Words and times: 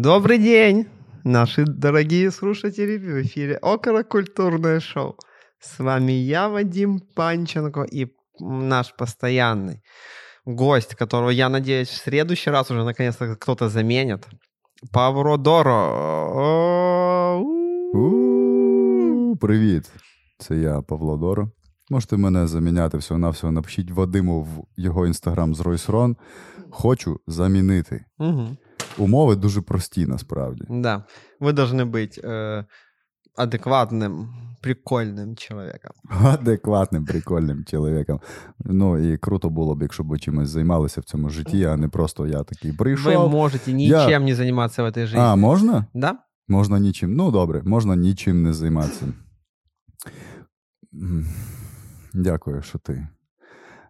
Добрый 0.00 0.36
день, 0.36 0.88
наши 1.24 1.64
дорогие 1.64 2.30
слушатели 2.30 2.98
в 2.98 3.22
эфире 3.22 3.56
Околокультурное 3.62 4.78
шоу. 4.78 5.16
С 5.58 5.78
вами 5.78 6.12
я, 6.12 6.50
Вадим 6.50 7.00
Панченко, 7.14 7.82
и 7.82 8.06
наш 8.38 8.94
постоянный 8.94 9.82
гость, 10.44 10.94
которого, 10.94 11.30
я 11.30 11.48
надеюсь, 11.48 11.88
в 11.88 11.96
следующий 11.96 12.50
раз 12.50 12.70
уже 12.70 12.84
наконец-то 12.84 13.36
кто-то 13.36 13.70
заменит. 13.70 14.26
Павро 14.92 15.36
Доро. 15.38 15.72
Привіт, 19.40 19.90
це 20.38 20.56
я, 20.56 20.80
Павло 20.82 21.16
Доро. 21.16 21.50
Можете 21.90 22.16
мене 22.16 22.46
заміняти 22.46 22.98
всього-навсього. 22.98 23.52
Напишіть 23.52 23.90
Вадиму 23.90 24.42
в 24.42 24.66
його 24.76 25.06
інстаграм 25.06 25.54
з 25.54 25.60
Ройсрон. 25.60 26.16
Хочу 26.70 27.20
замінити. 27.26 28.04
Угу. 28.18 28.56
Умови 28.97 29.35
дуже 29.35 29.61
прості, 29.61 30.05
насправді. 30.05 30.63
Да. 30.69 31.03
Ви 31.39 31.53
повинні 31.53 31.83
бути 31.83 32.21
е, 32.23 32.65
адекватним, 33.37 34.29
прикольним 34.61 35.35
чоловіком. 35.35 35.91
Адекватним, 36.25 37.05
прикольним 37.05 37.65
чоловіком. 37.65 38.19
Ну 38.59 39.13
і 39.13 39.17
круто 39.17 39.49
було 39.49 39.75
б, 39.75 39.81
якщо 39.81 40.03
б 40.03 40.07
ви 40.07 40.19
чимось 40.19 40.49
займалися 40.49 41.01
в 41.01 41.03
цьому 41.03 41.29
житті, 41.29 41.65
а 41.65 41.77
не 41.77 41.87
просто 41.87 42.27
я 42.27 42.43
такий 42.43 42.73
прийшов. 42.73 43.23
Ви 43.23 43.29
можете 43.29 43.73
нічим 43.73 44.09
Я- 44.09 44.19
не 44.19 44.35
займатися 44.35 44.83
в 44.89 44.91
цій 44.93 45.05
житті. 45.05 45.21
А, 45.21 45.35
можна? 45.35 45.85
Да? 45.93 46.15
Можна 46.47 46.79
нічим. 46.79 47.13
Ну, 47.13 47.31
добре, 47.31 47.61
можна 47.65 47.95
нічим 47.95 48.43
не 48.43 48.53
займатися. 48.53 49.05
Дякую, 52.13 52.61
що 52.61 52.79
ти 52.79 53.07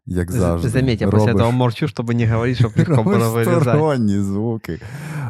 Як 0.09 0.33
завжди. 0.33 0.69
Заметь, 0.69 1.00
я 1.00 1.09
после 1.09 1.33
робиш- 1.33 1.36
этого 1.47 1.53
молчу, 1.53 1.86
чтобы 1.86 2.14
не 2.14 2.27
говорить, 2.27 2.56
что 2.59 2.70
легко 2.77 2.95
было 2.95 3.19
Робиш 3.19 3.47
вырезать. 3.48 3.61
сторонні 3.61 4.19
звуки 4.20 4.81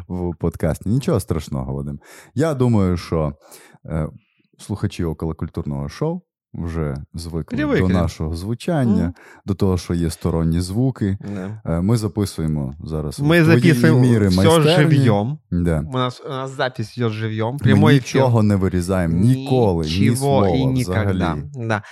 в 0.09 0.35
подкасті. 0.41 0.89
Нічого 0.89 1.21
страшного, 1.21 1.75
Вадим. 1.75 2.01
Я 2.35 2.55
думаю, 2.55 2.97
що 2.97 3.33
е, 3.87 4.09
слухачі 4.59 5.05
околокультурного 5.05 5.89
шоу 5.89 6.21
вже 6.55 6.97
звикли 7.15 7.57
Привикли. 7.57 7.89
до 7.89 7.95
нашого 7.95 8.35
звучання, 8.37 9.03
Мгм. 9.03 9.15
до 9.47 9.55
того, 9.55 9.79
що 9.79 9.95
є 9.95 10.11
сторонні 10.11 10.61
звуки. 10.61 11.19
Да. 11.35 11.63
Е, 11.77 11.81
Ми 11.81 11.97
записуємо 11.97 12.75
зараз. 12.85 13.19
в 13.19 13.23
Мы 13.23 13.43
твоїй 13.45 13.73
записываем 13.73 14.01
міри 14.01 14.29
все 14.29 14.45
майстерні. 14.45 14.97
живьем. 14.97 15.39
Да. 15.51 15.85
У 15.89 15.93
нас, 15.93 16.23
у 16.27 16.29
нас 16.29 16.51
запись 16.57 16.99
идет 16.99 17.13
живьем. 17.13 17.53
Ми 17.53 17.59
Прямой 17.59 17.95
эфир. 17.95 18.01
нічого 18.17 18.43
не 18.43 18.57
вирізаємо 18.57 19.15
ніколи, 19.17 19.85
ні 19.87 20.01
Ничего 20.01 20.17
слова 20.17 20.49
и 20.49 20.67
никогда. 20.67 21.11
взагалі. 21.13 21.43
Да. 21.55 21.83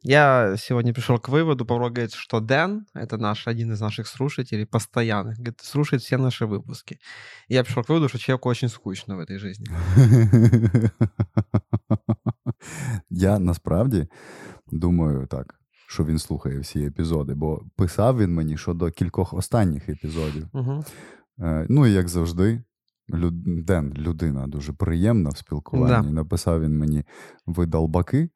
Э, 0.00 0.08
Я 0.08 0.56
сегодня 0.56 0.92
пришел 0.94 1.18
к 1.18 1.28
выводу, 1.28 1.64
Павло 1.64 1.88
говорит, 1.88 2.12
что 2.14 2.40
Дэн, 2.40 2.86
это 2.94 3.18
наш, 3.18 3.48
один 3.48 3.72
из 3.72 3.80
наших 3.80 4.06
слушателей, 4.06 4.66
постоянных, 4.66 5.36
говорит, 5.36 5.60
слушает 5.60 6.02
все 6.02 6.16
наши 6.16 6.46
выпуски. 6.46 6.98
И 7.48 7.54
я 7.54 7.64
пришел 7.64 7.82
к 7.82 7.88
выводу, 7.88 8.08
что 8.08 8.18
человеку 8.18 8.48
очень 8.48 8.68
скучно 8.68 9.16
в 9.16 9.20
этой 9.20 9.38
жизни. 9.38 9.66
Я 13.10 13.38
насправді 13.38 14.06
думаю 14.72 15.26
так, 15.26 15.54
що 15.88 16.04
він 16.04 16.18
слухає 16.18 16.58
всі 16.60 16.84
епізоди, 16.84 17.34
бо 17.34 17.62
писав 17.76 18.18
він 18.18 18.34
мені 18.34 18.56
щодо 18.56 18.90
кількох 18.90 19.34
останніх 19.34 19.88
епізодів. 19.88 20.48
Мгм. 20.52 20.84
Е, 21.40 21.66
Ну 21.68 21.86
і 21.86 21.92
як 21.92 22.08
завжди, 22.08 22.62
люд... 23.10 23.64
Ден, 23.64 23.94
людина 23.96 24.46
дуже 24.46 24.72
приємна 24.72 25.30
в 25.30 25.36
спілкуванні. 25.36 26.06
Да. 26.08 26.12
Написав 26.12 26.62
він 26.62 26.78
мені 26.78 27.04
ви 27.46 27.66
долбаки, 27.66 28.28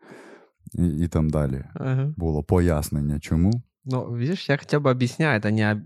і, 0.74 0.86
і 0.88 1.08
там 1.08 1.30
далі 1.30 1.64
Ага. 1.74 2.12
було 2.16 2.42
пояснення, 2.42 3.20
чому. 3.20 3.62
Ну, 3.84 4.04
видишь, 4.10 4.48
я 4.48 4.56
хотя 4.56 4.78
бы 4.78 4.90
объясняю, 4.90 5.40
это 5.40 5.50
не 5.50 5.72
об- 5.72 5.82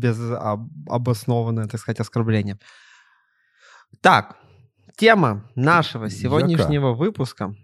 без 0.00 0.20
об- 0.30 0.70
обоснованное, 0.86 1.66
так 1.66 1.80
сказать, 1.80 2.00
оскорбление. 2.00 2.56
Так, 4.00 4.34
тема 4.98 5.42
нашего 5.56 6.10
сегодняшнего 6.10 6.94
выпуска 6.94 7.54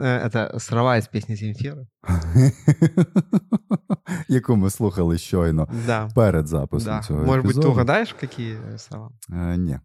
э, 0.00 0.26
это 0.28 0.58
слова 0.60 0.96
из 0.98 1.08
песни 1.08 1.36
Земфира. 1.36 1.86
Яку 4.28 4.56
ми 4.56 4.70
слухали 4.70 5.18
щойно 5.18 5.68
Да. 5.86 6.08
перед 6.14 6.46
записом 6.46 6.92
да. 6.96 7.02
цього 7.02 7.24
Может 7.24 7.44
быть, 7.44 7.50
епізоду. 7.50 7.68
ты 7.68 7.70
угадаешь, 7.70 8.12
какие 8.12 8.56
слова? 8.78 9.10
Е, 9.32 9.56
ні. 9.58 9.78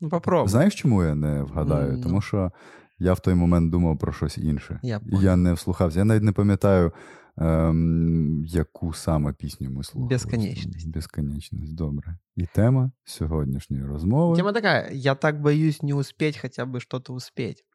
Ну, 0.00 0.08
попробуй. 0.08 0.48
Знаєш, 0.48 0.74
чому 0.74 1.04
я 1.04 1.14
не 1.14 1.42
вгадаю? 1.42 1.92
Ну. 1.92 2.02
Тому 2.02 2.20
що 2.20 2.52
я 3.01 3.13
в 3.13 3.19
той 3.19 3.33
момент 3.33 3.71
думав 3.71 3.97
про 3.97 4.13
щось 4.13 4.37
інше. 4.37 4.79
Я 4.83 4.99
понял. 4.99 5.21
я 5.23 5.35
не 5.35 5.53
вслухався. 5.53 5.99
Я 5.99 6.05
навіть 6.05 6.23
не 6.23 6.31
пам'ятаю, 6.31 6.91
ем, 7.37 8.45
яку 8.45 8.93
саме 8.93 9.33
пісню 9.33 9.69
ми 9.69 9.83
слухали. 9.83 10.09
Безконечність. 10.09 10.89
Безконечність, 10.89 11.75
добре. 11.75 12.17
І 12.35 12.45
тема 12.45 12.91
сьогоднішньої 13.03 13.85
розмови. 13.85 14.35
Тема 14.35 14.53
такая, 14.53 14.89
я 14.91 15.15
так 15.15 15.41
боюсь 15.41 15.83
не 15.83 15.93
успеть 15.93 16.37
хотя 16.37 16.65
бы 16.65 16.79
что-то 16.79 17.13
успеть. 17.13 17.65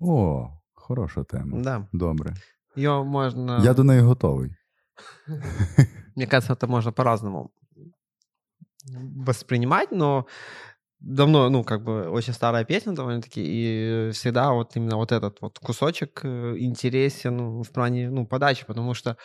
О, 0.00 0.50
хороша 0.74 1.24
тема. 1.24 1.62
Да. 1.62 1.88
Добре. 1.92 2.34
Ее 2.76 3.04
можно... 3.04 3.60
Я 3.64 3.74
до 3.74 3.84
неї 3.84 4.00
готовий. 4.00 4.50
Мне 6.16 6.26
кажется, 6.26 6.52
это 6.52 6.66
можно 6.66 6.92
по-разному 6.92 7.50
воспринимать, 9.26 9.92
но 9.92 10.26
давно, 10.99 11.49
ну, 11.49 11.63
как 11.63 11.83
бы 11.83 12.09
очень 12.09 12.33
старая 12.33 12.65
песня 12.65 12.93
довольно-таки, 12.93 13.41
и 13.43 14.11
всегда 14.11 14.51
вот 14.53 14.75
именно 14.75 14.95
вот 14.97 15.11
этот 15.11 15.41
вот 15.41 15.59
кусочек 15.59 16.21
э, 16.23 16.55
интересен 16.57 17.37
ну, 17.37 17.61
в 17.63 17.69
плане, 17.71 18.09
ну, 18.09 18.25
подачи, 18.25 18.65
потому 18.65 18.93
что, 18.95 19.15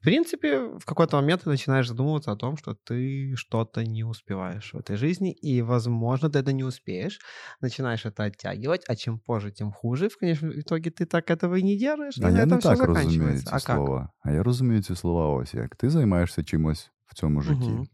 в 0.00 0.04
принципе, 0.04 0.58
в 0.78 0.84
какой-то 0.84 1.16
момент 1.16 1.42
ты 1.44 1.48
начинаешь 1.50 1.88
задумываться 1.88 2.32
о 2.32 2.36
том, 2.36 2.56
что 2.58 2.74
ты 2.74 3.36
что-то 3.36 3.84
не 3.84 4.04
успеваешь 4.04 4.74
в 4.74 4.78
этой 4.78 4.96
жизни, 4.96 5.32
и, 5.32 5.62
возможно, 5.62 6.28
ты 6.28 6.40
это 6.40 6.52
не 6.52 6.64
успеешь, 6.64 7.18
начинаешь 7.62 8.04
это 8.06 8.24
оттягивать, 8.24 8.84
а 8.88 8.96
чем 8.96 9.18
позже, 9.18 9.50
тем 9.50 9.72
хуже, 9.72 10.08
в 10.08 10.18
конечном 10.18 10.50
итоге 10.50 10.90
ты 10.90 11.06
так 11.06 11.30
этого 11.30 11.54
и 11.54 11.62
не 11.62 11.78
делаешь, 11.78 12.18
и 12.18 12.24
А 12.24 12.30
на 12.30 12.38
я 12.38 12.44
этом 12.44 12.54
не 12.54 12.58
все 12.58 12.68
так 12.76 12.78
розумію 12.88 13.10
заканчивается. 13.10 13.44
ці 13.44 13.50
А 13.54 13.60
как? 13.60 13.76
слова. 13.76 14.10
А 14.24 14.30
я 14.32 14.42
розумію 14.42 14.82
ці 14.82 14.96
слова 14.96 15.26
ось 15.42 15.54
як. 15.54 15.76
Ти 15.76 15.90
займаєшся 15.90 16.44
чимось 16.44 16.90
в 17.06 17.14
цьому 17.14 17.40
житті, 17.40 17.70
Мгм. 17.70 17.88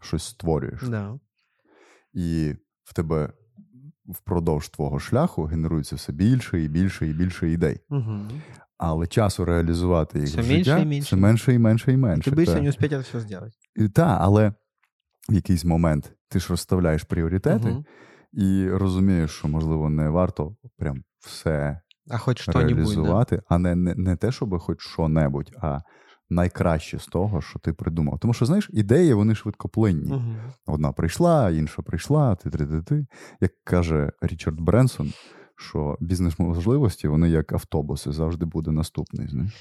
щось 0.00 0.24
створюєш. 0.24 0.82
Да. 0.88 1.18
і 2.12 2.54
в 2.85 2.93
тебе 2.93 3.29
впродовж 4.07 4.69
твого 4.69 4.99
шляху 4.99 5.43
генерується 5.43 5.95
все 5.95 6.13
більше 6.13 6.61
і 6.61 6.67
більше 6.67 7.07
і 7.07 7.13
більше 7.13 7.49
ідей. 7.49 7.79
Мгм. 7.89 8.29
Але 8.77 9.07
часу 9.07 9.45
реалізувати 9.45 10.19
їх 10.19 10.27
Все 10.27 10.41
в 10.41 10.47
менше 10.49 10.81
і 10.81 10.85
менше. 10.85 11.01
все 11.05 11.15
менше 11.15 11.53
і 11.53 11.57
менше 11.59 11.93
і 11.93 11.97
менше. 11.97 12.31
Ты 12.31 12.35
боишься 12.35 12.61
не 12.61 12.69
это 12.69 12.99
все 13.01 13.19
сделать. 13.19 13.53
І 13.75 13.89
та, 13.89 14.17
але 14.21 14.53
в 15.29 15.33
якийсь 15.33 15.65
момент 15.65 16.13
ти 16.29 16.39
ж 16.39 16.47
розставляєш 16.49 17.03
пріоритети 17.03 17.67
Мгм. 17.67 17.85
і 18.33 18.69
розумієш, 18.69 19.31
що 19.31 19.47
можливо 19.47 19.89
не 19.89 20.09
варто 20.09 20.55
прям 20.77 21.03
все 21.19 21.81
А 22.09 22.17
да? 22.53 22.75
реалізувати, 22.75 23.41
а 23.49 23.57
не, 23.57 23.75
не, 23.75 23.95
не 23.95 24.15
те, 24.15 24.31
щоб 24.31 24.59
хоч 24.59 24.81
що-небудь, 24.81 25.51
а 25.61 25.79
найкраще 26.29 26.99
з 26.99 27.05
того, 27.07 27.41
що 27.41 27.59
ти 27.59 27.73
придумав. 27.73 28.19
Тому 28.19 28.33
що, 28.33 28.45
знаєш, 28.45 28.69
ідеї 28.73 29.13
вони 29.13 29.35
швидкоплинні. 29.35 30.13
Мгм. 30.13 30.37
Одна 30.65 30.91
прийшла, 30.91 31.51
інша 31.51 31.81
прийшла, 31.81 32.35
ти 32.35 32.49
ти 32.49 32.65
ти 32.65 32.81
ти. 32.81 33.05
Як 33.41 33.51
каже 33.63 34.11
Річард 34.21 34.61
Бренсон, 34.61 35.13
що 35.55 35.97
бізнес-можливості 35.99 37.07
вони 37.07 37.29
як 37.29 37.53
автобуси, 37.53 38.11
завжди 38.11 38.45
буде 38.45 38.71
наступний. 38.71 39.27
Знаєш? 39.27 39.53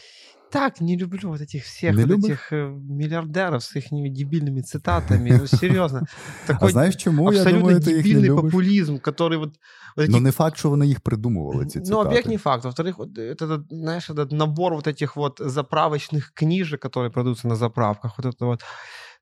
Так, 0.54 0.82
не 0.82 0.98
люблю 0.98 1.30
вот 1.30 1.42
этих 1.42 1.64
всех 1.64 1.96
Не 1.96 2.02
вот 2.04 2.10
любишь? 2.12 2.26
этих 2.26 2.54
э, 2.54 2.68
миллиардеров 2.90 3.64
с 3.64 3.76
их 3.76 3.86
дебильными 3.92 4.62
цитатами. 4.62 5.30
Ну, 5.42 5.48
серьезно. 5.48 6.02
А 6.44 6.48
Такой 6.48 6.72
знаєш 6.72 6.96
чому? 6.96 7.24
Я 7.34 7.40
абсолютно 7.40 7.60
думаю, 7.60 7.80
ти 7.80 7.92
їх 7.92 8.06
не 8.06 8.12
дебильный 8.12 8.28
любиш. 8.30 8.42
популизм, 8.52 8.96
который 8.98 9.38
вот... 9.38 9.54
вот 9.98 10.10
Ну 10.10 10.18
эти- 10.18 10.22
не 10.22 10.32
факт, 10.32 10.58
що 10.58 10.70
вони 10.70 10.88
їх 10.88 11.00
придумували, 11.00 11.66
ці 11.66 11.80
Ну, 11.80 11.86
цитати. 11.86 12.10
во-первых, 12.10 12.28
не 12.30 12.38
факт. 12.38 12.64
Во-вторых, 12.66 12.98
вот 12.98 13.18
это, 13.18 13.46
этот, 13.48 13.62
знаешь, 13.70 14.10
этот 14.10 14.34
набор 14.34 14.74
вот 14.76 14.88
этих 14.88 15.16
вот 15.16 15.42
заправочных 15.46 16.32
книжек, 16.34 16.86
которые 16.86 17.10
продаются 17.12 17.48
на 17.48 17.56
заправках, 17.56 18.18
вот 18.18 18.26
это 18.36 18.46
вот 18.46 18.64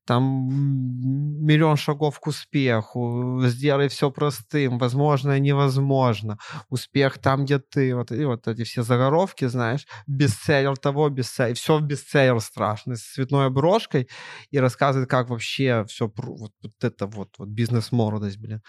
там 0.06 0.24
м, 0.24 1.46
миллион 1.46 1.78
шагов 1.78 2.20
к 2.20 2.28
успеху, 2.28 3.42
сделай 3.46 3.88
все 3.88 4.10
простым, 4.10 4.78
возможно 4.80 5.38
и 5.38 5.42
невозможно, 5.42 6.38
успех 6.70 7.18
там, 7.18 7.44
где 7.46 7.60
ты, 7.60 7.96
вот, 7.96 8.12
и 8.12 8.26
вот 8.26 8.48
эти 8.48 8.64
все 8.64 8.84
заголовки, 8.84 9.48
знаешь, 9.48 9.88
бестселлер 10.08 10.78
того, 10.78 11.10
бестселлер, 11.10 11.56
все 11.56 11.80
бестселлер 11.80 12.40
страшный, 12.40 12.96
с 12.96 13.14
цветной 13.14 13.48
обложкой, 13.48 14.08
и 14.52 14.60
рассказывает, 14.60 15.10
как 15.10 15.30
вообще 15.30 15.84
все, 15.88 16.12
вот, 16.18 16.52
вот 16.62 16.84
это 16.84 17.06
вот, 17.08 17.30
вот 17.38 17.50
бизнес-молодость, 17.50 18.40
блин, 18.40 18.62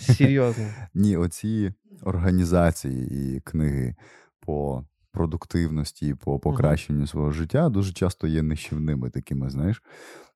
серьезно. 0.00 0.64
Ні, 0.94 1.16
оці 1.16 1.72
організації 2.02 3.36
і 3.36 3.40
книги 3.40 3.94
по 4.40 4.84
продуктивності, 5.12 6.14
по 6.14 6.38
покращенню 6.38 7.06
свого 7.06 7.30
життя 7.30 7.68
дуже 7.68 7.92
часто 7.92 8.26
є 8.26 8.42
нищівними 8.42 9.10
такими, 9.10 9.50
знаєш. 9.50 9.82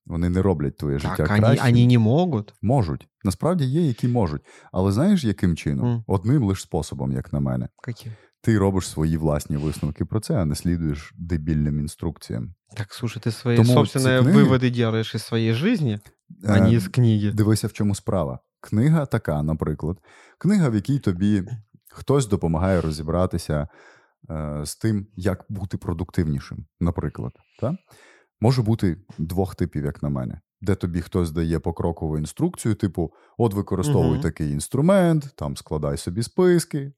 Вони 0.06 0.28
не 0.28 0.42
роблять 0.42 0.76
твоє 0.76 0.98
життя 0.98 1.16
Так, 1.16 1.30
они, 1.30 1.40
кращим. 1.40 1.66
они 1.66 1.86
не 1.86 1.98
могут. 1.98 2.54
Можуть. 2.62 3.08
Насправді 3.24 3.64
є, 3.64 3.82
які 3.82 4.08
можуть. 4.08 4.42
Але 4.72 4.92
знаєш, 4.92 5.24
яким 5.24 5.56
чином? 5.56 5.88
Мгм. 5.90 6.04
Одним 6.06 6.42
лише 6.44 6.62
способом, 6.62 7.12
як 7.12 7.32
на 7.32 7.40
мене. 7.40 7.68
Каким? 7.82 8.12
Ти 8.40 8.58
робиш 8.58 8.88
свої 8.88 9.16
власні 9.16 9.56
висновки 9.56 10.04
про 10.04 10.20
це, 10.20 10.34
а 10.34 10.44
не 10.44 10.54
слідуєш 10.54 11.12
дебільним 11.18 11.80
інструкціям. 11.80 12.54
Так, 12.76 12.94
слушай, 12.94 13.22
ты 13.26 13.30
свои 13.30 13.56
Тому 13.56 13.74
собственные 13.74 14.22
ці 14.22 14.28
книги- 14.28 14.44
выводы 14.44 14.70
делаешь 14.76 15.14
из 15.14 15.22
своей 15.24 15.52
жизни, 15.52 16.00
а 16.48 16.56
Е, 16.58 16.60
не 16.60 16.72
из 16.72 16.88
книги. 16.88 17.30
Дивися, 17.32 17.66
в 17.66 17.72
чому 17.72 17.94
справа. 17.94 18.38
книга 18.60 19.06
така, 19.06 19.42
наприклад, 19.42 19.98
книга, 20.38 20.68
в 20.68 20.74
якій 20.74 20.98
тобі 20.98 21.42
хтось 21.90 22.26
допомагає 22.28 22.80
розібратися 22.80 23.68
е, 24.30 24.60
з 24.64 24.76
тим, 24.76 25.06
як 25.16 25.44
бути 25.48 25.76
продуктивнішим, 25.78 26.66
наприклад. 26.80 27.32
Та? 27.60 27.76
Може 28.41 28.61
бути 28.61 28.97
двох 29.17 29.55
типів, 29.55 29.85
як 29.85 30.03
на 30.03 30.09
мене, 30.09 30.41
де 30.61 30.75
тобі 30.75 31.01
хтось 31.01 31.31
дає 31.31 31.59
покрокову 31.59 32.17
інструкцію, 32.17 32.75
типу: 32.75 33.13
от 33.37 33.53
використовуй 33.53 34.17
uh 34.17 34.21
такий 34.21 34.51
інструмент, 34.51 35.33
там 35.35 35.57
складай 35.57 35.97
собі 35.97 36.23
списки. 36.23 36.91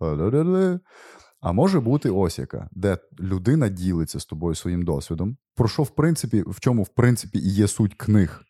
А 1.42 1.52
може 1.52 1.80
бути 1.80 2.10
ось 2.10 2.40
яка, 2.40 2.70
де 2.72 2.98
людина 3.20 3.70
ділиться 3.70 4.20
з 4.20 4.26
тобою 4.26 4.56
своїм 4.56 4.82
досвідом, 4.84 5.38
про 5.56 5.68
що, 5.68 5.84
в 5.84 5.90
принципі, 5.90 6.44
в 6.48 6.60
чому 6.60 6.84
в 6.84 6.90
принципі 6.90 7.40
і 7.40 7.50
є 7.50 7.68
суть 7.68 7.94
книг. 7.96 8.42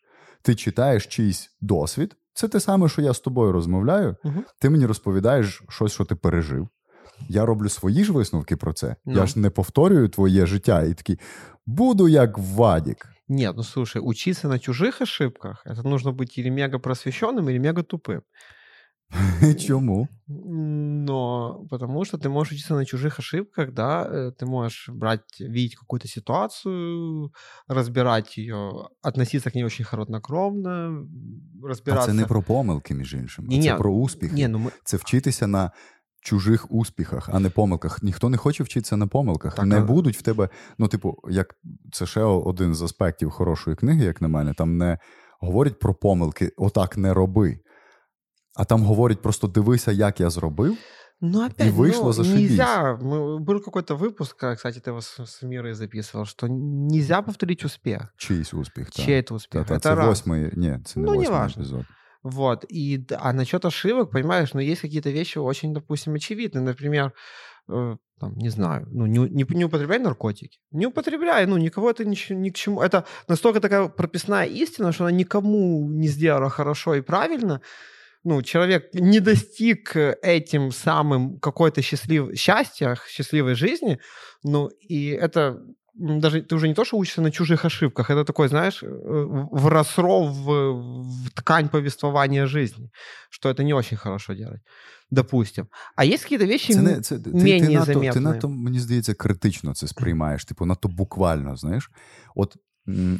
Ти 0.42 0.54
читаєш 0.54 1.06
чийсь 1.06 1.56
досвід, 1.60 2.16
це 2.34 2.48
те 2.48 2.60
саме, 2.60 2.88
що 2.88 3.02
я 3.02 3.12
з 3.14 3.20
тобою 3.20 3.52
розмовляю. 3.52 4.16
uh 4.24 4.34
Ти 4.58 4.70
мені 4.70 4.86
розповідаєш 4.86 5.62
щось, 5.68 5.92
що 5.92 6.04
ти 6.04 6.14
пережив. 6.14 6.68
Я 7.29 7.45
роблю 7.45 7.69
свої 7.69 8.03
ж 8.03 8.13
висновки 8.13 8.55
про 8.55 8.73
це. 8.73 8.87
No. 8.87 9.13
Я 9.13 9.21
ну. 9.21 9.27
ж 9.27 9.39
не 9.39 9.49
повторюю 9.49 10.09
твоє 10.09 10.45
життя 10.45 10.83
і 10.83 10.93
такий 10.93 11.19
буду 11.65 12.07
як 12.07 12.37
Вадік. 12.37 13.07
Нет, 13.29 13.57
ну 13.57 13.63
слушай, 13.63 14.01
учиться 14.01 14.47
на 14.47 14.59
чужих 14.59 15.01
ошибках, 15.01 15.63
это 15.65 15.83
нужно 15.83 16.11
быть 16.11 16.39
или 16.39 16.49
мега 16.49 16.79
просвещенным, 16.79 17.49
или 17.49 17.59
мега 17.59 17.83
тупым. 17.83 18.21
Чему? 19.59 20.07
Но 20.27 21.65
потому 21.69 22.05
что 22.05 22.17
ты 22.17 22.29
можешь 22.29 22.53
учиться 22.53 22.75
на 22.75 22.85
чужих 22.85 23.19
ошибках, 23.19 23.73
да, 23.73 24.05
э, 24.09 24.31
ты 24.31 24.45
можешь 24.45 24.89
брать, 24.89 25.39
видеть 25.39 25.75
какую-то 25.75 26.07
ситуацию, 26.07 27.31
разбирать 27.67 28.37
ее, 28.37 28.89
относиться 29.01 29.49
к 29.49 29.55
ней 29.55 29.63
очень 29.63 29.85
холоднокровно, 29.85 31.03
розбиратися. 31.63 32.11
А 32.11 32.13
це 32.13 32.13
не 32.13 32.25
про 32.25 32.41
помилки, 32.41 32.93
між 32.93 33.13
іншим, 33.13 33.45
ні, 33.47 33.61
це 33.61 33.71
ні, 33.71 33.77
про 33.77 33.91
успіхи. 33.91 34.33
Ні, 34.33 34.47
ну 34.47 34.59
ми... 34.59 34.71
Це 34.83 34.97
вчитися 34.97 35.47
на 35.47 35.71
чужих 36.21 36.71
успіхах, 36.71 37.29
а 37.33 37.39
не 37.39 37.49
помилках. 37.49 38.03
Ніхто 38.03 38.29
не 38.29 38.37
хоче 38.37 38.63
вчитися 38.63 38.97
на 38.97 39.07
помилках. 39.07 39.55
Так, 39.55 39.65
не 39.65 39.77
а... 39.77 39.81
будуть 39.81 40.17
в 40.17 40.21
тебе. 40.21 40.49
Ну, 40.77 40.87
типу, 40.87 41.17
як 41.29 41.55
це 41.91 42.05
ще 42.05 42.21
один 42.21 42.75
з 42.75 42.81
аспектів 42.81 43.29
хорошої 43.29 43.75
книги, 43.75 44.05
як 44.05 44.21
на 44.21 44.27
мене, 44.27 44.53
там 44.53 44.77
не 44.77 44.97
говорять 45.39 45.79
про 45.79 45.93
помилки, 45.93 46.51
отак 46.57 46.97
не 46.97 47.13
роби. 47.13 47.59
А 48.55 48.65
там 48.65 48.83
говорять 48.83 49.21
просто 49.21 49.47
дивися, 49.47 49.91
як 49.91 50.19
я 50.19 50.29
зробив. 50.29 50.77
Ну, 51.21 51.45
опять, 51.45 51.67
и 51.67 51.71
вышло 51.71 52.05
ну, 52.05 52.11
зашибись. 52.11 52.49
нельзя. 52.51 52.95
Мы, 53.01 53.39
был 53.39 53.59
какой-то 53.59 53.95
выпуск, 53.95 54.35
кстати, 54.35 54.79
ты 54.79 54.91
его 54.91 55.01
с, 55.01 55.25
с 55.25 55.41
Мирой 55.41 55.73
записывал, 55.73 56.25
что 56.25 56.47
нельзя 56.47 57.21
повторить 57.23 57.65
успех. 57.65 58.13
Чийсь 58.17 58.53
успех, 58.53 58.91
так. 58.91 59.05
Чей 59.05 59.21
это 59.21 59.33
успех. 59.33 59.65
Та, 59.65 59.79
та, 59.79 59.89
это 59.89 60.01
це 60.01 60.07
восьмий, 60.07 60.51
ні, 60.55 60.79
це 60.85 60.99
не 60.99 61.05
ну, 61.05 61.15
восьмий 61.15 61.39
епізод. 61.39 61.85
Вот. 62.22 62.64
И, 62.68 63.04
а 63.18 63.32
насчет 63.32 63.64
ошибок, 63.64 64.10
понимаешь, 64.10 64.52
но 64.52 64.60
ну, 64.60 64.66
есть 64.66 64.80
какие-то 64.80 65.10
вещи 65.10 65.38
очень, 65.38 65.74
допустим, 65.74 66.14
очевидные. 66.14 66.62
Например, 66.62 67.12
э, 67.68 67.96
там, 68.20 68.36
не 68.36 68.48
знаю, 68.48 68.86
ну, 68.92 69.06
не, 69.06 69.18
не, 69.18 69.44
не 69.48 69.64
употребляй 69.64 69.98
наркотики. 69.98 70.60
Не 70.70 70.86
употребляй, 70.86 71.46
ну, 71.46 71.56
никого 71.56 71.90
это 71.90 72.04
ни, 72.04 72.16
ни 72.32 72.50
к 72.50 72.54
чему. 72.54 72.80
Это 72.80 73.04
настолько 73.28 73.60
такая 73.60 73.88
прописная 73.88 74.46
истина, 74.46 74.92
что 74.92 75.04
она 75.04 75.12
никому 75.12 75.88
не 75.90 76.08
сделала 76.08 76.48
хорошо 76.48 76.94
и 76.94 77.00
правильно. 77.00 77.60
Ну, 78.24 78.40
человек 78.42 78.94
не 78.94 79.18
достиг 79.18 79.96
этим 79.96 80.70
самым 80.70 81.40
какой-то 81.40 81.82
счастлив... 81.82 82.38
счастья, 82.38 82.96
счастливой 83.08 83.56
жизни, 83.56 83.98
ну, 84.44 84.68
и 84.68 85.08
это 85.08 85.60
даже 85.97 86.41
ты 86.41 86.55
уже 86.55 86.67
не 86.67 86.73
то, 86.73 86.85
что 86.85 86.97
учишься 86.97 87.21
на 87.21 87.31
чужих 87.31 87.65
ошибках, 87.65 88.09
это 88.09 88.23
такой, 88.23 88.47
знаешь, 88.47 88.83
э, 88.83 89.47
вросло 89.51 90.25
в, 90.25 90.73
в 90.73 91.31
ткань 91.31 91.69
повествования 91.69 92.45
жизни, 92.45 92.91
что 93.29 93.49
это 93.49 93.63
не 93.63 93.73
очень 93.73 93.97
хорошо 93.97 94.33
делать, 94.33 94.61
допустим. 95.11 95.67
А 95.95 96.03
є 96.03 96.11
якісь 96.11 96.39
вещи 96.39 96.73
це 96.73 96.81
не, 96.81 97.01
це, 97.01 97.19
ти, 97.19 97.29
менее 97.29 97.61
ти, 97.61 97.95
надто, 97.95 98.13
ти 98.13 98.19
надто, 98.19 98.49
мені 98.49 98.79
здається, 98.79 99.13
критично 99.13 99.73
це 99.73 99.87
сприймаєш, 99.87 100.45
типу, 100.45 100.65
надто 100.65 100.87
буквально, 100.87 101.55
знаєш. 101.55 101.91
От 102.35 102.57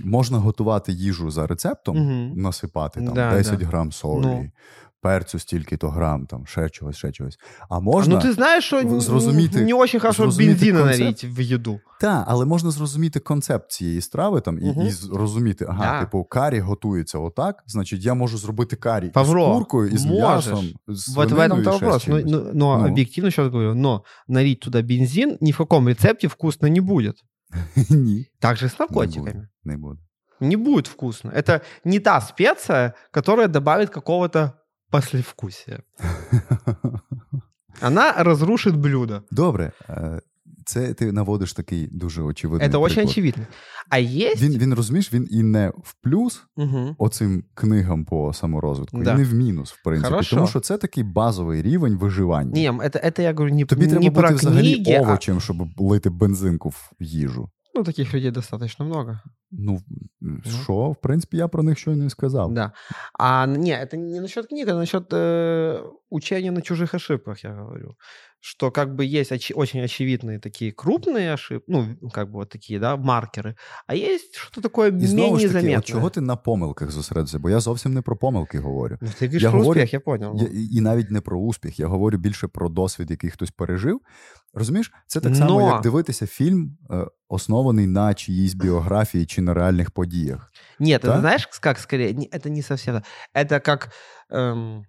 можна 0.04 0.38
готувати 0.38 0.92
їжу 0.92 1.31
за 1.31 1.48
рецептом, 1.48 1.98
угу. 1.98 2.36
насипати 2.36 3.01
там 3.01 3.13
да, 3.13 3.31
10 3.31 3.59
да. 3.59 3.65
грам 3.65 3.92
солі, 3.92 4.25
ну 4.25 4.51
перцю 5.01 5.39
стільки-то 5.39 5.89
грам, 5.89 6.25
там, 6.25 6.45
ще 6.45 6.69
чогось, 6.69 6.98
ще 6.98 7.12
чогось. 7.12 7.38
А 7.69 7.80
можна. 7.80 8.15
Ну, 8.15 8.21
ти 8.21 8.33
знаєш, 8.33 8.65
що 8.65 9.00
зрозуміти, 9.00 9.62
не 9.62 9.71
дуже 9.71 10.00
хорошо 10.00 10.27
бензина 10.27 10.86
налить 10.86 11.24
в 11.24 11.42
їду. 11.42 11.80
Так, 12.01 12.25
але 12.27 12.45
можна 12.45 12.71
зрозуміти 12.71 13.19
концепт 13.19 13.71
цієї 13.71 14.01
страви 14.01 14.42
там, 14.42 14.59
і 14.59 14.69
угу. 14.69 14.83
і 14.88 14.89
зрозуміти, 14.89 15.65
ага, 15.69 15.83
да. 15.83 16.00
типу, 16.00 16.24
карі 16.24 16.59
готується 16.59 17.19
отак, 17.19 17.63
значить, 17.68 18.06
я 18.06 18.13
можу 18.13 18.38
зробити 18.38 18.75
карі 18.75 19.09
Павло, 19.09 19.54
з 19.54 19.57
куркою 19.57 19.89
і 19.89 19.98
з 19.98 20.06
м'ясом. 20.06 20.65
З 20.88 21.15
вот 21.15 21.31
в 21.31 21.39
этом-то 21.39 21.71
вопрос. 21.71 22.07
Но, 22.07 22.19
но, 22.19 22.39
но 22.39 22.77
ну. 22.77 22.86
объективно 22.88 23.31
сейчас 23.31 23.51
говорю, 23.51 23.75
но 23.75 24.04
налить 24.27 24.59
туда 24.59 24.81
бензин 24.81 25.38
ни 25.42 25.51
в 25.51 25.57
каком 25.57 25.88
рецепте 25.88 26.27
вкусно 26.27 26.68
не 26.68 26.81
будет. 26.81 27.15
Ні. 27.89 28.25
Так 28.39 28.57
же 28.57 28.65
с 28.65 28.80
наркотиками. 28.80 29.48
Не 29.63 29.77
буде. 29.77 30.01
Не 30.39 30.57
будет 30.57 30.88
вкусно. 30.88 31.31
Это 31.31 31.62
не 31.83 32.00
та 32.00 32.21
специя, 32.21 32.94
которая 33.12 33.48
добавит 33.48 33.89
какого-то 33.89 34.54
послевкусие. 34.93 35.81
Она 37.81 38.12
разрушит 38.23 38.77
блюдо. 38.77 39.23
Добре. 39.31 39.73
Це 40.65 40.94
ти 40.94 41.12
наводиш 41.12 41.53
такий 41.53 41.89
дуже 41.93 42.23
очевидний 42.23 42.69
Це 42.69 42.79
дуже 42.79 43.03
очевидно. 43.03 43.47
А 43.89 43.99
є... 43.99 44.35
Він, 44.37 44.59
він 44.59 44.75
розумієш, 44.75 45.12
він 45.12 45.29
і 45.31 45.43
не 45.43 45.69
в 45.69 45.94
плюс 46.03 46.43
угу. 46.56 46.97
оцим 46.99 47.44
книгам 47.55 48.05
по 48.05 48.33
саморозвитку, 48.33 49.03
да. 49.03 49.15
і 49.15 49.17
не 49.17 49.25
в 49.25 49.35
мінус, 49.35 49.73
в 49.73 49.83
принципі. 49.83 50.11
Хорошо. 50.11 50.37
Тому 50.37 50.49
що 50.49 50.61
це 50.61 50.79
такий 50.79 51.05
базовий 51.05 51.62
рівень 51.62 51.97
виживання. 51.97 52.53
Ні, 52.53 52.91
це, 52.93 53.12
це 53.17 53.23
я 53.23 53.33
говорю, 53.33 53.55
не, 53.55 53.65
Тобі 53.65 53.83
не 53.83 53.89
треба 53.89 54.09
бути 54.09 54.21
про 54.21 54.35
взагалі 54.35 54.75
книги, 54.75 55.00
овочем, 55.00 55.37
а... 55.37 55.41
щоб 55.41 55.81
лити 55.81 56.11
бензинку 56.11 56.69
в 56.69 56.93
їжу. 57.00 57.50
Ну, 57.74 57.84
таких 57.84 58.14
людей 58.14 58.30
достаточно 58.30 58.84
много. 58.84 59.20
Ну, 59.50 59.80
що, 60.62 60.90
в 60.90 60.96
принципі, 60.96 61.36
я 61.36 61.48
про 61.48 61.62
них 61.62 61.78
щойно 61.78 62.04
і 62.04 62.10
сказав. 62.10 62.54
Да. 62.54 62.72
А 63.19 63.46
не, 63.46 63.70
это 63.70 63.96
не 63.96 64.20
насчет 64.20 64.46
книг, 64.46 64.69
это 64.69 64.78
насчет 64.78 65.12
э, 65.12 65.82
учения 66.10 66.50
на 66.50 66.62
чужих 66.62 66.94
ошибках, 66.94 67.44
я 67.44 67.50
говорю. 67.50 67.94
Что 68.42 68.71
как 68.71 68.95
бы 68.95 69.04
есть 69.04 69.31
оч- 69.31 69.54
очень 69.56 69.81
очевидные 69.81 70.39
такие 70.39 70.71
крупные 70.71 71.33
ошибки, 71.33 71.65
ну, 71.68 71.98
как 72.13 72.27
бы 72.27 72.33
вот 72.33 72.49
такие, 72.49 72.80
да, 72.80 72.95
маркеры, 72.95 73.56
а 73.87 73.95
есть 73.95 74.35
что-то 74.35 74.61
такое 74.61 74.90
і 74.90 75.07
знову 75.07 75.40
ж 75.40 75.49
таки, 75.49 75.78
от 75.78 75.85
чого 75.85 76.09
ти 76.09 76.21
на 76.21 76.35
помилках 76.35 76.92
зосередився? 76.92 77.40
Бо 77.40 77.49
я 77.49 77.59
зовсім 77.59 77.94
не 77.94 78.02
про 78.02 78.18
помилки 78.18 78.59
говорю. 78.59 78.97
Ну, 79.02 79.09
ти 79.19 79.26
я 79.26 79.49
про 79.52 79.59
говорю, 79.59 79.80
успіх, 79.80 79.94
я 79.94 79.99
понял. 79.99 80.35
Я, 80.37 80.47
і 80.71 80.81
навіть 80.81 81.11
не 81.11 81.21
про 81.21 81.40
успіх, 81.40 81.80
я 81.80 81.87
говорю 81.87 82.18
більше 82.18 82.47
про 82.47 82.69
досвід, 82.69 83.11
який 83.11 83.30
хтось 83.30 83.52
пережив. 83.52 84.02
Розумієш, 84.54 84.92
це 85.07 85.19
так 85.19 85.35
само, 85.35 85.59
Но... 85.59 85.68
як 85.68 85.81
дивитися 85.81 86.28
фільм, 86.28 86.78
е, 86.92 87.07
оснований 87.28 87.87
на 87.87 88.14
чиїсь 88.14 88.54
біографії 88.54 89.26
чи 89.26 89.42
на 89.42 89.54
реальних 89.54 89.92
подіях. 89.92 90.52
Ні, 90.80 90.97
ти 90.97 91.07
знаєш, 91.07 91.49
як 91.66 91.80
скорее, 91.80 92.16
це 92.44 92.49
не 92.49 92.61
совсем. 92.61 93.02
Это 93.35 93.59
как 93.59 93.92
эм, 94.31 94.83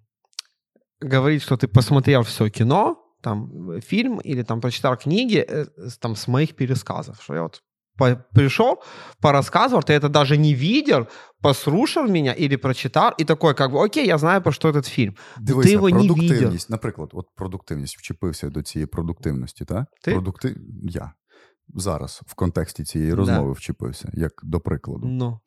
говорить, 1.00 1.42
что 1.42 1.56
ты 1.56 1.66
посмотрел 1.66 2.22
все 2.22 2.50
кино, 2.50 2.96
там, 3.22 3.50
фильм 3.80 4.20
или 4.20 4.42
там 4.42 4.60
прочитал 4.60 4.96
книги 4.96 5.44
э, 5.48 5.66
там, 6.00 6.16
с 6.16 6.28
моих 6.28 6.54
пересказов, 6.54 7.22
что 7.22 7.34
я 7.34 7.42
вот 7.42 7.62
по- 7.98 8.25
пришел, 8.34 8.82
порассказывал, 9.20 9.82
ты 9.82 9.92
это 9.92 10.08
даже 10.08 10.37
не 10.37 10.54
видел, 10.54 11.06
послушал 11.42 12.08
меня 12.08 12.32
или 12.32 12.56
прочитав, 12.56 13.14
і 13.18 13.25
такой, 13.25 13.54
как 13.54 13.72
бы, 13.72 13.84
окей, 13.84 14.06
я 14.06 14.18
знаю, 14.18 14.42
про 14.42 14.52
що 14.52 14.68
этот 14.68 14.88
фільм. 14.88 15.14
Дивися, 15.40 15.68
ти 15.68 15.72
його 15.72 15.90
продуктивність, 15.90 16.40
не 16.40 16.46
видел. 16.46 16.66
наприклад, 16.68 17.10
от 17.12 17.26
продуктивність, 17.34 17.98
вчепився 17.98 18.50
до 18.50 18.62
цієї 18.62 18.87
продуктивності, 18.87 19.64
так? 19.64 19.84
Ти? 20.02 20.12
Продукти... 20.12 20.56
Я 20.82 21.12
зараз 21.75 22.20
в 22.26 22.34
контексті 22.34 22.84
цієї 22.84 23.14
розмови 23.14 23.52
да. 23.52 23.58
вчепився, 23.58 24.10
як 24.12 24.32
до 24.42 24.60
прикладу. 24.60 25.06
Ну. 25.06 25.40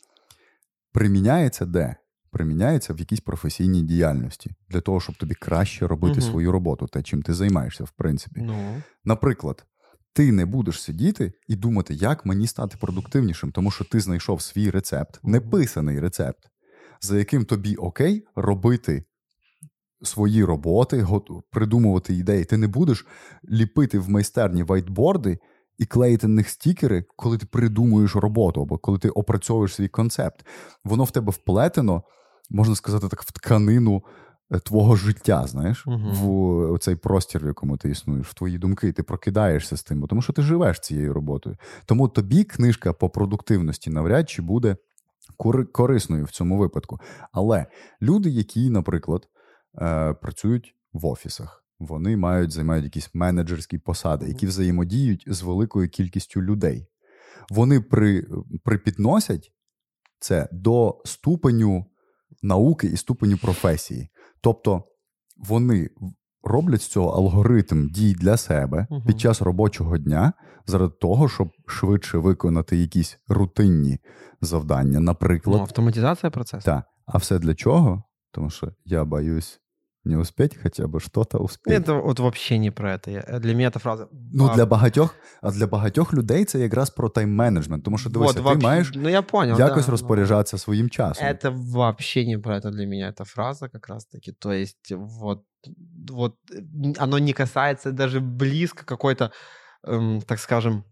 Приміняється 0.94 1.66
де? 1.66 1.96
Приміняється 2.37 2.93
в 2.93 2.99
якійсь 2.99 3.21
професійній 3.21 3.83
діяльності 3.83 4.51
для 4.69 4.81
того, 4.81 5.01
щоб 5.01 5.17
тобі 5.17 5.35
краще 5.35 5.87
робити 5.87 6.21
угу. 6.21 6.31
свою 6.31 6.53
роботу, 6.53 6.87
те, 6.87 7.03
чим 7.03 7.23
ти 7.23 7.35
займаєшся, 7.35 7.85
в 7.85 7.91
принципі. 7.91 8.41
Ну. 8.41 8.83
Наприклад, 9.05 9.65
ти 10.13 10.33
не 10.33 10.47
будеш 10.47 10.83
сидіти 10.83 11.33
і 11.49 11.57
думати, 11.57 11.95
як 11.95 12.27
мені 12.27 12.47
стати 12.47 12.77
продуктивнішим, 12.81 13.53
тому 13.53 13.71
що 13.71 13.85
ти 13.85 14.01
знайшов 14.01 14.43
свій 14.43 14.71
рецепт, 14.71 15.21
неписаний 15.23 16.01
рецепт, 16.01 16.39
за 17.01 17.19
яким 17.19 17.45
тобі 17.45 17.75
окей 17.75 18.27
робити 18.37 19.05
свої 20.03 20.45
роботи, 20.45 21.07
придумувати 21.51 22.15
ідеї. 22.15 22.45
Ти 22.45 22.57
не 22.57 22.69
будеш 22.69 23.07
ліпити 23.51 23.99
в 23.99 24.11
майстерні 24.11 24.63
вайтборди 24.63 25.39
і 25.79 25.87
клеїти 25.87 26.29
на 26.29 26.35
них 26.35 26.49
стікери, 26.49 27.05
коли 27.17 27.39
ти 27.39 27.47
придумуєш 27.47 28.17
роботу, 28.17 28.63
або 28.63 28.79
коли 28.79 28.99
ти 28.99 29.09
опрацьовуєш 29.09 29.75
свій 29.75 29.89
концепт. 29.89 30.47
Воно 30.85 31.05
в 31.05 31.11
тебе 31.11 31.31
вплетено, 31.31 32.03
можна 32.51 32.75
сказати, 32.75 33.09
так, 33.09 33.23
в 33.23 33.33
тканину. 33.33 34.03
Е, 34.51 34.59
твого 34.59 34.97
життя, 34.97 35.47
знаєш, 35.47 35.87
uh-huh. 35.87 36.75
в 36.75 36.79
цей 36.79 36.97
простір, 36.97 37.45
в 37.45 37.47
якому 37.47 37.77
ти 37.77 37.91
існуєш, 37.91 38.27
в 38.27 38.35
твої 38.35 38.59
думки, 38.59 38.93
ти 38.93 39.03
прокидаєшся 39.03 39.77
з 39.77 39.83
тим, 39.83 40.07
тому 40.07 40.23
що 40.23 40.33
ти 40.33 40.43
живеш 40.43 40.81
цією 40.81 41.13
роботою. 41.13 41.57
Тому 41.87 42.09
тобі 42.09 42.45
книжка 42.45 42.93
по 42.93 43.11
продуктивності 43.11 43.91
навряд 43.91 44.31
чи 44.31 44.43
буде 44.43 44.77
корисною 45.73 46.25
в 46.25 46.31
цьому 46.31 46.59
випадку. 46.59 47.01
Але 47.33 47.67
люди, 48.03 48.31
які, 48.31 48.71
наприклад, 48.71 49.29
е, 49.79 50.13
працюють 50.13 50.75
в 50.93 51.07
офісах. 51.07 51.65
Вони 51.79 52.17
мають 52.17 52.51
займають 52.51 52.85
якісь 52.85 53.11
менеджерські 53.15 53.79
посади, 53.79 54.29
які 54.29 54.47
взаємодіють 54.47 55.25
з 55.27 55.43
великою 55.43 55.89
кількістю 55.89 56.43
людей. 56.43 56.87
Вони 57.51 57.81
при, 57.81 58.27
припідносять 58.65 59.53
це 60.19 60.49
до 60.53 61.01
ступеню 61.05 61.87
науки 62.43 62.87
і 62.87 62.97
ступеню 62.97 63.37
професії. 63.39 64.09
Тобто 64.41 64.83
вони 65.37 65.91
роблять 66.43 66.83
з 66.83 66.87
цього 66.87 67.09
алгоритм 67.11 67.89
дій 67.89 68.15
для 68.15 68.37
себе 68.37 68.87
Мгм. 68.91 69.03
під 69.07 69.21
час 69.21 69.43
робочого 69.43 69.99
дня, 69.99 70.33
заради 70.67 70.93
того, 71.01 71.29
щоб 71.29 71.49
швидше 71.67 72.19
виконати 72.19 72.77
якісь 72.77 73.19
рутинні 73.29 73.99
завдання, 74.41 75.01
наприклад. 75.01 75.57
Ну, 75.57 75.63
Автоматизація 75.63 76.31
процесу. 76.31 76.65
Так. 76.65 76.85
А 77.07 77.19
все 77.19 77.39
для 77.39 77.55
чого? 77.55 78.03
Тому 78.33 78.51
що 78.51 78.73
я 78.85 79.05
боюсь 79.05 79.61
не 80.07 80.17
успеть, 80.17 80.57
хоча 80.63 80.87
б 80.87 81.01
щось 81.01 81.35
успеть. 81.35 81.83
Это 81.89 82.03
вот 82.03 82.19
вообще 82.21 82.59
не 82.59 82.71
про 82.71 82.93
это. 82.95 83.11
Я- 83.11 83.39
Для 83.39 83.55
меня 83.55 83.69
эта 83.69 83.79
фраза... 83.79 84.09
Ну, 84.33 84.47
а, 84.47 84.55
для 84.55 84.67
багатьох, 84.67 85.15
а 85.43 85.51
для 85.51 85.67
багатьох 85.67 86.15
людей 86.15 86.45
це 86.45 86.59
якраз 86.59 86.91
про 86.91 87.09
тайм-менеджмент. 87.09 87.83
Тому 87.83 87.99
що 87.99 88.11
дивися, 88.11 88.27
вот 88.27 88.37
ти 88.37 88.43
вообще- 88.43 88.67
маєш 88.67 88.93
Ну, 88.95 89.09
я 89.09 89.23
понял, 89.23 89.59
якось 89.59 89.87
да, 89.87 89.91
розпоряджатися 89.93 90.59
своїм 90.59 90.91
часом. 90.91 91.27
Это 91.27 91.51
вообще 91.73 92.27
не 92.27 92.39
про 92.39 92.55
это 92.57 92.71
для 92.71 92.87
меня, 92.87 93.11
эта 93.19 93.25
фраза 93.25 93.69
как 93.69 93.89
раз-таки. 93.89 94.33
То 94.33 94.53
есть 94.53 94.93
вот, 94.97 95.43
вот 96.11 96.35
м, 96.85 96.95
оно 96.99 97.19
не 97.19 97.33
касается 97.33 97.93
даже 97.93 98.21
близко 98.21 98.85
какой-то, 98.85 99.31
эм, 99.89 100.23
так 100.23 100.39
скажем, 100.39 100.83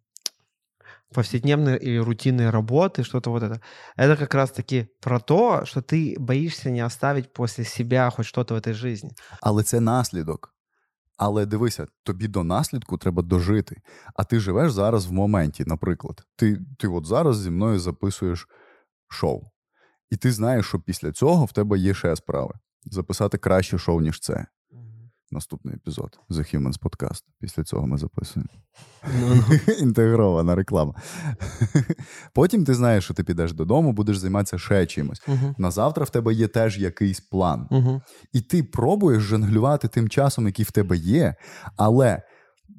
повседневной 1.13 1.77
или 1.77 1.97
рутинной 1.97 2.49
работы, 2.49 3.03
что-то 3.03 3.31
вот 3.31 3.43
это. 3.43 3.61
Это 3.97 4.15
как 4.17 4.33
раз-таки 4.33 4.87
про 4.99 5.19
то, 5.19 5.65
что 5.65 5.81
ты 5.81 6.15
боишься 6.19 6.69
не 6.69 6.85
оставить 6.85 7.33
после 7.33 7.65
себя 7.65 8.09
хоть 8.09 8.25
что-то 8.25 8.53
в 8.53 8.57
этой 8.57 8.73
жизни. 8.73 9.11
Але 9.41 9.63
це 9.63 9.79
наслідок. 9.79 10.53
Але 11.17 11.45
дивися, 11.45 11.87
тобі 12.03 12.27
до 12.27 12.43
наслідку 12.43 12.97
треба 12.97 13.21
дожити. 13.23 13.81
А 14.15 14.23
ти 14.23 14.39
живеш 14.39 14.71
зараз 14.71 15.05
в 15.05 15.11
моменті, 15.11 15.63
наприклад. 15.67 16.23
Ти, 16.35 16.59
ти 16.77 16.87
от 16.87 17.05
зараз 17.05 17.39
зі 17.39 17.49
мною 17.49 17.79
записуєш 17.79 18.47
шоу. 19.07 19.43
І 20.09 20.15
ти 20.15 20.31
знаєш, 20.31 20.65
що 20.65 20.79
після 20.79 21.11
цього 21.11 21.45
в 21.45 21.51
тебе 21.51 21.77
є 21.77 21.93
ще 21.93 22.15
справи. 22.15 22.53
Записати 22.85 23.37
краще 23.37 23.77
шоу, 23.77 24.01
ніж 24.01 24.19
це. 24.19 24.45
Наступний 25.30 25.74
епізод 25.74 26.18
The 26.30 26.38
Humans 26.56 26.78
Podcast. 26.80 27.22
Після 27.40 27.64
цього 27.64 27.86
ми 27.86 27.98
записуємо. 27.98 28.48
Інтегрована 29.80 30.54
реклама. 30.54 30.94
Потім 32.34 32.64
ти 32.64 32.74
знаєш, 32.74 33.04
що 33.04 33.14
ти 33.14 33.24
підеш 33.24 33.52
додому, 33.52 33.92
будеш 33.92 34.18
займатися 34.18 34.58
ще 34.58 34.86
чимось. 34.86 35.22
На 35.58 35.70
завтра 35.70 36.04
в 36.04 36.10
тебе 36.10 36.34
є 36.34 36.48
теж 36.48 36.78
якийсь 36.78 37.20
план. 37.20 37.68
І 38.32 38.40
ти 38.40 38.62
пробуєш 38.62 39.22
жонглювати 39.22 39.88
тим 39.88 40.08
часом, 40.08 40.46
який 40.46 40.64
в 40.64 40.70
тебе 40.70 40.96
є, 40.96 41.34
але 41.76 42.22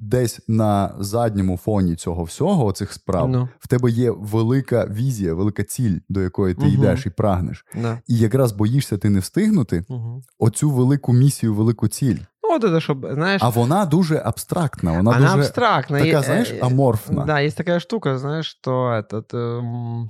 десь 0.00 0.40
на 0.48 0.94
задньому 0.98 1.56
фоні 1.56 1.96
цього 1.96 2.24
всього, 2.24 2.64
оцих 2.64 2.92
справ, 2.92 3.28
Ну. 3.28 3.48
в 3.58 3.68
тебе 3.68 3.90
є 3.90 4.10
велика 4.10 4.86
візія, 4.86 5.34
велика 5.34 5.64
ціль, 5.64 5.98
до 6.08 6.20
якої 6.22 6.54
ти 6.54 6.60
Мгм. 6.64 6.74
йдеш 6.74 7.06
і 7.06 7.10
прагнеш. 7.10 7.64
Да. 7.82 7.98
І 8.06 8.18
якраз 8.18 8.52
боїшся 8.52 8.98
ти 8.98 9.10
не 9.10 9.18
встигнути 9.20 9.84
Мгм. 9.88 10.22
оцю 10.38 10.70
велику 10.70 11.12
місію, 11.12 11.54
велику 11.54 11.88
ціль. 11.88 12.16
Ну, 12.48 12.52
вот 12.52 12.64
это, 12.64 12.80
чтобы, 12.80 13.14
знаешь, 13.14 13.42
А 13.42 13.48
вона 13.48 13.84
дуже 13.84 14.22
абстрактна, 14.24 14.92
вона, 14.92 15.10
она 15.10 15.26
дуже 15.26 15.38
абстрактная. 15.40 16.04
така, 16.04 16.22
знаєш, 16.22 16.54
аморфна. 16.62 17.24
Да, 17.24 17.40
есть 17.40 17.56
такая 17.56 17.80
штука, 17.80 18.18
знаешь, 18.18 18.46
что 18.46 18.92
этот 18.92 19.34
эм, 19.34 20.08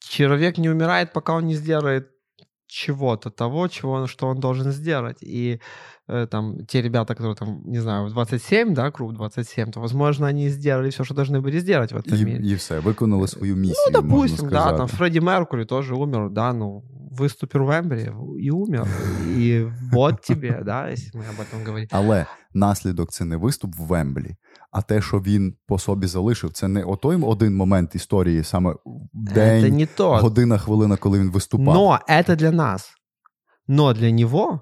человек 0.00 0.58
не 0.58 0.68
умирает, 0.70 1.12
пока 1.12 1.32
он 1.34 1.46
не 1.46 1.54
сделает 1.54 2.08
чего-то, 2.67 3.29
того, 3.29 3.67
чего 3.67 3.91
он, 3.93 4.07
что 4.07 4.27
он 4.27 4.39
должен 4.39 4.71
сделать. 4.71 5.23
И 5.23 5.59
э, 6.07 6.27
там 6.27 6.65
те 6.65 6.81
ребята, 6.81 7.13
которые 7.13 7.35
там, 7.35 7.61
не 7.65 7.79
знаю, 7.79 8.05
в 8.07 8.09
27, 8.13 8.73
да, 8.73 8.91
круг 8.91 9.13
27, 9.13 9.71
то, 9.71 9.79
возможно, 9.81 10.27
они 10.27 10.49
сделали 10.49 10.89
все, 10.89 11.03
что 11.03 11.13
должны 11.13 11.41
были 11.41 11.59
сделать 11.59 11.91
в 11.91 11.97
этом 11.97 12.17
І, 12.17 12.25
мире. 12.25 12.47
і 12.47 12.55
все, 12.55 12.79
виконали 12.79 13.27
свою 13.27 13.55
місію. 13.55 13.85
Ну, 13.85 14.01
допустим, 14.01 14.19
можна 14.19 14.49
да, 14.49 14.59
сказати. 14.59 14.77
там 14.77 14.87
Фредди 14.87 15.21
Меркури 15.21 15.65
тоже 15.65 15.95
умер, 15.95 16.29
да, 16.29 16.53
ну, 16.53 16.83
выступил 17.19 17.63
в 17.65 17.79
Эмбери 17.79 18.11
и 18.39 18.51
умер. 18.51 18.87
И 19.37 19.67
вот 19.91 20.21
тебе, 20.21 20.61
да, 20.65 20.89
если 20.89 21.19
мы 21.19 21.23
об 21.29 21.39
этом 21.39 21.65
говорим. 21.65 21.87
Але 21.91 22.25
наслідок 22.53 23.11
це 23.11 23.25
не 23.25 23.37
виступ 23.37 23.75
в 23.75 23.81
Вемблі, 23.81 24.35
а 24.77 24.81
те, 24.81 25.01
що 25.01 25.19
він 25.19 25.55
по 25.67 25.79
собі 25.79 26.07
залишив, 26.07 26.53
це 26.53 26.67
не 26.67 26.83
отой 26.83 27.23
один 27.23 27.55
момент 27.55 27.95
історії, 27.95 28.43
саме 28.43 28.75
день, 29.13 29.65
Это 29.65 29.69
не 29.71 29.85
то. 29.85 30.17
година, 30.17 30.57
хвилина, 30.57 30.97
коли 30.97 31.19
він 31.19 31.31
виступав. 31.31 31.73
Но 31.75 31.99
это 32.09 32.35
для 32.35 32.51
нас. 32.51 32.91
Но 33.67 33.93
для 33.93 34.11
него 34.11 34.61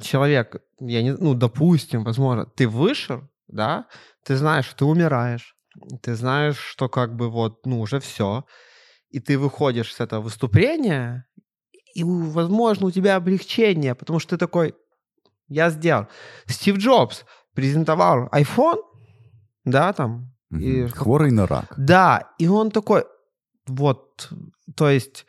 человек, 0.00 0.56
я 0.80 1.02
не, 1.02 1.16
ну, 1.20 1.34
допустим, 1.34 2.04
возможно, 2.04 2.46
ты 2.56 2.68
вышел, 2.68 3.20
да, 3.48 3.84
ты 4.28 4.36
знаешь, 4.36 4.66
что 4.66 4.84
ты 4.84 4.84
умираешь, 4.84 5.56
ты 6.02 6.14
знаешь, 6.14 6.58
что 6.58 6.88
как 6.88 7.16
бы 7.16 7.30
вот, 7.30 7.66
ну, 7.66 7.80
уже 7.80 7.98
все, 7.98 8.44
и 9.10 9.20
ты 9.20 9.38
выходишь 9.38 9.94
с 9.94 10.00
этого 10.00 10.22
выступления, 10.22 11.24
и, 11.94 12.04
возможно, 12.04 12.86
у 12.86 12.90
тебя 12.90 13.16
облегчение, 13.16 13.94
потому 13.94 14.18
что 14.18 14.36
ты 14.36 14.38
такой, 14.38 14.74
я 15.48 15.70
сделал. 15.70 16.06
Стив 16.46 16.76
Джобс 16.76 17.24
презентовал 17.54 18.28
iPhone, 18.32 18.82
да, 19.65 19.93
там, 19.93 20.27
Мгм. 20.51 20.63
і- 20.63 20.89
Хворий 20.89 21.31
на 21.31 21.47
рак. 21.47 21.75
да, 21.77 22.21
и 22.41 22.47
он 22.47 22.69
такой, 22.71 23.03
вот, 23.67 24.29
то 24.75 24.89
есть 24.89 25.25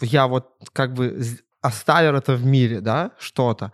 я 0.00 0.26
вот 0.26 0.44
как 0.72 0.92
бы 0.92 1.22
оставил 1.62 2.14
это 2.14 2.34
в 2.36 2.44
мире, 2.46 2.80
да, 2.80 3.10
что-то. 3.18 3.70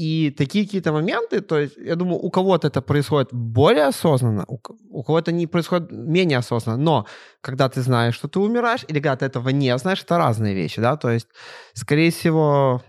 И 0.00 0.30
такие 0.30 0.64
какие-то 0.64 0.92
моменты, 0.92 1.40
то 1.40 1.58
есть, 1.58 1.76
я 1.76 1.96
думаю, 1.96 2.18
у 2.22 2.30
кого-то 2.30 2.68
это 2.68 2.80
происходит 2.82 3.28
более 3.32 3.86
осознанно, 3.88 4.44
у, 4.46 4.58
у 4.90 5.02
кого-то 5.02 5.32
не 5.32 5.46
происходит 5.46 5.90
менее 5.90 6.38
осознанно. 6.38 6.78
Но 6.84 7.06
когда 7.40 7.68
ты 7.68 7.80
знаешь, 7.82 8.14
что 8.14 8.28
ты 8.28 8.38
умираешь, 8.38 8.84
или 8.88 9.00
когда 9.00 9.16
ты 9.16 9.26
этого 9.26 9.48
не 9.52 9.76
знаешь, 9.78 10.02
это 10.04 10.18
разные 10.18 10.54
вещи, 10.54 10.80
да. 10.80 10.96
То 10.96 11.10
есть, 11.10 11.26
скорее 11.74 12.10
всего, 12.10 12.80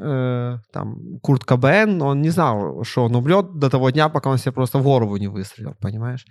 э, 0.00 0.58
там 0.72 1.18
Курт 1.22 1.44
Кобен, 1.44 2.02
он 2.02 2.22
не 2.22 2.30
знал, 2.30 2.84
что 2.84 3.04
он 3.04 3.14
умрет 3.16 3.58
до 3.58 3.68
того 3.70 3.90
дня, 3.90 4.08
пока 4.08 4.30
он 4.30 4.38
себе 4.38 4.52
просто 4.52 4.78
в 4.78 4.82
голову 4.82 5.16
не 5.16 5.28
выстрелил, 5.28 5.74
понимаешь? 5.80 6.24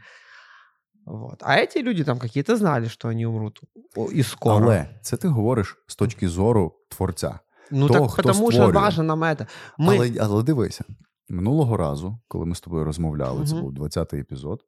Вот. 1.06 1.42
А 1.42 1.56
эти 1.56 1.80
люди 1.80 2.04
там 2.04 2.20
какие-то 2.20 2.56
знали, 2.56 2.88
что 2.88 3.08
они 3.08 3.26
умрут 3.26 3.60
о, 3.96 4.12
и 4.12 4.24
скоро. 4.24 4.66
Але 4.66 4.90
це 5.02 5.18
ти 5.18 5.28
говориш 5.28 5.78
з 5.88 5.96
точки 5.96 6.28
зору 6.30 6.74
творця. 6.90 7.40
ну 7.72 7.88
того, 7.88 8.00
так 8.00 8.12
хто 8.14 8.24
потому 8.24 8.52
что 8.52 8.62
створює. 8.62 8.82
важно 8.82 9.04
нам 9.04 9.24
это. 9.24 9.48
Мы... 9.80 9.96
Але, 9.96 10.12
але 10.20 10.44
дивися, 10.44 10.84
минулого 11.30 11.78
разу, 11.78 12.20
коли 12.28 12.46
ми 12.46 12.56
з 12.56 12.62
тобою 12.62 12.86
розмовляли, 12.86 13.46
це 13.46 13.56
Мгм. 13.56 13.64
був 13.64 13.74
20-й 13.74 14.20
епізод, 14.20 14.64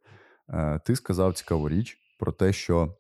е, 0.50 0.80
ти 0.86 0.96
сказав 0.96 1.34
цікаву 1.34 1.70
річ 1.70 1.98
про 2.20 2.32
те, 2.32 2.54
що 2.54 2.96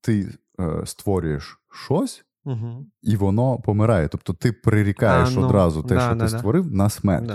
ти 0.00 0.28
е, 0.60 0.86
створюєш 0.86 1.58
щось, 1.86 2.24
Мгм. 2.45 2.85
і 3.01 3.15
воно 3.15 3.59
помирає. 3.59 4.07
Тобто 4.07 4.33
ти 4.33 4.51
прирікаєш 4.51 5.29
А, 5.31 5.39
ну, 5.39 5.45
одразу 5.45 5.83
те, 5.83 5.95
да, 5.95 6.01
що 6.01 6.15
да, 6.15 6.25
ти 6.25 6.31
да. 6.31 6.37
створив, 6.39 6.71
на 6.73 6.89
смерть. 6.89 7.31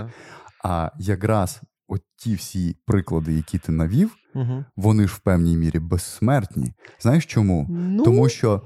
А 0.63 0.91
якраз 0.99 1.61
от 1.87 2.01
ті 2.17 2.35
всі 2.35 2.75
приклади, 2.85 3.33
які 3.33 3.57
ти 3.57 3.71
навів, 3.71 4.15
Мгм. 4.35 4.65
вони 4.75 5.07
ж 5.07 5.15
в 5.15 5.19
певній 5.19 5.57
мірі 5.57 5.79
безсмертні. 5.79 6.73
Знаєш 6.99 7.25
чому? 7.25 7.67
Ну, 7.69 8.03
Тому 8.03 8.29
що, 8.29 8.61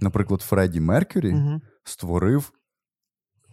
наприклад, 0.00 0.40
Фредді 0.40 0.80
Меркюрі 0.80 1.32
мгм. 1.32 1.60
створив 1.84 2.52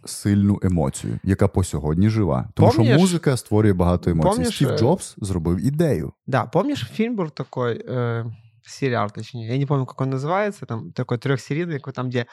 сильну 0.04 0.58
емоцію, 0.62 1.18
яка 1.24 1.48
по 1.48 1.64
сьогодні 1.64 2.08
жива. 2.08 2.48
Тому 2.54 2.68
Помніш- 2.70 2.90
що 2.92 2.98
музика 3.00 3.36
створює 3.36 3.72
багато 3.72 4.10
емоцій. 4.10 4.28
помніш, 4.36 4.54
Стів 4.56 4.68
е, 4.68 4.78
Джобс 4.78 5.14
зробив 5.18 5.66
ідею. 5.66 6.12
Да, 6.26 6.44
помнишь, 6.44 6.90
фильм 6.94 7.16
был 7.16 7.30
такой, 7.30 7.88
э, 7.88 8.32
сериал, 8.66 9.10
точнее, 9.10 9.48
я 9.48 9.58
не 9.58 9.66
помню, 9.66 9.86
как 9.86 10.00
он 10.00 10.10
называется, 10.10 10.66
там 10.66 10.92
такой 10.92 11.18
трехсерийный, 11.18 11.76
какой 11.78 11.92
там, 11.92 12.08
где 12.08 12.26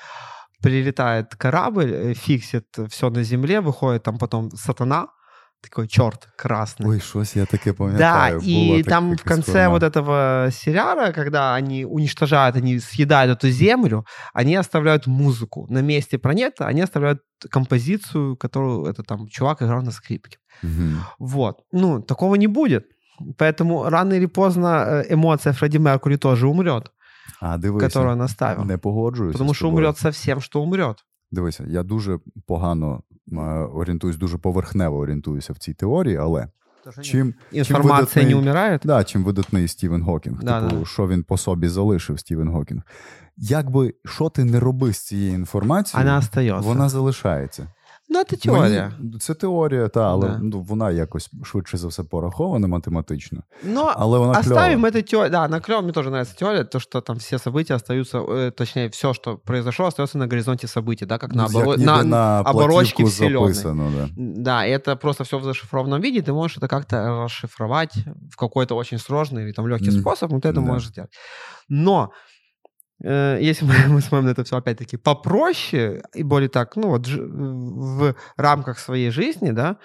прилетает 0.61 1.35
корабль, 1.35 1.91
э, 1.93 2.13
фиксит 2.13 2.65
все 2.89 3.09
на 3.09 3.23
земле, 3.23 3.61
выходит 3.61 4.03
там 4.03 4.17
потом 4.17 4.51
сатана, 4.51 5.07
такой 5.61 5.87
черт 5.87 6.27
красный. 6.37 6.87
Ой, 6.87 6.99
щось 7.01 7.35
я 7.35 7.45
таке 7.45 7.71
Да, 7.71 7.77
пам'ятаю. 7.77 8.39
и 8.41 8.83
так- 8.83 8.89
там 8.89 9.15
в 9.17 9.23
конце 9.23 9.51
формат. 9.51 9.71
вот 9.71 9.83
этого 9.83 10.49
сериала, 10.51 11.11
когда 11.11 11.55
они 11.55 11.85
уничтожают, 11.85 12.55
они 12.55 12.79
съедают 12.79 13.37
эту 13.37 13.49
землю, 13.49 14.05
они 14.33 14.55
оставляют 14.55 15.07
музыку. 15.07 15.65
На 15.69 15.81
месте 15.81 16.17
планеты 16.17 16.63
они 16.63 16.81
оставляют 16.81 17.19
композицию, 17.51 18.37
которую 18.37 18.85
этот 18.85 19.05
там 19.07 19.27
чувак 19.27 19.61
играл 19.61 19.81
на 19.81 19.91
скрипке. 19.91 20.37
Мгм. 20.61 21.03
Вот. 21.19 21.61
Ну, 21.71 22.01
такого 22.01 22.35
не 22.35 22.47
будет. 22.47 22.85
Поэтому 23.38 23.88
рано 23.90 24.14
или 24.14 24.26
поздно 24.26 24.66
э, 24.66 25.14
эмоция 25.14 25.52
Фредди 25.52 25.78
Меркури 25.78 26.16
тоже 26.16 26.46
умрет, 26.46 26.90
А 27.40 27.58
дивися, 27.58 27.86
которую 27.86 28.12
он 28.14 28.20
оставил. 28.22 28.64
не 28.64 28.78
погоджуюся. 28.78 29.32
Потому 29.32 29.54
з 29.54 29.56
что 29.56 29.66
тобою. 29.66 29.84
умрет 29.84 29.98
совсем, 29.98 30.40
что 30.40 30.62
умрет. 30.62 30.96
Дивися, 31.32 31.64
я 31.68 31.82
дуже 31.82 32.18
погано 32.46 33.02
е, 33.32 33.36
орієнтуюсь, 33.74 34.16
дуже 34.16 34.38
поверхнево 34.38 34.98
орієнтуюся 34.98 35.52
в 35.52 35.58
цій 35.58 35.74
теорії, 35.74 36.16
але 36.16 36.48
чим, 37.02 37.34
Информация 37.52 38.24
видатный- 38.24 38.28
не 38.28 38.34
умирает. 38.36 38.80
да, 38.84 39.04
чим 39.04 39.24
видатний 39.24 39.68
Стівен 39.68 40.02
Гокінг, 40.02 40.42
Да, 40.42 40.60
типу, 40.62 40.76
да. 40.80 40.84
що 40.86 41.08
він 41.08 41.22
по 41.22 41.36
собі 41.36 41.68
залишив 41.68 42.20
Стівен 42.20 42.48
Гокінг. 42.48 42.82
як 43.36 43.70
би 43.70 43.94
що 44.04 44.28
ти 44.28 44.44
не 44.44 44.60
роби 44.60 44.92
з 44.92 44.98
цією 44.98 45.34
інформацією, 45.34 46.06
Вона 46.06 46.18
остається. 46.18 46.68
вона 46.68 46.88
залишається. 46.88 47.66
Ну, 48.08 48.22
це 48.24 48.36
теорія. 48.36 48.92
Мені, 48.98 49.18
це 49.18 49.34
теорія, 49.34 49.88
та, 49.88 50.10
але 50.10 50.28
Да. 50.28 50.38
ну, 50.42 50.60
вона 50.60 50.90
якось 50.90 51.30
швидше 51.44 51.76
за 51.76 51.88
все 51.88 52.02
порахована 52.02 52.68
математично. 52.68 53.42
Но 53.64 53.92
Але 53.96 54.18
вона 54.18 54.38
оставим 54.40 54.80
кльова. 54.82 54.88
эту 54.88 55.02
теорию. 55.02 55.30
Да, 55.30 55.48
на 55.48 55.60
клево 55.60 55.82
мне 55.82 55.92
тоже 55.92 56.08
нравится 56.10 56.36
теория, 56.36 56.64
то, 56.64 56.80
что 56.80 57.00
там 57.00 57.16
все 57.16 57.36
события 57.38 57.74
остаются, 57.74 58.18
э, 58.18 58.50
точнее, 58.50 58.88
все, 58.88 59.14
что 59.14 59.36
произошло, 59.36 59.86
остается 59.86 60.18
на 60.18 60.26
горизонте 60.26 60.66
событий, 60.66 61.06
да, 61.06 61.18
как 61.18 61.34
на, 61.34 61.48
Ну, 61.52 61.58
Як 61.58 61.66
оборо- 61.68 61.78
ніби 61.78 61.84
на, 61.92 62.04
на 62.04 62.40
оборочке 62.40 63.02
платівку 63.02 63.04
вселенной. 63.10 63.52
записано. 63.52 63.92
Да. 63.96 64.08
Да, 64.16 64.66
и 64.66 64.70
это 64.78 64.96
просто 64.96 65.24
все 65.24 65.38
в 65.38 65.44
зашифрованном 65.44 66.00
виде, 66.00 66.20
ты 66.20 66.32
можешь 66.32 66.58
это 66.58 66.68
как-то 66.68 66.96
расшифровать 67.24 67.94
в 68.32 68.36
какой-то 68.36 68.76
очень 68.76 68.98
сложный 68.98 69.42
или 69.44 69.52
там 69.52 69.66
легкий 69.68 69.90
Мгм. 69.90 70.00
способ, 70.00 70.30
но 70.32 70.38
ты 70.40 70.48
это 70.48 70.52
Да. 70.54 70.60
можешь 70.60 70.88
сделать. 70.88 71.10
Но 71.68 72.02
э, 72.04 72.08
если 73.01 73.65
мы, 73.65 73.73
мы 73.87 74.01
смотрим 74.01 74.25
на 74.25 74.31
это 74.31 74.43
все 74.43 74.57
опять-таки 74.57 74.97
попроще 74.97 76.03
и 76.13 76.23
более 76.23 76.49
так, 76.49 76.75
ну 76.75 76.89
вот 76.89 77.07
в 77.07 78.15
рамках 78.37 78.79
своей 78.79 79.09
жизни, 79.09 79.51
да, 79.51 79.77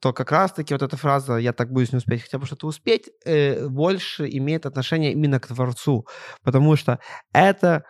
то 0.00 0.12
как 0.12 0.32
раз-таки 0.32 0.74
вот 0.74 0.82
эта 0.82 0.96
фраза 0.96 1.36
«я 1.36 1.52
так 1.52 1.72
боюсь 1.72 1.92
не 1.92 1.98
успеть, 1.98 2.22
хотя 2.22 2.38
бы 2.38 2.46
что-то 2.46 2.66
успеть» 2.66 3.08
э, 3.24 3.66
больше 3.68 4.28
имеет 4.28 4.66
отношение 4.66 5.12
именно 5.12 5.40
к 5.40 5.46
Творцу, 5.46 6.06
потому 6.42 6.76
что 6.76 6.98
это 7.32 7.84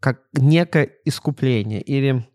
как 0.00 0.22
некое 0.32 0.90
искупление 1.04 1.80
или 1.80 2.26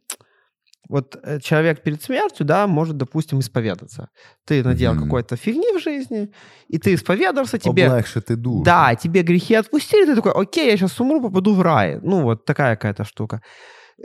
вот 0.89 1.17
э, 1.23 1.39
человек 1.39 1.83
перед 1.83 2.01
смертью, 2.03 2.45
да, 2.45 2.67
может, 2.67 2.97
допустим, 2.97 3.39
исповедаться. 3.39 4.09
Ты 4.45 4.63
наделал 4.63 4.95
Мгм. 4.95 5.03
какой-то 5.05 5.35
фигни 5.35 5.71
в 5.77 5.81
жизни, 5.81 6.29
и 6.67 6.77
ты 6.77 6.93
исповедовался, 6.93 7.57
тебе... 7.57 7.87
Облегшити 7.87 8.35
душу. 8.35 8.63
Да, 8.63 8.95
тебе 8.95 9.23
грехи 9.23 9.55
отпустили, 9.55 10.05
ты 10.05 10.15
такой, 10.15 10.31
окей, 10.31 10.69
я 10.71 10.77
сейчас 10.77 10.99
умру, 10.99 11.21
попаду 11.21 11.53
в 11.53 11.61
рай. 11.61 11.99
Ну, 12.01 12.21
вот 12.21 12.45
такая 12.45 12.75
какая-то 12.75 13.03
штука. 13.03 13.41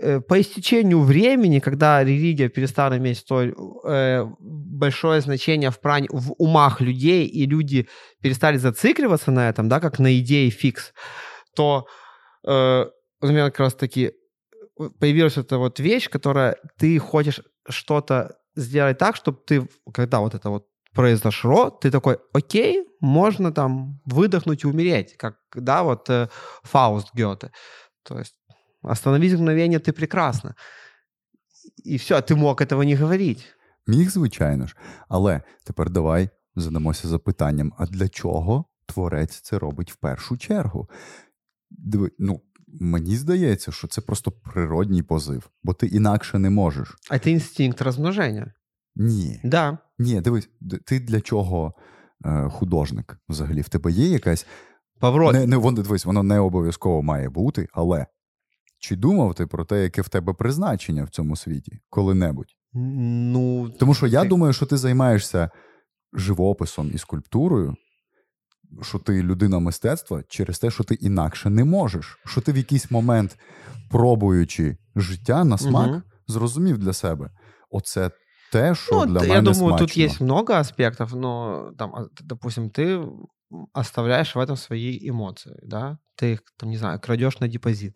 Э, 0.02 0.20
По 0.20 0.40
истечению 0.40 1.00
времени, 1.00 1.58
когда 1.60 2.04
религия 2.04 2.48
перестала 2.48 2.96
иметь 2.96 3.18
столь 3.18 3.54
э, 3.84 4.24
большое 4.40 5.20
значение 5.20 5.70
в, 5.70 5.80
пране, 5.80 6.08
в 6.12 6.32
умах 6.38 6.80
людей, 6.80 7.26
и 7.26 7.46
люди 7.46 7.86
перестали 8.22 8.58
зацикливаться 8.58 9.30
на 9.32 9.48
этом, 9.48 9.68
да, 9.68 9.80
как 9.80 9.98
на 9.98 10.18
идее 10.18 10.50
фикс, 10.50 10.92
то 11.56 11.86
э, 12.46 12.86
меня 13.22 13.44
как 13.50 13.60
раз-таки 13.60 14.12
появилась 14.99 15.37
эта 15.37 15.57
вот 15.57 15.79
вещь, 15.79 16.09
которая 16.09 16.55
ты 16.77 16.99
хочешь 16.99 17.41
что-то 17.69 18.37
сделать 18.55 18.97
так, 18.97 19.15
чтобы 19.15 19.39
ты, 19.45 19.67
когда 19.93 20.19
вот 20.19 20.35
это 20.35 20.49
вот 20.49 20.67
произошло, 20.93 21.69
ты 21.69 21.91
такой, 21.91 22.17
окей, 22.33 22.87
можно 23.01 23.51
там 23.51 23.99
выдохнуть 24.05 24.63
и 24.63 24.67
умереть, 24.67 25.15
как, 25.17 25.35
да, 25.53 25.83
вот 25.83 26.09
э, 26.09 26.29
Фауст 26.63 27.13
Гёте. 27.13 27.51
То 28.03 28.19
есть 28.19 28.35
остановить 28.81 29.33
мгновение 29.33 29.79
ты 29.79 29.91
прекрасно. 29.91 30.55
И 31.83 31.97
все, 31.97 32.21
ты 32.21 32.35
мог 32.35 32.61
этого 32.61 32.83
не 32.83 32.95
говорить. 32.95 33.55
Міг, 33.87 34.09
звичайно 34.09 34.67
ж. 34.67 34.75
Але 35.07 35.41
тепер 35.63 35.89
давай 35.89 36.29
задамося 36.55 37.07
запитанням: 37.07 37.73
а 37.77 37.85
для 37.85 38.07
чого 38.07 38.65
творець 38.85 39.41
це 39.41 39.59
робить 39.59 39.91
в 39.91 39.95
першу 39.95 40.37
чергу? 40.37 40.89
Диви, 41.69 42.11
ну, 42.19 42.41
мені 42.80 43.16
здається, 43.16 43.72
що 43.72 43.88
це 43.88 44.00
просто 44.00 44.30
природній 44.30 45.02
позив, 45.02 45.50
бо 45.62 45.74
ти 45.74 45.86
інакше 45.86 46.38
не 46.38 46.50
можеш. 46.50 46.96
Это 47.10 47.28
инстинкт 47.28 47.82
размножения. 47.82 48.52
Ні. 48.96 49.40
Да. 49.44 49.78
Ні, 49.98 50.20
дивись, 50.20 50.48
ти 50.86 51.00
для 51.00 51.20
чого 51.20 51.74
е, 52.24 52.48
художник 52.48 53.18
взагалі? 53.28 53.60
В 53.60 53.68
тебе 53.68 53.92
є 53.92 54.08
якась. 54.08 54.46
Павро, 55.00 55.32
Не, 55.32 55.46
не, 55.46 55.56
воно, 55.56 55.82
дивись, 55.82 56.04
воно 56.04 56.22
не 56.22 56.38
обов'язково 56.38 57.02
має 57.02 57.28
бути, 57.28 57.68
але 57.72 58.06
чи 58.78 58.96
думав 58.96 59.34
ти 59.34 59.46
про 59.46 59.64
те, 59.64 59.82
яке 59.82 60.02
в 60.02 60.08
тебе 60.08 60.32
призначення 60.32 61.04
в 61.04 61.08
цьому 61.10 61.36
світі 61.36 61.78
коли-небудь? 61.90 62.54
ну... 62.72 63.70
Тому 63.70 63.94
що 63.94 64.06
я 64.06 64.22
ти- 64.22 64.28
думаю, 64.28 64.52
що 64.52 64.66
ти 64.66 64.76
займаєшся 64.76 65.50
живописом 66.12 66.90
і 66.94 66.98
скульптурою, 66.98 67.74
що 68.81 68.99
ти 68.99 69.23
людина 69.23 69.59
мистецтва 69.59 70.23
через 70.27 70.59
те, 70.59 70.71
що 70.71 70.83
ти 70.83 70.93
інакше 70.95 71.49
не 71.49 71.63
можеш. 71.63 72.19
Що 72.25 72.41
ти 72.41 72.51
в 72.51 72.57
якийсь 72.57 72.91
момент, 72.91 73.37
пробуючи 73.91 74.77
життя 74.95 75.43
на 75.43 75.57
смак, 75.57 75.89
Мгм. 75.89 76.03
зрозумів 76.27 76.77
для 76.77 76.93
себе. 76.93 77.29
Оце 77.69 78.11
те, 78.51 78.75
що 78.75 78.95
Ну, 78.95 79.05
для 79.05 79.19
т- 79.19 79.27
мене 79.27 79.33
я 79.33 79.41
думаю, 79.41 79.55
смачно. 79.69 79.87
тут 79.87 79.97
есть 79.97 80.21
много 80.21 80.53
аспектов, 80.53 81.15
но 81.15 81.71
там, 81.77 81.95
а, 81.95 82.03
т- 82.03 82.23
допустим, 82.23 82.69
ты 82.69 83.09
оставляешь 83.73 84.35
в 84.35 84.39
этом 84.39 84.55
свои 84.55 85.09
эмоции, 85.09 85.59
да? 85.63 85.97
Ты 86.21 86.25
их, 86.33 86.39
там, 86.57 86.69
не 86.69 86.77
знаю, 86.77 86.99
крадешь 86.99 87.39
на 87.39 87.47
депозит. 87.47 87.93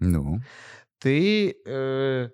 Ну, 0.00 0.40
Ты, 1.04 1.54
э, 1.68 2.30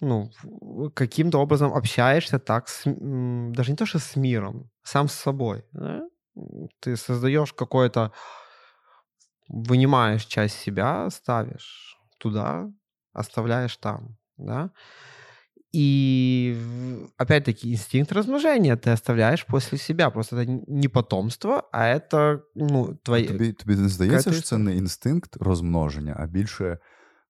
ну, 0.00 0.30
в- 0.42 0.90
каким-то 0.90 1.38
образом 1.40 1.72
общаешься 1.72 2.38
так, 2.38 2.68
с, 2.68 2.86
м, 2.86 3.52
даже 3.54 3.70
не 3.70 3.76
то, 3.76 3.86
что 3.86 3.98
с 3.98 4.16
миром, 4.16 4.70
сам 4.82 5.08
с 5.08 5.14
собой. 5.14 5.62
да? 5.72 6.00
М, 6.36 6.68
Ты 6.80 6.96
создаешь 6.96 7.52
какое-то, 7.52 8.12
вынимаешь 9.48 10.24
часть 10.26 10.58
себя, 10.58 11.10
ставишь 11.10 11.98
туда, 12.18 12.70
оставляешь 13.12 13.76
там, 13.76 14.16
да? 14.36 14.70
И 15.72 16.56
в- 16.58 17.10
опять-таки 17.16 17.72
инстинкт 17.72 18.12
размножения 18.12 18.76
ты 18.76 18.90
оставляешь 18.90 19.46
после 19.46 19.78
себя. 19.78 20.10
Просто 20.10 20.36
это 20.36 20.62
не 20.66 20.88
потомство, 20.88 21.68
а 21.72 21.86
это 21.86 22.40
ну, 22.54 22.94
твои... 23.04 23.26
тобі, 23.26 23.52
тобі 23.52 23.76
не 23.76 23.88
здається, 23.88 24.30
Яка 24.30 24.40
що 24.40 24.48
це 24.48 24.58
не 24.58 24.76
інстинкт 24.76 25.36
розмноження, 25.36 26.16
а 26.18 26.26
більше 26.26 26.78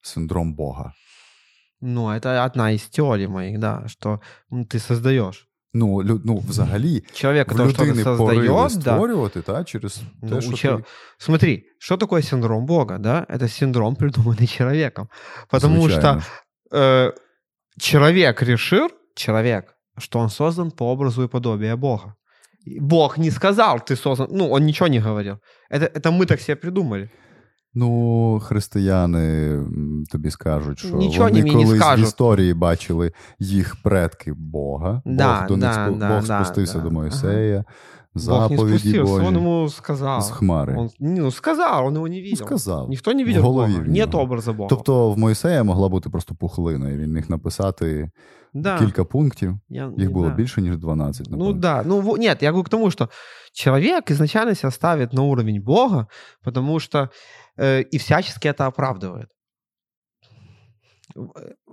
синдром 0.01 0.55
Бога. 0.55 0.95
Ну, 1.83 2.09
это 2.11 2.45
одна 2.45 2.73
из 2.73 2.83
теорий 2.89 3.27
моих, 3.27 3.59
да, 3.59 3.89
что 3.89 4.21
м, 4.53 4.65
ты 4.65 4.79
создаешь. 4.79 5.49
Ну, 5.78 6.04
лю, 6.04 6.22
ну 6.26 6.38
взагалі, 6.38 7.04
Человек, 7.14 7.52
в 7.52 7.56
что-то 7.56 7.86
людини 7.86 8.04
пориви 8.04 8.48
создает, 8.48 8.84
да. 8.84 8.94
створювати, 8.94 9.42
та, 9.42 9.64
через 9.64 10.02
Ну, 10.22 10.30
те, 10.30 10.42
що 10.42 10.52
чел- 10.52 10.78
ти... 10.78 10.84
Смотри, 11.18 11.64
что 11.80 11.98
такое 11.98 12.22
синдром 12.22 12.66
Бога, 12.66 12.98
да? 12.98 13.26
Это 13.30 13.48
синдром, 13.48 13.96
придуманный 14.00 14.48
человеком. 14.58 15.10
Потому 15.50 15.82
Звичайно. 15.82 16.22
что 16.22 16.78
э, 16.78 17.14
человек 17.78 18.42
решил, 18.42 18.90
человек, 19.16 19.76
что 19.98 20.20
он 20.20 20.30
создан 20.30 20.72
по 20.72 20.92
образу 20.92 21.24
и 21.24 21.28
подобию 21.28 21.78
Бога. 21.78 22.16
Бог 22.80 23.18
не 23.18 23.32
сказал, 23.32 23.80
ты 23.80 23.96
создан, 23.96 24.28
ну, 24.32 24.50
он 24.52 24.66
ничего 24.66 24.88
не 24.88 25.00
говорил. 25.00 25.38
Это, 25.70 25.86
это 25.86 26.12
мы 26.12 26.26
так 26.26 26.42
себе 26.42 26.56
придумали. 26.56 27.10
Ну, 27.78 28.40
християни 28.44 29.60
тобі 30.12 30.32
скажуть, 30.32 30.80
що 30.80 30.96
Нічого 30.96 31.30
вони 31.30 31.52
колись 31.52 31.70
в 31.70 32.00
історії 32.00 32.54
бачили 32.54 33.12
їх 33.40 33.76
предки 33.84 34.34
Бога. 34.34 35.02
Да, 35.06 35.40
Бог, 35.40 35.48
до 35.48 35.56
да, 35.56 35.72
спу- 35.72 35.98
да, 35.98 36.10
Бог 36.10 36.28
да, 36.28 36.46
спустився 36.46 36.78
да. 36.78 36.84
до 36.84 36.92
Моїсея, 36.92 37.66
Бог 38.16 38.52
не 38.52 38.58
спустился, 38.58 39.04
Божі. 39.14 39.26
он 39.26 39.36
ему 39.38 39.70
сказал. 39.70 40.22
З 40.22 40.30
хмари. 40.30 40.76
Он, 40.78 40.90
ну, 41.00 41.32
сказал, 41.32 41.88
он 41.88 41.96
его 41.96 42.08
не 42.08 42.22
видел. 42.22 42.46
сказал. 42.48 42.90
Никто 42.90 43.14
не 43.14 43.24
видел 43.24 43.42
В 43.42 43.46
Бога. 43.46 43.68
Нет 43.68 44.16
образа 44.16 44.54
Бога. 44.54 44.70
Тобто 44.70 45.12
в 45.12 45.18
Моїсея 45.18 45.64
могла 45.64 45.90
бути 45.90 46.10
просто 46.10 46.36
пухлина, 46.36 46.90
і 46.90 46.98
він 46.98 47.12
міг 47.12 47.30
написати 47.30 48.10
да. 48.54 48.80
кілька 48.80 49.06
пунктів. 49.06 49.58
Я- 49.70 49.92
Їх 49.98 50.12
було 50.12 50.30
да. 50.30 50.36
більше, 50.36 50.62
ніж 50.62 50.78
12. 50.78 51.28
Ну 51.30 51.38
напевно. 51.38 51.62
да, 51.62 51.84
ну 51.86 52.18
нет, 52.18 52.44
я 52.44 52.52
говорю 52.52 52.64
к 52.64 52.70
тому, 52.70 52.92
что 52.92 53.10
человек 53.54 54.12
изначально 54.12 54.56
себя 54.56 54.72
ставит 54.72 55.14
на 55.14 55.22
уровень 55.22 55.62
Бога, 55.62 56.08
потому 56.44 56.80
что 56.80 57.10
э, 57.59 57.85
и 57.95 57.97
всячески 57.99 58.49
это 58.49 58.67
оправдывает. 58.77 59.27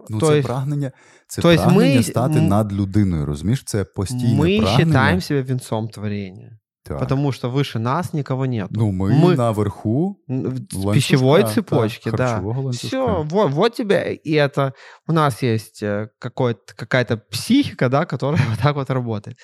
Ну, 0.10 0.20
то 0.20 0.28
це 0.28 0.34
есть- 0.38 0.48
прагнення, 0.48 0.92
це 1.28 1.42
то 1.42 1.52
есть 1.52 1.64
прагнення 1.64 1.96
ми- 1.98 2.04
стати 2.04 2.40
м- 2.40 2.48
над 2.48 2.74
людиною. 2.74 3.26
Розумієш, 3.26 3.64
це 3.66 3.84
постійне 3.84 4.42
Мы 4.42 4.60
прагнення. 4.62 4.78
считаем 4.78 5.22
себя 5.22 5.42
венцом 5.42 5.90
творения, 5.90 6.52
Так. 6.84 7.00
потому 7.00 7.32
что 7.32 7.50
выше 7.50 7.80
нас 7.80 8.14
никого 8.14 8.46
нет. 8.46 8.68
Ну, 8.72 8.92
ми, 8.92 9.12
мы- 9.12 9.36
наверху 9.38 10.20
В 10.28 10.34
ланцюжка, 10.34 10.92
пищевой 10.94 11.42
так, 11.42 11.54
цепочке, 11.54 12.12
да. 12.12 12.28
харчового 12.28 12.62
ланцюжка. 12.62 12.88
Все, 12.88 13.24
вот, 13.30 13.52
вот 13.52 13.74
тебе, 13.76 14.14
и 14.28 14.34
это 14.34 14.72
у 15.08 15.14
нас 15.14 15.44
есть 15.44 15.84
э, 15.84 16.08
какой-то, 16.20 16.74
какая-то 16.76 17.18
психика, 17.18 17.90
да, 17.90 18.06
которая 18.06 18.42
вот 18.50 18.60
так 18.64 18.76
вот 18.76 18.90
работает. 18.90 19.38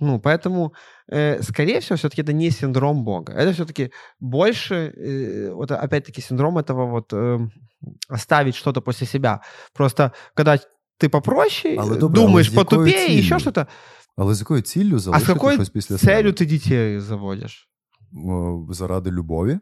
Ну, 0.00 0.18
поэтому, 0.20 0.72
э, 1.12 1.42
скорее 1.42 1.80
всего, 1.80 1.96
все-таки 1.96 2.22
это 2.22 2.32
не 2.32 2.50
синдром 2.50 3.04
Бога. 3.04 3.32
Это 3.32 3.52
все-таки 3.52 3.90
больше, 4.20 4.74
э, 4.74 5.50
вот 5.54 5.70
опять-таки, 5.70 6.20
синдром 6.22 6.58
этого 6.58 6.86
вот 6.90 7.12
э, 7.12 7.48
оставить 8.08 8.54
что-то 8.54 8.80
после 8.80 9.06
себя. 9.06 9.40
Просто 9.72 10.12
когда 10.34 10.58
ты 10.98 11.08
попроще, 11.08 11.76
Але 11.78 11.96
э, 11.96 11.98
добре, 11.98 12.20
думаешь 12.22 12.46
але 12.48 12.54
з 12.54 12.58
якою 12.58 12.80
потупее, 12.86 13.18
еще 13.18 13.28
ціллю? 13.28 13.38
что-то. 13.40 13.66
Але 14.16 14.34
з 14.34 14.40
якою 14.40 14.60
ціллю 14.62 14.96
А 14.96 14.98
с 14.98 15.02
залишити 15.02 15.32
какой 15.32 15.54
щось 15.54 15.70
після 15.70 15.96
целью 15.98 16.16
себе? 16.16 16.30
ты 16.32 16.46
детей 16.46 17.00
заводишь? 17.00 17.68
О, 18.28 18.66
Заради 18.70 19.10
любові? 19.10 19.58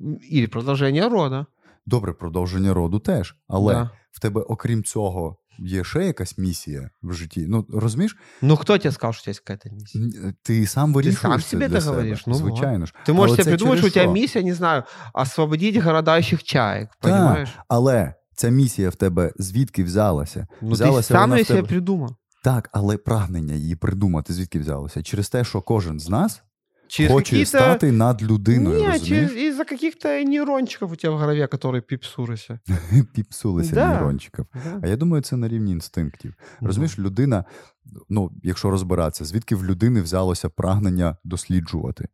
М, 0.00 0.18
Или 0.32 0.46
продолжение 0.46 1.08
рода. 1.08 1.46
Добре, 1.86 2.12
продовження 2.12 2.74
роду 2.74 2.98
теж. 2.98 3.36
Але 3.48 3.74
Да. 3.74 3.90
в 4.10 4.20
тебе, 4.20 4.40
окрім 4.40 4.84
цього, 4.84 5.36
є 5.58 5.84
ще 5.84 6.06
якась 6.06 6.38
місія 6.38 6.90
в 7.02 7.12
житті. 7.12 7.46
Ну 7.48 7.66
розумієш, 7.72 8.16
Ну, 8.42 8.56
кто 8.56 8.78
тебе 8.78 8.92
сказал, 8.92 9.12
что 9.12 9.20
у 9.20 9.24
тебя 9.24 9.30
есть 9.30 9.40
какая-то 9.40 9.70
миссия? 9.70 10.04
Н- 10.24 10.34
ти 10.42 10.66
сам 10.66 10.92
вирішуєш 10.92 11.20
сам 11.20 11.40
це 11.40 11.48
себе 11.48 11.68
для 11.68 11.76
это 11.76 11.80
себе. 11.80 11.96
говориш, 11.96 12.26
ну, 12.26 12.34
звичайно 12.34 12.86
ж. 12.86 12.94
Ты 13.06 13.12
можешь 13.12 13.28
Але 13.30 13.36
себе 13.36 13.44
це 13.44 13.50
придумать, 13.50 13.78
через 13.78 13.90
что 13.92 14.00
у 14.00 14.02
тебя 14.04 14.14
що? 14.14 14.20
миссия, 14.22 14.44
не 14.44 14.54
знаю, 14.54 14.82
освободить 15.14 15.76
голодающих 15.76 16.42
чаек, 16.44 16.88
понимаешь? 17.00 17.48
Але 17.68 18.14
ця 18.36 18.48
місія 18.48 18.88
в 18.90 18.94
тебе 18.94 19.32
звідки 19.36 19.84
взялася? 19.84 20.46
Ну, 20.62 20.68
ты 20.68 20.72
Взялася 20.72 21.08
сам 21.14 21.20
вона 21.20 21.36
ее 21.36 21.42
в 21.42 21.46
себе 21.46 21.58
тебе. 21.58 21.68
придумал. 21.68 22.16
Так, 22.44 22.68
але 22.72 22.96
прагнення 22.96 23.54
її 23.54 23.76
придумати 23.76 24.32
звідки 24.32 24.58
взялося? 24.58 25.02
Через 25.02 25.28
те, 25.28 25.44
що 25.44 25.62
кожен 25.62 26.00
з 26.00 26.08
нас 26.08 26.42
Через 26.89 27.11
хоче 27.11 27.29
какие-то... 27.29 27.49
стати 27.49 27.91
над 27.91 28.23
людиною, 28.23 28.75
розумієш? 28.75 29.07
через... 29.07 29.31
из-за 29.35 29.65
каких-то 29.65 30.07
нейрончиков 30.07 30.91
у 30.91 30.95
тебя 30.95 31.13
в 31.13 31.19
голове, 31.19 31.45
которые 31.45 31.81
пипсурися. 31.81 32.59
Піпсулися 33.13 33.75
Да. 33.75 33.93
нейрончиків. 33.93 34.45
А 34.81 34.87
я 34.87 34.95
думаю, 34.95 35.23
це 35.23 35.37
на 35.37 35.47
рівні 35.47 35.71
інстинктів. 35.71 36.33
Розумієш, 36.61 36.99
людина, 36.99 37.45
ну, 38.09 38.31
якщо 38.43 38.69
розбиратися, 38.69 39.25
звідки 39.25 39.55
в 39.55 39.65
людини 39.65 40.01
взялося 40.01 40.49
прагнення 40.49 41.17
досліджувати? 41.23 42.07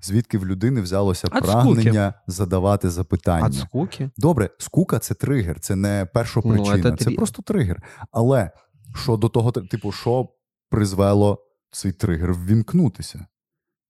Звідки 0.00 0.38
в 0.38 0.46
людини 0.46 0.80
взялося 0.80 1.28
От 1.32 1.42
прагнення 1.42 2.14
задавати 2.26 2.90
запитання? 2.90 3.46
От 3.46 3.54
скуки. 3.54 4.10
Добре, 4.16 4.50
скука 4.58 4.98
це 4.98 5.14
тригер, 5.14 5.60
це 5.60 5.76
не 5.76 6.06
перша 6.14 6.40
Ну, 6.44 6.52
причина, 6.52 6.96
це 6.96 7.04
це 7.04 7.10
трі- 7.10 7.16
просто 7.16 7.42
тригер. 7.42 7.82
Але 8.10 8.50
що 8.94 9.16
до 9.16 9.28
того, 9.28 9.52
типу, 9.52 9.92
що 9.92 10.28
призвело 10.70 11.38
цей 11.70 11.92
тригер 11.92 12.34
ввімкнутися? 12.34 13.26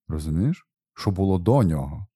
Розумієш? 0.08 0.66
Що 0.94 1.10
було 1.10 1.38
до 1.38 1.62
нього? 1.62 2.06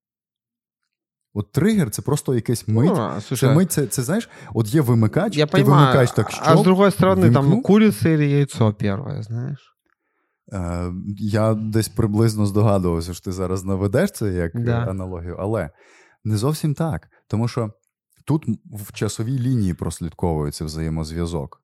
От 1.35 1.53
тригер 1.53 1.91
це 1.91 2.03
просто 2.03 2.35
якась 2.35 2.69
мить. 2.69 2.91
Ну, 2.95 3.01
а, 3.01 3.21
слушай, 3.21 3.49
Це 3.49 3.55
мить, 3.55 3.73
це, 3.73 3.87
це 3.87 4.03
знаєш, 4.03 4.29
от 4.55 4.75
є 4.75 4.81
вимикач, 4.81 5.37
я 5.37 5.47
ти 5.47 5.53
понимаю, 5.53 5.81
вимикаєш 5.81 6.11
так, 6.11 6.31
що 6.31 6.43
а 6.45 6.55
с 6.57 6.63
другой 6.63 6.91
стороны, 6.91 7.33
там 7.33 7.45
вимкнув? 7.45 7.63
курица 7.63 8.09
или 8.09 8.27
яйцо 8.27 8.73
первое, 8.73 9.23
знаешь? 9.23 9.73
Е, 10.53 10.93
я 11.19 11.55
десь 11.55 11.89
приблизно 11.89 12.47
здогадувався, 12.47 13.15
що 13.15 13.25
ти 13.25 13.33
зараз 13.33 13.65
наведеш 13.65 14.11
це 14.13 14.33
як 14.33 14.55
е, 14.55 14.59
Да. 14.59 14.79
аналогію, 14.79 15.37
але 15.41 15.71
не 16.25 16.37
зовсім 16.37 16.75
так. 16.75 17.09
Тому 17.29 17.49
що 17.49 17.71
тут 18.27 18.45
в 18.65 18.93
часовій 18.93 19.39
лінії 19.39 19.75
прослідковується 19.75 20.65
взаємозв'язок. 20.65 21.63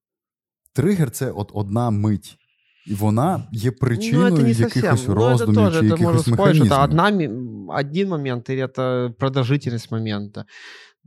Тригер 0.72 1.10
це 1.10 1.30
от 1.30 1.50
одна 1.54 1.90
мить, 1.90 2.38
і 2.87 2.93
вона 2.95 3.47
є 3.51 3.71
причиною 3.71 4.29
ну, 4.29 4.35
это 4.35 4.43
не 4.43 4.49
якихось 4.51 4.83
совсем. 4.83 5.13
роздумів 5.13 5.55
ну, 5.55 5.61
это 5.61 5.65
тоже, 5.65 5.79
чи 5.79 5.85
это 5.87 5.89
можно 5.89 6.11
якихось 6.11 6.33
спорить, 6.33 6.55
что 6.55 6.65
механізмів. 6.65 6.71
это 6.71 6.83
одна, 6.83 7.11
ми- 7.11 7.73
один 7.79 8.09
момент 8.09 8.49
или 8.49 8.65
это 8.65 9.13
продолжительность 9.13 9.91
момента. 9.91 10.45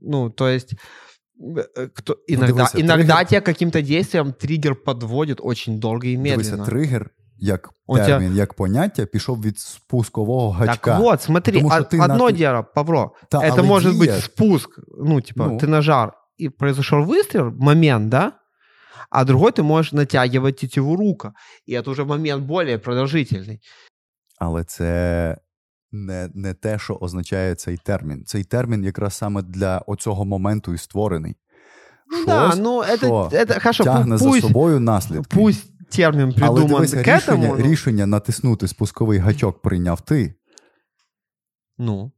Ну, 0.02 0.30
то 0.30 0.48
есть 0.48 0.74
э, 1.56 1.88
кто, 1.94 2.16
иногда, 2.28 2.52
дивися, 2.52 2.78
иногда 2.78 3.14
триггер- 3.16 3.28
тебя 3.28 3.40
каким-то 3.40 3.80
действием 3.82 4.32
триггер 4.32 4.74
подводит 4.84 5.38
очень 5.42 5.78
долго 5.78 6.04
и 6.06 6.18
медленно. 6.18 6.36
Дивися, 6.56 6.64
тригер 6.70 7.10
як 7.38 7.70
Он 7.86 7.98
тебя- 7.98 8.06
термін, 8.06 8.36
як 8.36 8.54
поняття 8.54 9.06
пішов 9.06 9.40
від 9.42 9.58
спускового 9.58 10.50
гачка. 10.50 10.76
Так 10.90 11.00
вот, 11.00 11.22
смотри, 11.22 11.52
Потому 11.52 11.70
что 11.70 11.80
од- 11.82 11.94
ты 11.94 12.04
одно 12.04 12.24
на- 12.30 12.36
дело, 12.36 12.66
Павро, 12.74 13.10
Та, 13.30 13.38
это 13.38 13.48
але 13.52 13.62
может 13.62 13.94
быть 13.96 14.02
дія- 14.06 14.20
спуск, 14.20 14.68
ну, 15.04 15.20
типа, 15.20 15.46
Ну. 15.46 15.58
ты 15.58 15.66
нажал, 15.66 16.10
и 16.42 16.48
произошел 16.48 16.98
выстрел, 17.04 17.52
момент, 17.58 18.08
да? 18.08 18.32
А 19.10 19.24
другой 19.24 19.52
ты 19.52 19.62
можешь 19.62 19.92
натягивать 19.92 20.56
тетиву 20.56 20.96
рука. 20.96 21.32
И 21.68 21.72
это 21.72 21.90
уже 21.90 22.04
момент 22.04 22.44
более 22.44 22.78
продолжительный. 22.78 23.60
Але 24.38 24.64
це 24.64 25.36
не, 25.92 26.30
не 26.34 26.54
те, 26.54 26.78
що 26.78 26.94
означає 26.94 27.54
цей 27.54 27.76
термін. 27.76 28.24
Цей 28.26 28.44
термін 28.44 28.84
якраз 28.84 29.14
саме 29.14 29.42
для 29.42 29.78
оцього 29.78 30.24
моменту 30.24 30.74
і 30.74 30.78
створений. 30.78 31.36
Ну 32.12 32.26
да, 32.26 32.46
Щось, 32.50 32.60
ну 32.60 32.82
это, 32.82 32.98
що 32.98 33.28
это 33.32 33.62
хорошо, 33.62 33.84
тягне 33.84 34.14
пу- 34.14 34.18
за 34.18 34.28
пусть, 34.28 34.40
собою 34.46 34.80
наслідки. 34.80 35.36
пусть 35.36 35.88
термин 35.90 36.24
Але 36.28 36.34
придуман 36.34 36.68
дивися, 36.68 37.02
к 37.02 37.16
рішення, 37.16 37.48
этому. 37.48 37.58
ну, 37.58 37.66
рішення 37.70 38.06
натиснути 38.06 38.68
спусковий 38.68 39.18
гачок 39.18 39.62
прийняв 39.62 40.00
ти. 40.00 40.34
Ну, 41.78 42.12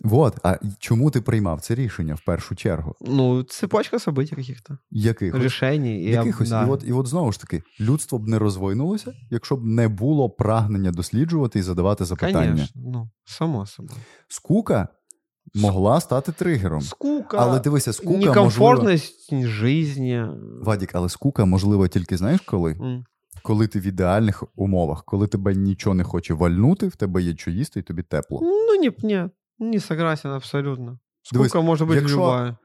Вот. 0.00 0.36
А 0.42 0.58
чому 0.78 1.10
ти 1.10 1.20
приймав 1.20 1.60
це 1.60 1.74
рішення 1.74 2.14
в 2.14 2.24
першу 2.24 2.56
чергу? 2.56 2.94
ну, 3.00 3.42
цепочка 3.42 3.96
событий 3.96 4.34
каких-то, 4.34 4.78
Якихось? 4.90 5.42
решений. 5.42 6.06
и 6.06 6.10
Якихось. 6.10 6.50
да. 6.50 6.66
І, 6.66 6.70
от, 6.70 6.84
і 6.86 6.92
от 6.92 7.06
знову 7.06 7.32
ж 7.32 7.40
таки, 7.40 7.62
людство 7.80 8.18
б 8.18 8.28
не 8.28 8.38
розвинулося, 8.38 9.12
якщо 9.30 9.56
б 9.56 9.64
не 9.64 9.88
було 9.88 10.30
прагнення 10.30 10.90
досліджувати 10.90 11.58
і 11.58 11.62
задавати 11.62 12.04
запитання. 12.04 12.50
Конечно, 12.50 12.82
ну, 12.84 13.10
само 13.24 13.66
собой. 13.66 13.96
Скука 14.28 14.88
могла 15.54 16.00
стати 16.00 16.32
тригером. 16.32 16.80
Скука, 16.80 17.36
Але 17.40 17.60
дивися, 17.60 17.92
скука 17.92 18.10
можливо... 18.12 18.34
некомфортность 18.34 19.34
жизни. 19.46 20.28
Вадік, 20.62 20.90
але 20.94 21.08
скука 21.08 21.44
можливо 21.44 21.88
тільки 21.88 22.16
знаєш 22.16 22.40
коли? 22.40 22.72
М. 22.72 23.04
Коли 23.42 23.66
ти 23.66 23.80
в 23.80 23.86
ідеальних 23.86 24.44
умовах, 24.56 25.04
коли 25.04 25.26
тебе 25.26 25.54
нічого 25.54 25.94
не 25.94 26.04
хоче 26.04 26.34
вальнути, 26.34 26.88
в 26.88 26.96
тебе 26.96 27.22
є 27.22 27.36
що 27.36 27.50
їсти, 27.50 27.80
і 27.80 27.82
тобі 27.82 28.02
тепло. 28.02 28.40
Ну, 28.42 28.82
не, 28.82 28.92
нет, 29.14 29.30
не 29.59 29.79
согласен 29.79 30.31
абсолютно. 30.31 30.99
Дивись, 31.33 31.49
Скука 31.49 31.61
может 31.65 31.87
быть 31.87 31.95
якщо- 31.95 32.17
любая. 32.17 32.57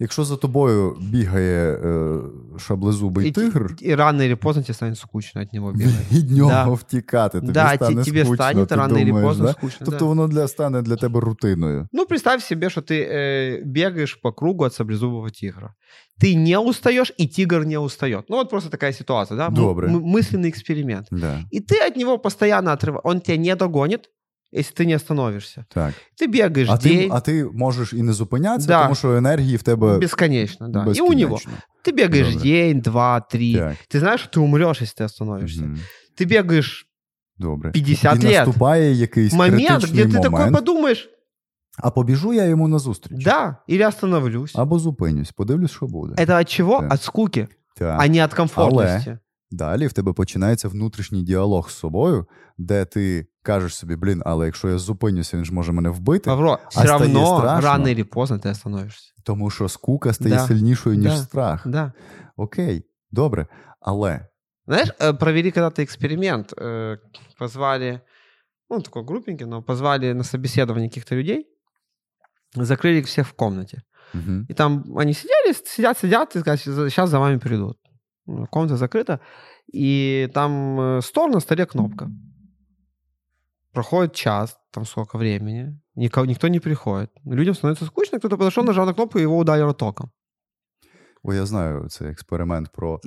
Якщо 0.00 0.24
за 0.24 0.36
тобою 0.36 0.96
бігає 1.00 1.72
е, 1.84 2.20
шаблезубий 2.58 3.28
И, 3.28 3.32
тигр, 3.32 3.74
и 3.82 3.94
рано 3.94 4.22
или 4.22 4.36
поздно 4.36 4.62
тебе 4.62 4.74
станет 4.74 4.98
скучно 4.98 5.42
от 5.42 5.52
него 5.52 5.72
бегать. 5.72 6.12
від 6.12 6.30
нього 6.30 6.50
Да. 6.50 6.64
втікати, 6.72 7.40
тобі 7.40 7.52
да, 7.52 7.74
стане 7.74 7.96
те- 7.96 8.10
тебе 8.10 8.24
скучно, 8.24 8.34
станет 8.44 8.68
ти 8.68 8.74
рано 8.74 8.94
или 8.98 9.04
думаєш, 9.06 9.28
поздно 9.28 9.44
да? 9.46 9.52
скучно. 9.52 9.86
Тобто 9.86 9.98
да. 9.98 10.04
воно 10.04 10.28
для 10.28 10.48
стане 10.48 10.82
для 10.82 10.96
тебе 10.96 11.20
рутиною. 11.20 11.88
Ну, 11.92 12.06
представь 12.06 12.42
себе, 12.44 12.70
что 12.70 12.80
ты 12.80 12.94
э, 13.12 13.62
бегаешь 13.64 14.20
по 14.22 14.32
кругу 14.32 14.64
от 14.64 14.74
саблезубого 14.74 15.30
тигра. 15.30 15.74
Ты 16.22 16.34
не 16.36 16.58
устаешь, 16.58 17.12
и 17.20 17.26
тигр 17.26 17.64
не 17.66 17.78
устает. 17.78 18.24
Ну, 18.28 18.36
вот 18.36 18.50
просто 18.50 18.70
такая 18.70 18.92
ситуация, 18.92 19.36
да? 19.38 19.46
М- 19.46 19.54
Добре. 19.54 19.88
м- 19.88 20.02
мысленный 20.02 20.48
эксперимент. 20.50 21.06
Да. 21.10 21.40
И 21.50 21.60
ты 21.60 21.88
от 21.88 21.96
него 21.96 22.18
постоянно 22.18 22.72
отрываешь. 22.72 23.02
Он 23.04 23.20
тебя 23.20 23.36
не 23.36 23.56
догонит, 23.56 24.10
если 24.52 24.74
ты 24.74 24.86
не 24.86 24.94
остановишься. 24.96 25.64
Так. 25.68 25.94
Ты 26.20 26.26
бегаешь 26.28 26.68
А 26.70 26.76
ти, 26.76 26.88
день, 26.88 27.10
а 27.12 27.20
ти 27.20 27.44
можеш 27.44 27.92
і 27.92 28.02
не 28.02 28.12
зупинятися, 28.12 28.68
Да. 28.68 28.82
тому 28.82 28.94
що 28.94 29.12
енергії 29.16 29.56
в 29.56 29.62
тебе 29.62 29.98
бесконечно, 29.98 30.68
да. 30.68 30.78
И 30.96 31.00
у 31.00 31.12
него. 31.12 31.34
безкінечно. 31.34 31.52
Ты 31.86 31.92
бегаешь 31.96 32.34
Добре. 32.34 32.50
день, 32.50 32.80
два, 32.80 33.20
три. 33.20 33.54
Так. 33.54 33.76
Ты 33.94 33.98
знаешь, 34.00 34.20
что 34.20 34.40
ты 34.40 34.44
умрешь, 34.44 34.82
если 34.82 35.02
ты 35.02 35.04
остановишься. 35.04 35.62
Мгм. 35.62 35.78
Ты 36.20 36.26
бегаешь 36.26 36.86
Добре. 37.38 37.70
50 37.70 38.22
і 38.24 38.26
лет. 38.26 38.46
наступає 38.46 38.92
якийсь 38.92 39.32
момент, 39.32 39.66
критичний 39.68 40.04
где 40.04 40.18
ты 40.18 40.22
такой 40.22 40.30
момент, 40.30 40.56
подумаешь, 40.56 41.08
а 41.82 41.90
побіжу 41.90 42.32
я 42.32 42.44
йому 42.44 42.68
назустріч. 42.68 43.24
да, 43.24 43.56
или 43.70 43.86
остановлюсь. 43.86 44.52
Або 44.56 44.78
зупинюсь, 44.78 45.32
подивлюсь, 45.32 45.70
що 45.70 45.86
буде. 45.86 46.22
Это 46.22 46.40
от 46.40 46.48
чего? 46.48 46.80
Да. 46.80 46.88
От 46.94 47.02
скуки, 47.02 47.48
Так. 47.76 47.96
а 48.00 48.08
не 48.08 48.24
от 48.24 48.34
комфортности. 48.34 49.18
Далі 49.50 49.86
в 49.86 49.92
тебе 49.92 50.12
починається 50.12 50.68
внутрішній 50.68 51.22
діалог 51.22 51.70
з 51.70 51.74
собою, 51.74 52.26
де 52.58 52.84
ти 52.84 53.26
кажеш 53.42 53.74
собі, 53.76 53.96
блін, 53.96 54.22
але 54.26 54.46
якщо 54.46 54.68
я 54.68 54.78
зупинюся, 54.78 55.36
він 55.36 55.44
ж 55.44 55.54
може 55.54 55.72
мене 55.72 55.90
вбити, 55.90 56.24
Павро, 56.30 56.58
все 56.70 56.80
стає 56.80 56.88
равно 56.98 57.38
страшно. 57.38 57.68
рано 57.68 57.88
или 57.88 58.04
поздно 58.04 58.36
ты 58.36 58.50
остановишься. 58.50 59.12
тому 59.24 59.50
що 59.50 59.68
скука 59.68 60.12
стає 60.12 60.34
Да. 60.34 60.46
сильнішою, 60.46 60.96
ніж 60.96 61.10
Да. 61.10 61.16
страх. 61.16 61.66
Да. 61.66 61.92
Окей, 62.36 62.84
добре. 63.10 63.46
Але 63.80 64.26
Знаешь, 64.66 64.88
э, 65.00 65.16
провели 65.18 65.50
когда-то 65.50 65.82
эксперимент. 65.82 66.54
э, 66.56 66.98
Позвали, 67.38 68.00
ну, 68.70 68.80
такой 68.82 69.04
группенький, 69.04 69.46
но 69.46 69.62
позвали 69.62 70.12
на 70.14 70.24
собеседование 70.24 70.88
каких-то 70.88 71.14
людей, 71.16 71.46
закрыли 72.56 72.98
их 72.98 73.06
всех 73.06 73.26
в 73.28 73.32
комнате. 73.32 73.82
угу. 74.14 74.46
И 74.50 74.54
там 74.54 74.84
они 74.98 75.14
сидели, 75.14 75.54
сидят, 75.66 75.98
сидят, 75.98 76.36
и 76.36 76.40
сказали, 76.40 76.88
сейчас 76.90 77.10
за 77.10 77.18
вами 77.18 77.38
придут. 77.38 77.76
Ну, 78.26 78.46
Комната 78.46 78.76
закрыта, 78.76 79.20
и 79.74 80.28
там 80.34 80.80
э, 80.80 81.02
стол, 81.02 81.28
на 81.28 81.40
столе 81.40 81.64
кнопка. 81.66 82.10
Проходит 83.72 84.14
час, 84.14 84.58
там 84.70 84.84
сколько 84.86 85.18
времени, 85.18 85.80
никого, 85.94 86.26
никто 86.26 86.48
не 86.48 86.60
приходит. 86.60 87.10
Людям 87.24 87.54
становится 87.54 87.84
скучно, 87.86 88.18
кто-то 88.18 88.36
подошел, 88.36 88.64
нажал 88.64 88.86
на 88.86 88.94
кнопку, 88.94 89.18
и 89.18 89.22
его 89.22 89.38
ударило 89.38 89.74
током. 89.74 90.10
О, 91.22 91.32
я 91.32 91.46
знаю 91.46 91.88
цей 91.88 92.10
експеримент 92.10 92.72
про. 92.72 93.00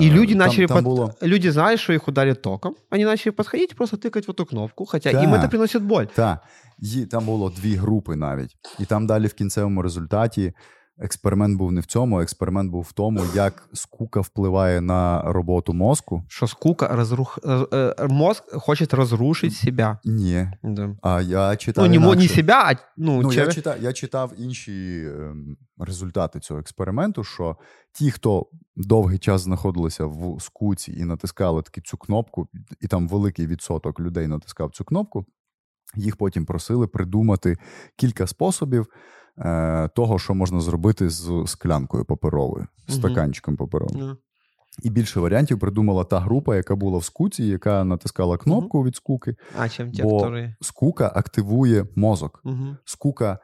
И 0.00 0.06
е, 0.06 0.10
люди 0.10 0.34
там, 0.34 0.46
начали... 0.46 0.66
там 0.66 0.76
под- 0.76 0.84
було... 0.84 1.14
Люди 1.22 1.50
знают, 1.50 1.80
что 1.80 1.92
их 1.92 2.08
ударит 2.08 2.42
током. 2.42 2.76
Они 2.90 3.04
начали 3.04 3.32
подходить 3.32 3.72
и 3.72 3.74
просто 3.74 3.96
тыкать 3.96 4.26
в 4.26 4.30
эту 4.30 4.46
кнопку, 4.46 4.84
хотя 4.84 5.10
им 5.10 5.30
Да. 5.30 5.36
это 5.38 5.48
приносит 5.48 5.82
боль. 5.82 6.06
Та, 6.06 6.40
і 6.78 7.06
там 7.06 7.24
було 7.24 7.50
дві 7.50 7.74
групи 7.74 8.16
навіть. 8.16 8.56
І 8.78 8.84
там 8.84 9.06
далі 9.06 9.26
в 9.26 9.34
кінцевому 9.34 9.82
результаті 9.82 10.52
експеримент 10.97 11.57
був 11.57 11.71
не 11.71 11.81
в 11.81 11.85
цьому, 11.85 12.21
експеримент 12.21 12.71
був 12.71 12.83
в 12.83 12.93
тому, 12.93 13.21
як 13.35 13.69
скука 13.73 14.19
впливає 14.19 14.81
на 14.81 15.21
роботу 15.21 15.73
мозку. 15.73 16.23
Что 16.27 16.47
скука, 16.47 16.87
разрух... 16.87 17.39
э, 17.43 17.67
э, 17.71 18.07
мозг 18.07 18.43
хочет 18.51 18.93
разрушить 18.93 19.53
себя. 19.53 19.99
Ні. 20.05 20.47
Да. 20.63 20.95
А 21.01 21.21
я 21.21 21.55
читав. 21.55 21.83
Ну, 21.83 21.89
не, 21.89 21.95
інакше. 21.95 22.45
а 22.49 22.73
ну, 22.97 23.21
Ну, 23.21 23.33
я, 23.33 23.47
читав, 23.47 23.75
я 23.81 23.93
читав 23.93 24.31
інші 24.37 25.05
ем, 25.07 25.57
результати 25.77 26.39
цього 26.39 26.59
експерименту, 26.59 27.23
що 27.23 27.57
ті, 27.91 28.11
хто 28.11 28.45
довгий 28.75 29.19
час 29.19 29.41
знаходилися 29.41 30.05
в 30.05 30.37
скуці 30.39 30.91
і 30.91 31.03
натискали 31.05 31.61
таки 31.61 31.81
цю 31.81 31.97
кнопку, 31.97 32.47
і 32.81 32.87
там 32.87 33.07
великий 33.07 33.47
відсоток 33.47 33.99
людей 33.99 34.27
натискав 34.27 34.71
цю 34.71 34.83
кнопку, 34.83 35.25
їх 35.95 36.15
потім 36.15 36.45
просили 36.45 36.87
придумати 36.87 37.57
кілька 37.95 38.27
способів, 38.27 38.87
е, 39.37 39.89
того, 39.95 40.19
що 40.19 40.33
можна 40.33 40.61
зробити 40.61 41.09
з 41.09 41.43
склянкою 41.47 42.05
паперовою, 42.05 42.67
стаканчиком 42.87 43.57
паперовим. 43.57 43.99
Ну, 43.99 44.17
І 44.83 44.89
більше 44.89 45.19
варіантів 45.19 45.59
придумала 45.59 46.03
та 46.03 46.19
група, 46.19 46.55
яка 46.55 46.75
була 46.75 46.97
в 46.97 47.03
скуці, 47.03 47.43
яка 47.43 47.83
натискала 47.83 48.37
кнопку 48.37 48.83
від 48.83 48.95
скуки. 48.95 49.35
А 49.57 49.69
чем 49.69 49.91
те, 49.91 50.03
Бо 50.03 50.37
скука 50.61 51.11
активує 51.15 51.85
мозок. 51.95 52.41
Мгм. 52.43 52.77
Скука 52.85 53.39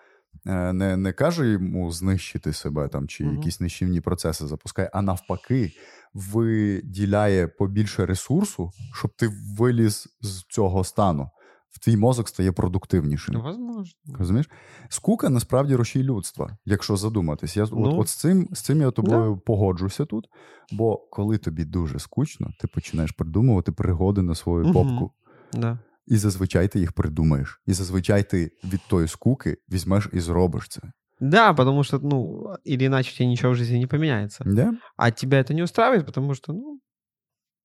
е, 0.48 0.74
не, 0.74 0.98
не 0.98 1.14
каже 1.14 1.48
йому 1.50 1.92
знищити 1.92 2.54
себе 2.54 2.88
там 2.88 3.08
чи 3.08 3.26
Мгм. 3.26 3.36
якісь 3.36 3.60
нищівні 3.60 4.02
процеси 4.02 4.48
запускає, 4.48 4.90
а 4.94 5.02
навпаки, 5.02 5.72
виділяє 6.14 7.48
побільше 7.48 8.06
ресурсу, 8.06 8.72
щоб 8.94 9.12
ти 9.16 9.30
виліз 9.58 10.08
з 10.22 10.44
цього 10.44 10.84
стану. 10.84 11.30
В 11.72 11.80
твій 11.80 11.98
мозок 11.98 12.28
стає 12.30 12.52
продуктивнішим. 12.52 13.42
Возможно. 13.42 13.94
Розумієш? 14.20 14.50
Скука 14.90 15.30
насправді 15.30 15.76
рушій 15.76 16.04
людства, 16.04 16.58
якщо 16.66 16.98
задуматись. 16.98 17.58
Я, 17.58 17.68
Ну. 17.72 18.00
от 18.00 18.08
з 18.10 18.16
цим, 18.16 18.48
з 18.52 18.62
цим 18.62 18.82
я 18.82 18.92
тобою 18.92 19.38
погоджуся 19.38 20.06
тут. 20.06 20.28
Бо 20.72 20.98
коли 20.98 21.38
тобі 21.38 21.66
дуже 21.66 22.00
скучно, 22.00 22.48
ти 22.60 22.68
починаєш 22.68 23.12
придумувати 23.12 23.72
пригоди 23.72 24.22
на 24.22 24.36
свою 24.36 24.64
Мгм. 24.66 24.74
попку. 24.74 25.12
Да. 25.54 25.80
І 26.08 26.18
зазвичай 26.18 26.68
ти 26.68 26.80
їх 26.80 26.92
придумаєш. 26.94 27.62
І 27.66 27.74
зазвичай 27.74 28.30
ти 28.30 28.52
від 28.64 28.82
тої 28.90 29.08
скуки 29.08 29.58
візьмеш 29.72 30.10
і 30.14 30.20
зробиш 30.20 30.68
це. 30.70 30.82
Да, 31.20 31.54
потому 31.54 31.84
что, 31.84 32.00
ну, 32.04 32.44
или 32.68 32.86
иначе 32.86 33.12
у 33.14 33.18
тебя 33.18 33.30
ничего 33.30 33.54
в 33.54 33.56
жизни 33.56 33.78
не 33.80 33.88
поменяется. 33.88 34.44
Да? 34.48 34.74
А 34.98 35.12
тебя 35.12 35.38
это 35.38 35.54
не 35.54 35.64
устраивает, 35.64 36.06
потому 36.06 36.36
что, 36.36 36.54
ну, 36.54 36.80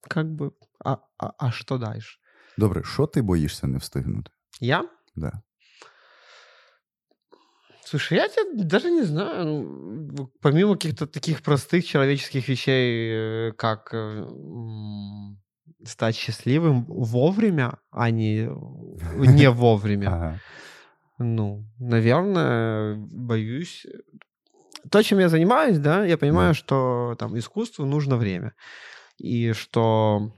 как 0.09 0.27
бы, 0.27 0.51
а, 0.85 0.97
а, 1.19 1.31
а 1.38 1.51
что 1.51 1.79
дальше? 1.79 2.19
Добре, 2.59 2.83
що 2.85 3.07
ти 3.07 3.23
боїшся 3.23 3.66
не 3.66 3.79
встигнути? 3.79 4.31
Я? 4.61 4.85
Да. 5.16 5.33
Слушай, 7.85 8.19
я 8.19 8.29
тебя 8.29 8.64
даже 8.64 8.90
не 8.90 9.05
знаю. 9.05 9.45
ну, 10.19 10.31
Помимо 10.40 10.73
каких-то 10.75 11.07
таких 11.07 11.40
простых 11.42 11.85
человеческих 11.87 12.49
вещей, 12.49 13.11
э, 13.12 13.53
как 13.53 13.95
э, 13.95 14.27
стать 15.85 16.16
счастливым 16.16 16.85
вовремя, 16.88 17.79
а 17.90 18.11
не, 18.11 18.51
не 19.16 19.49
вовремя. 19.51 20.07
Ага. 20.09 20.40
Ну, 21.19 21.64
наверное, 21.79 22.97
боюсь. 22.97 23.87
То, 24.90 25.03
чем 25.03 25.21
я 25.21 25.29
занимаюсь, 25.29 25.79
да, 25.79 26.05
я 26.05 26.16
понимаю, 26.19 26.51
Да. 26.51 26.55
что 26.55 27.14
там 27.19 27.37
искусству 27.38 27.87
нужно 27.87 28.16
время. 28.16 28.53
И 29.19 29.53
что 29.53 30.33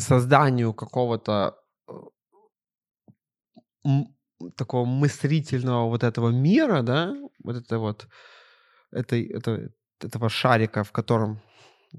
созданию 0.00 0.74
какого-то 0.74 1.56
э, 1.88 1.92
такого 4.56 4.84
мыслительного 4.84 5.88
вот 5.88 6.02
этого 6.02 6.30
мира, 6.30 6.82
да, 6.82 7.14
вот 7.44 7.56
это 7.56 7.78
вот, 7.78 8.08
этой, 8.90 9.26
это, 9.26 9.70
этого 10.00 10.28
шарика, 10.28 10.84
в 10.84 10.92
котором 10.92 11.40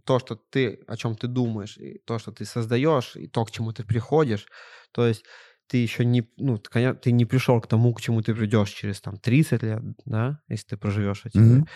то, 0.05 0.19
что 0.19 0.35
ты, 0.35 0.79
о 0.87 0.97
чем 0.97 1.15
ты 1.15 1.27
думаешь, 1.27 1.77
и 1.77 1.99
то, 2.05 2.19
что 2.19 2.31
ты 2.31 2.45
создаешь, 2.45 3.15
и 3.15 3.27
то, 3.27 3.45
к 3.45 3.51
чему 3.51 3.71
ты 3.71 3.83
приходишь, 3.83 4.47
то 4.91 5.05
есть 5.05 5.23
ты 5.67 5.77
еще 5.77 6.05
не, 6.05 6.29
ну, 6.37 6.57
ты, 6.57 7.11
не 7.11 7.25
пришел 7.25 7.61
к 7.61 7.67
тому, 7.67 7.93
к 7.93 8.01
чему 8.01 8.21
ты 8.21 8.35
придешь 8.35 8.69
через 8.69 9.01
там 9.01 9.17
30 9.17 9.63
лет, 9.63 9.81
да, 10.05 10.39
если 10.49 10.67
ты 10.69 10.77
проживешь 10.77 11.25
эти. 11.25 11.37
Мгм. 11.37 11.67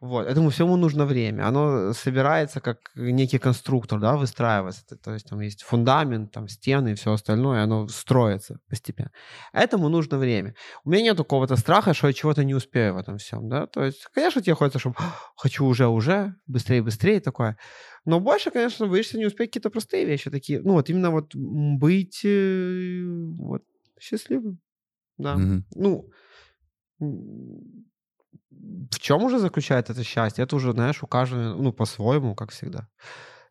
Вот, 0.00 0.28
этому 0.28 0.50
всему 0.50 0.76
нужно 0.76 1.06
время. 1.06 1.48
Оно 1.48 1.92
собирается 1.92 2.60
как 2.60 2.78
некий 2.94 3.38
конструктор, 3.38 3.98
да, 3.98 4.16
выстраивается. 4.16 4.84
То 4.96 5.12
есть 5.12 5.28
там 5.28 5.40
есть 5.40 5.62
фундамент, 5.64 6.30
там 6.30 6.46
стены 6.46 6.92
и 6.92 6.94
все 6.94 7.12
остальное, 7.12 7.64
оно 7.64 7.88
строится 7.88 8.60
постепенно. 8.68 9.10
Этому 9.52 9.88
нужно 9.88 10.18
время. 10.18 10.54
У 10.84 10.90
меня 10.90 11.02
нет 11.02 11.16
какого-то 11.16 11.56
страха, 11.56 11.94
что 11.94 12.06
я 12.06 12.12
чего-то 12.12 12.44
не 12.44 12.54
успею 12.54 12.94
в 12.94 12.98
этом 12.98 13.18
всем, 13.18 13.48
да. 13.48 13.66
То 13.66 13.84
есть, 13.84 14.04
конечно, 14.14 14.40
тебе 14.40 14.54
хочется, 14.54 14.78
чтобы 14.78 14.96
хочу 15.36 15.64
уже-уже, 15.66 16.36
быстрее-быстрее 16.46 17.18
такое. 17.20 17.58
Но 18.04 18.20
больше, 18.20 18.52
конечно, 18.52 18.86
боишься 18.86 19.18
не 19.18 19.26
успеть 19.26 19.50
какие-то 19.50 19.70
простые 19.70 20.04
вещи 20.04 20.30
такие. 20.30 20.60
Ну, 20.62 20.74
вот 20.74 20.88
именно 20.90 21.10
вот 21.10 21.34
быть 21.34 22.20
э, 22.24 23.02
вот, 23.36 23.62
счастливым. 23.98 24.60
Да. 25.18 25.34
Мгм. 25.36 25.64
Ну, 25.74 26.08
в 28.91 28.99
чем 28.99 29.23
уже 29.23 29.39
заключается 29.39 29.93
это 29.93 30.03
счастье? 30.03 30.43
Это 30.45 30.55
уже, 30.55 30.71
знаешь, 30.71 31.03
у 31.03 31.07
каждого, 31.07 31.55
ну, 31.61 31.73
по-своему, 31.73 32.35
как 32.35 32.51
всегда. 32.51 32.87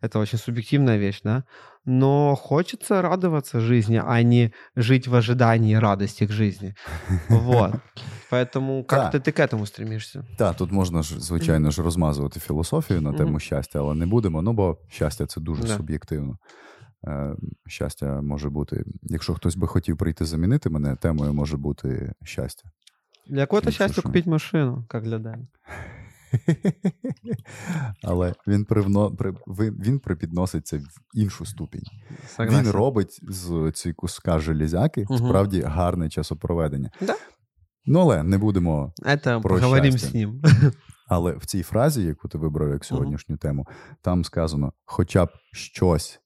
Это 0.00 0.18
очень 0.18 0.38
субъективная 0.38 0.98
вещь, 0.98 1.20
да? 1.24 1.44
Но 1.84 2.34
хочется 2.34 3.02
радоваться 3.02 3.60
жизни, 3.60 4.02
а 4.04 4.22
не 4.22 4.52
жить 4.76 5.08
в 5.08 5.14
ожидании 5.14 5.74
радости 5.74 6.26
к 6.26 6.30
жизни. 6.32 6.74
Вот. 7.28 7.74
Поэтому 8.30 8.84
как-то 8.84 9.18
ты 9.20 9.32
к 9.32 9.38
этому 9.40 9.66
стремишься. 9.66 10.24
Так, 10.38 10.56
тут 10.56 10.72
можна 10.72 11.02
ж, 11.02 11.20
звичайно 11.20 11.70
ж, 11.70 11.82
розмазувати 11.82 12.40
філософію 12.40 13.00
на 13.00 13.12
тему 13.12 13.30
Мгм. 13.30 13.40
щастя, 13.40 13.78
але 13.78 13.94
не 13.94 14.06
будемо, 14.06 14.42
ну 14.42 14.52
бо 14.52 14.78
щастя 14.88 15.26
це 15.26 15.40
дуже 15.40 15.62
Да. 15.62 15.76
суб'єктивно. 15.76 16.38
Е, 17.06 17.34
щастя 17.66 18.22
може 18.22 18.50
бути, 18.50 18.84
якщо 19.02 19.34
хтось 19.34 19.56
би 19.56 19.66
хотів 19.66 19.96
прийти 19.96 20.24
замінити 20.24 20.70
мене, 20.70 20.96
темою 20.96 21.34
може 21.34 21.56
бути 21.56 22.12
щастя. 22.24 22.68
Для 23.29 23.45
кого-то 23.45 23.67
Ну, 23.67 23.71
счастье 23.71 24.23
машину, 24.25 24.85
как 24.89 25.03
для 25.03 25.19
Дани. 25.19 25.47
Але 28.03 28.33
він 28.47 28.65
привно, 28.65 29.15
при, 29.15 29.33
він 29.47 29.99
припідноситься 29.99 30.77
в 30.77 30.83
іншу 31.13 31.45
ступінь. 31.45 31.83
Согласен. 32.35 32.65
Він 32.65 32.71
робить 32.71 33.19
з 33.29 33.71
цієї 33.71 33.93
куска 33.93 34.39
железяки 34.39 35.05
Мгм. 35.09 35.17
справді 35.17 35.61
гарне 35.61 36.09
часопроведення. 36.09 36.91
Да. 37.01 37.15
Ну, 37.85 37.99
але 37.99 38.23
не 38.23 38.37
будемо. 38.37 38.93
Это 39.05 39.41
Про 39.41 39.55
поговорим 39.55 39.91
счастье. 39.91 40.09
с 40.09 40.13
ним. 40.13 40.41
Але 41.09 41.31
в 41.35 41.45
цій 41.45 41.63
фразі, 41.63 42.03
яку 42.03 42.27
ти 42.27 42.37
вибрав 42.37 42.69
як 42.69 42.85
сьогоднішню 42.85 43.37
тему, 43.37 43.67
там 44.01 44.23
сказано 44.23 44.73
хоча 44.85 45.25
б 45.25 45.29
щось 45.53 46.19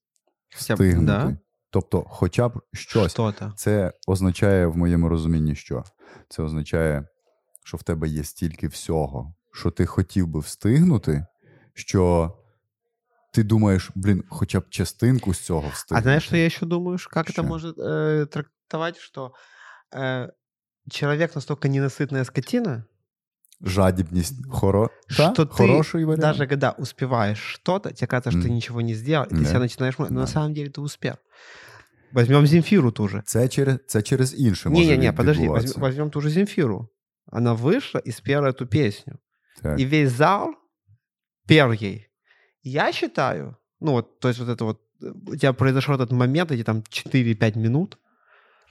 встигнути. 0.49 1.05
да. 1.05 1.37
Тобто, 1.70 2.04
хоча 2.08 2.48
б 2.48 2.60
щось. 2.74 3.12
Что-то. 3.12 3.52
Це 3.56 3.92
означає 4.06 4.66
в 4.66 4.76
моєму 4.76 5.08
розумінні, 5.08 5.54
що 5.54 5.84
це 6.28 6.42
означає, 6.42 7.08
що 7.64 7.76
в 7.76 7.82
тебе 7.82 8.08
є 8.08 8.24
стільки 8.24 8.68
всього, 8.68 9.34
що 9.52 9.70
ти 9.70 9.86
хотів 9.86 10.26
би 10.26 10.40
встигнути, 10.40 11.26
що 11.74 12.32
ти 13.32 13.42
думаєш, 13.42 13.90
блін, 13.94 14.24
хоча 14.28 14.60
б 14.60 14.68
частинку 14.70 15.34
з 15.34 15.40
цього 15.40 15.68
встигнути. 15.68 16.00
А 16.00 16.02
знаешь, 16.02 16.24
что 16.24 16.36
я 16.36 16.46
еще 16.46 16.66
думаю, 16.66 16.98
ш- 16.98 17.10
как 17.12 17.28
Что? 17.28 17.42
это 17.42 17.48
может 17.48 17.78
э, 17.78 18.26
трактовать, 18.26 18.98
что 18.98 19.32
э, 19.96 20.28
человек 20.90 21.34
настолько 21.34 21.68
ненасытная 21.68 22.24
скотина, 22.24 22.84
Жадібність 23.62 24.34
хоро... 24.50 24.90
что 25.08 25.30
Та? 25.32 25.42
ты 25.42 25.48
хороший 25.48 26.04
варіант. 26.04 26.20
даже 26.20 26.46
когда 26.46 26.70
успеваешь 26.70 27.38
что-то, 27.54 27.90
тебе 27.90 28.06
кажется, 28.06 28.30
что 28.30 28.40
ты 28.40 28.46
Мгм. 28.46 28.54
ничего 28.56 28.80
не 28.82 28.94
сделал, 28.94 29.24
и 29.26 29.34
ты 29.34 29.38
Да. 29.42 29.44
себя 29.44 29.58
начинаешь... 29.60 29.98
мо- 29.98 30.06
Но 30.10 30.14
на 30.20 30.20
Да. 30.20 30.26
самом 30.26 30.52
деле 30.54 30.68
ты 30.70 30.80
успел. 30.80 31.14
Возьмем 32.12 32.46
Земфиру 32.46 32.90
ту 32.90 33.08
же. 33.08 33.22
Це 33.26 33.48
через, 33.48 33.78
це 33.86 34.02
через 34.02 34.40
інше 34.40 34.68
може 34.68 34.84
Не-не-не, 34.84 35.12
подожди, 35.12 35.42
відбуватися. 35.42 35.74
возьмем, 35.74 35.82
возьмем 35.88 36.10
ту 36.10 36.20
же 36.20 36.30
Земфиру. 36.30 36.88
Она 37.32 37.54
вышла 37.54 38.00
и 38.08 38.12
спела 38.12 38.48
эту 38.48 38.66
песню. 38.66 39.14
Так. 39.62 39.80
И 39.80 39.86
весь 39.86 40.10
зал 40.10 40.54
пел 41.48 41.72
ей. 41.72 42.06
Я 42.62 42.92
считаю, 42.92 43.56
ну 43.80 43.92
вот, 43.92 44.20
то 44.20 44.28
есть 44.28 44.40
вот 44.40 44.48
это 44.48 44.64
вот, 44.64 44.78
э, 45.02 45.12
у 45.32 45.36
тебя 45.36 45.52
произошел 45.52 45.94
этот 45.94 46.12
момент, 46.12 46.50
эти 46.52 46.62
там 46.62 46.82
4-5 46.90 47.56
минут, 47.58 47.98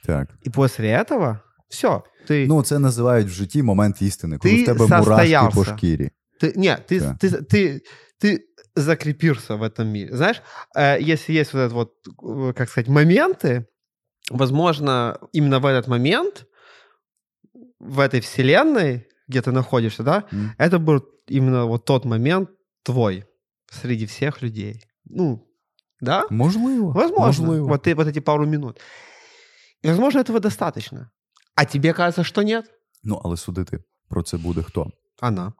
так. 0.06 0.28
и 0.46 0.50
после 0.50 0.88
этого 0.90 1.40
все, 1.70 2.02
ты, 2.28 2.46
Ну, 2.46 2.62
це 2.62 2.78
називають 2.78 3.26
в 3.26 3.30
житті 3.30 3.62
момент 3.62 4.02
істини, 4.02 4.38
коли 4.38 4.54
Ти 4.54 4.62
в 4.62 4.66
тебе 4.66 4.78
мурашки 4.86 5.04
по 5.04 5.04
состоявся. 5.04 5.64
шкірі. 5.64 6.10
ты 6.42 6.58
нет, 6.58 6.92
ты, 6.92 7.00
Да. 7.00 7.16
ты, 7.20 7.42
ты, 7.54 7.80
ты 8.22 8.38
закрепился 8.76 9.54
в 9.56 9.62
этом 9.62 9.84
мире. 9.88 10.16
Знаешь, 10.16 10.42
э, 10.76 11.00
если 11.12 11.32
есть 11.34 11.54
вот 11.54 11.60
этот 11.60 11.72
вот, 11.72 11.92
э, 12.22 12.52
как 12.52 12.68
сказать, 12.68 12.88
моменты, 12.88 13.64
возможно, 14.30 15.18
именно 15.32 15.58
в 15.60 15.66
этот 15.66 15.88
момент, 15.88 16.46
в 17.80 18.00
этой 18.00 18.20
вселенной, 18.20 19.06
где 19.28 19.40
ты 19.40 19.50
находишься, 19.52 20.02
да, 20.02 20.24
М. 20.32 20.50
это 20.58 20.78
был 20.78 21.00
именно 21.28 21.64
вот 21.66 21.84
тот 21.84 22.04
момент 22.04 22.50
твой 22.82 23.24
среди 23.70 24.04
всех 24.06 24.42
людей. 24.42 24.80
Ну, 25.04 25.42
да? 26.00 26.24
Можливо. 26.30 26.92
Возможно. 26.92 27.26
Можливо. 27.46 27.68
Вот, 27.68 27.82
ты, 27.86 27.94
вот 27.94 28.06
эти 28.06 28.20
пару 28.20 28.46
минут. 28.46 28.80
И, 29.82 29.88
возможно, 29.88 30.20
этого 30.20 30.40
достаточно. 30.40 31.10
А 31.55 31.65
тебе 31.65 31.93
кажется, 31.93 32.23
что 32.23 32.43
нет? 32.43 32.65
Ну, 33.03 33.21
але 33.23 33.37
судити 33.37 33.79
про 34.09 34.23
це 34.23 34.37
буде 34.37 34.61
хто? 34.63 34.91
Она. 35.21 35.53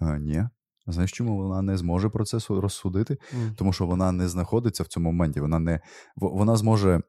А, 0.00 0.18
ні. 0.18 0.44
Знаєш, 0.86 1.12
чому 1.12 1.36
вона 1.36 1.62
не 1.62 1.76
зможе 1.76 2.08
про 2.08 2.24
це 2.24 2.38
розсудити? 2.48 3.16
М. 3.34 3.54
Тому 3.56 3.72
що 3.72 3.86
вона 3.86 4.12
не 4.12 4.28
знаходиться 4.28 4.82
в 4.82 4.86
цьому 4.86 5.12
моменті. 5.12 5.40
Вона 5.40 5.58
не 5.58 5.80
вона 6.16 6.56
зможе 6.56 7.00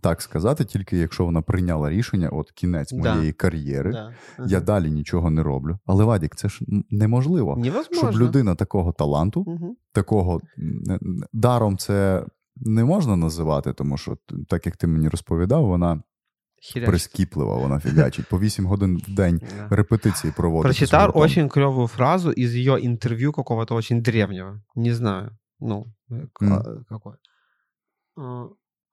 так 0.00 0.22
сказати, 0.22 0.64
тільки 0.64 0.96
якщо 0.96 1.24
вона 1.24 1.42
прийняла 1.42 1.90
рішення, 1.90 2.28
от 2.28 2.50
кінець 2.52 2.92
Да. 2.92 3.14
моєї 3.14 3.32
кар'єри, 3.32 3.92
Да. 3.92 4.12
я 4.46 4.60
далі 4.60 4.90
нічого 4.90 5.30
не 5.30 5.42
роблю. 5.42 5.78
Але 5.86 6.04
Вадік, 6.04 6.36
це 6.36 6.48
ж 6.48 6.64
неможливо. 6.90 7.56
Невозможно. 7.56 8.10
Щоб 8.12 8.22
людина 8.22 8.54
такого 8.54 8.92
таланту, 8.92 9.44
Мгм. 9.46 9.76
такого 9.92 10.40
даром 11.32 11.78
це 11.78 12.26
не 12.56 12.84
можна 12.84 13.16
називати, 13.16 13.72
тому 13.72 13.96
що 13.96 14.16
так 14.48 14.66
як 14.66 14.76
ти 14.76 14.86
мені 14.86 15.08
розповідав, 15.08 15.66
вона 15.66 16.02
Херячит. 16.73 16.89
прискіплива 16.89 17.55
вона 17.57 17.79
фігачить. 17.79 18.25
По 18.29 18.39
8 18.39 18.65
годин 18.65 18.97
в 19.07 19.13
день 19.15 19.41
Да. 19.57 19.75
репетиції 19.75 20.33
проводить. 20.37 20.63
Прочитал 20.63 21.11
очень 21.13 21.49
клевую 21.49 21.87
фразу 21.87 22.31
из 22.31 22.55
ее 22.55 22.85
интервью 22.85 23.31
какого-то 23.31 23.75
очень 23.75 24.01
древнего. 24.01 24.61
Не 24.75 24.93
знаю. 24.93 25.37
Ну, 25.59 25.85
э, 26.11 26.27
к- 26.33 26.41
Мгм. 26.45 26.53
э, 26.53 26.83
какой. 26.89 27.13
А, 28.17 28.47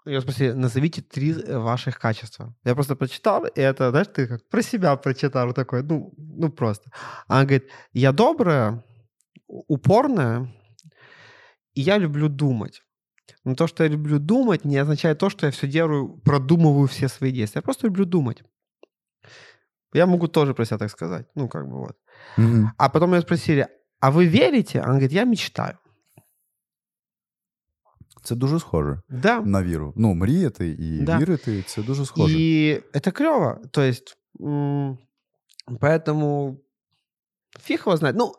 Ее 0.06 0.20
спросили, 0.20 0.52
назовите 0.52 1.00
три 1.02 1.32
э, 1.32 1.58
ваших 1.58 1.98
качества. 1.98 2.54
Я 2.64 2.74
просто 2.74 2.94
прочитал, 2.96 3.46
и 3.46 3.60
это, 3.60 3.90
знаешь, 3.90 4.08
ты 4.08 4.26
как 4.28 4.48
про 4.50 4.62
себя 4.62 4.96
прочитал 4.96 5.52
такой, 5.54 5.82
ну, 5.82 6.12
ну 6.18 6.50
просто. 6.50 6.90
Она 7.28 7.40
говорит, 7.44 7.70
я 7.94 8.12
добрая, 8.12 8.82
у- 9.46 9.74
упорная, 9.74 10.52
и 11.74 11.80
я 11.80 11.98
люблю 11.98 12.28
думать. 12.28 12.82
Но 13.44 13.54
то, 13.54 13.66
что 13.66 13.84
я 13.84 13.90
люблю 13.90 14.18
думать, 14.18 14.64
не 14.64 14.76
означает 14.82 15.18
то, 15.18 15.30
что 15.30 15.46
я 15.46 15.52
все 15.52 15.66
делаю, 15.66 16.20
продумываю 16.24 16.86
все 16.86 17.08
свои 17.08 17.32
действия. 17.32 17.58
Я 17.58 17.62
просто 17.62 17.86
люблю 17.86 18.04
думать. 18.04 18.42
Я 19.94 20.06
могу 20.06 20.28
тоже 20.28 20.54
про 20.54 20.64
себя 20.64 20.78
так 20.78 20.90
сказать. 20.90 21.26
Ну, 21.34 21.48
как 21.48 21.66
бы 21.68 21.78
вот. 21.78 21.96
Мгм. 22.36 22.70
А 22.78 22.88
потом 22.88 23.14
ее 23.14 23.20
спросили, 23.22 23.68
а 24.00 24.10
вы 24.10 24.26
верите? 24.26 24.80
Она 24.80 24.88
говорит, 24.92 25.12
я 25.12 25.24
мечтаю. 25.24 25.78
Це 28.22 28.34
дуже 28.34 28.60
схоже 28.60 29.00
Да. 29.08 29.40
на 29.40 29.62
віру. 29.62 29.92
Ну, 29.96 30.14
мріяти 30.14 30.68
і 30.68 31.02
Да. 31.02 31.18
вірити 31.18 31.62
це 31.62 31.82
дуже 31.82 32.06
схоже. 32.06 32.38
И 32.38 32.82
это 32.92 33.12
клево. 33.12 33.60
То 33.70 33.82
есть, 33.82 34.16
м, 34.40 34.98
поэтому 35.68 36.56
фиг 37.60 37.80
его 37.86 37.96
знает. 37.96 38.16
Ну, 38.16 38.32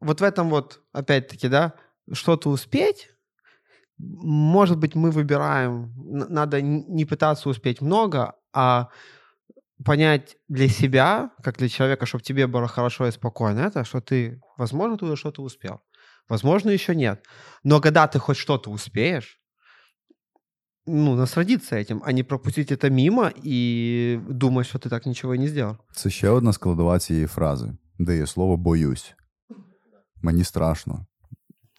вот 0.00 0.20
в 0.20 0.24
этом 0.24 0.48
вот, 0.50 0.80
опять-таки, 0.92 1.48
да, 1.48 1.72
что-то 2.12 2.50
успеть, 2.50 3.14
может 3.98 4.78
быть, 4.78 4.94
мы 4.94 5.10
выбираем, 5.10 5.92
н- 5.96 6.26
надо 6.34 6.58
н- 6.60 6.84
не 6.88 7.04
пытаться 7.04 7.48
успеть 7.48 7.80
много, 7.82 8.32
а 8.52 8.88
понять 9.84 10.36
для 10.48 10.68
себя, 10.68 11.30
как 11.42 11.56
для 11.58 11.68
человека, 11.68 12.06
чтобы 12.06 12.22
тебе 12.24 12.46
было 12.46 12.66
хорошо 12.68 13.06
и 13.06 13.10
спокойно, 13.12 13.60
это, 13.60 13.84
что 13.84 14.00
ты, 14.00 14.40
возможно, 14.58 14.96
ты 14.96 15.04
уже 15.04 15.16
что-то 15.16 15.42
успел. 15.42 15.80
Возможно, 16.28 16.70
еще 16.70 16.94
нет. 16.94 17.24
Но 17.64 17.80
когда 17.80 18.06
ты 18.06 18.18
хоть 18.18 18.36
что-то 18.36 18.70
успеешь, 18.70 19.38
ну, 20.86 21.14
насладиться 21.14 21.76
этим, 21.76 22.02
а 22.04 22.12
не 22.12 22.22
пропустить 22.24 22.72
это 22.72 22.90
мимо 22.90 23.32
и 23.44 24.20
думать, 24.28 24.66
что 24.66 24.78
ты 24.78 24.88
так 24.88 25.06
ничего 25.06 25.34
и 25.34 25.38
не 25.38 25.48
сделал. 25.48 25.76
Це 25.94 26.10
ще 26.10 26.28
одна 26.28 26.52
складова 26.52 26.98
цієї 26.98 27.26
фрази, 27.26 27.76
де 27.98 28.16
є 28.16 28.26
слово 28.26 28.56
боюсь. 28.56 29.14
Мені 30.22 30.44
страшно. 30.44 31.06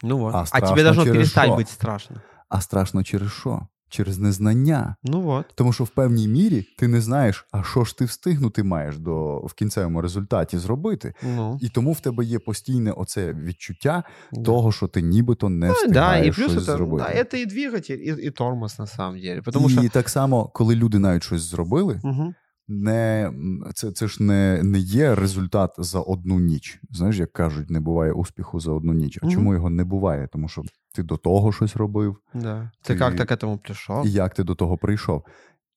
Ну 0.04 0.18
вот. 0.18 0.36
А 0.36 0.42
А, 0.42 0.46
страшно 0.46 0.70
тебе 0.70 0.84
должно 0.84 1.04
через 1.04 1.16
перестать 1.16 1.46
что? 1.46 1.56
быть 1.56 1.70
страшно. 1.70 2.22
А 2.50 2.62
страшно 2.62 3.04
через 3.04 3.32
що? 3.32 3.68
Через 3.90 4.18
незнання. 4.20 4.96
Ну 5.04 5.22
вот. 5.22 5.46
Тому 5.56 5.74
що 5.74 5.84
в 5.84 5.90
певній 5.90 6.28
мірі 6.28 6.66
ти 6.78 6.88
не 6.88 7.02
знаєш, 7.02 7.46
а 7.52 7.64
що 7.64 7.84
ж 7.84 7.98
ти 7.98 8.06
встигнути 8.06 8.64
маєш 8.64 8.98
до 8.98 9.38
в 9.40 9.54
кінцевому 9.54 10.02
результаті 10.02 10.58
зробити. 10.58 11.14
Ну, 11.36 11.58
І 11.62 11.70
тому 11.70 11.92
в 11.92 12.00
тебе 12.00 12.26
є 12.26 12.40
постійне 12.40 12.92
оце 12.92 13.34
відчуття 13.34 14.04
да. 14.32 14.42
того, 14.42 14.72
що 14.72 14.88
ти 14.88 15.02
нібито 15.02 15.50
не 15.50 15.68
Ну, 15.68 15.74
да, 15.74 15.80
встигаєш 15.88 16.28
и 16.38 16.42
плюс 16.42 16.52
щось 16.52 16.64
это, 16.64 16.78
зробити. 16.78 17.06
да, 17.08 17.20
это 17.20 17.36
и 17.42 17.46
двигатель, 17.46 17.98
и, 17.98 18.28
и 18.28 18.32
тормоз 18.32 18.80
на 18.80 18.88
самом 18.88 19.22
деле. 19.22 19.42
Потому 19.42 19.70
і 19.70 19.74
что... 19.74 19.90
так 19.90 20.10
само, 20.10 20.48
коли 20.54 20.76
люди 20.76 21.00
навіть 21.00 21.24
щось 21.24 21.42
зробили, 21.42 22.00
Мгм. 22.04 22.36
не 22.68 23.32
це, 23.76 23.92
це 23.92 24.08
ж 24.08 24.24
не, 24.24 24.60
не 24.64 24.80
є 24.80 25.16
результат 25.16 25.72
за 25.78 26.00
одну 26.00 26.40
ніч. 26.40 26.80
Знаєш, 26.92 27.18
як 27.18 27.34
кажуть, 27.34 27.70
не 27.70 27.80
буває 27.80 28.12
успіху 28.12 28.60
за 28.60 28.72
одну 28.72 28.94
ніч. 28.94 29.20
А 29.22 29.26
Мгм. 29.26 29.36
чому 29.36 29.54
його 29.54 29.70
не 29.70 29.84
буває? 29.84 30.28
Тому 30.32 30.48
що 30.48 30.62
ти 30.96 31.04
до 31.04 31.18
того 31.18 31.52
щось 31.52 31.76
робив, 31.76 32.18
Да. 32.34 32.72
Ты, 32.90 32.94
Ты- 32.94 32.98
как-то 32.98 33.26
к 33.26 33.34
этому 33.36 33.58
пришел. 33.58 34.04
і 34.06 34.12
як 34.12 34.34
ти 34.34 34.44
до 34.44 34.56
того 34.56 34.78
прийшов. 34.78 35.24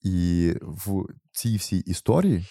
І 0.03 0.53
в 0.63 1.05
цій 1.33 1.57
всій 1.57 1.79
історії, 1.79 2.45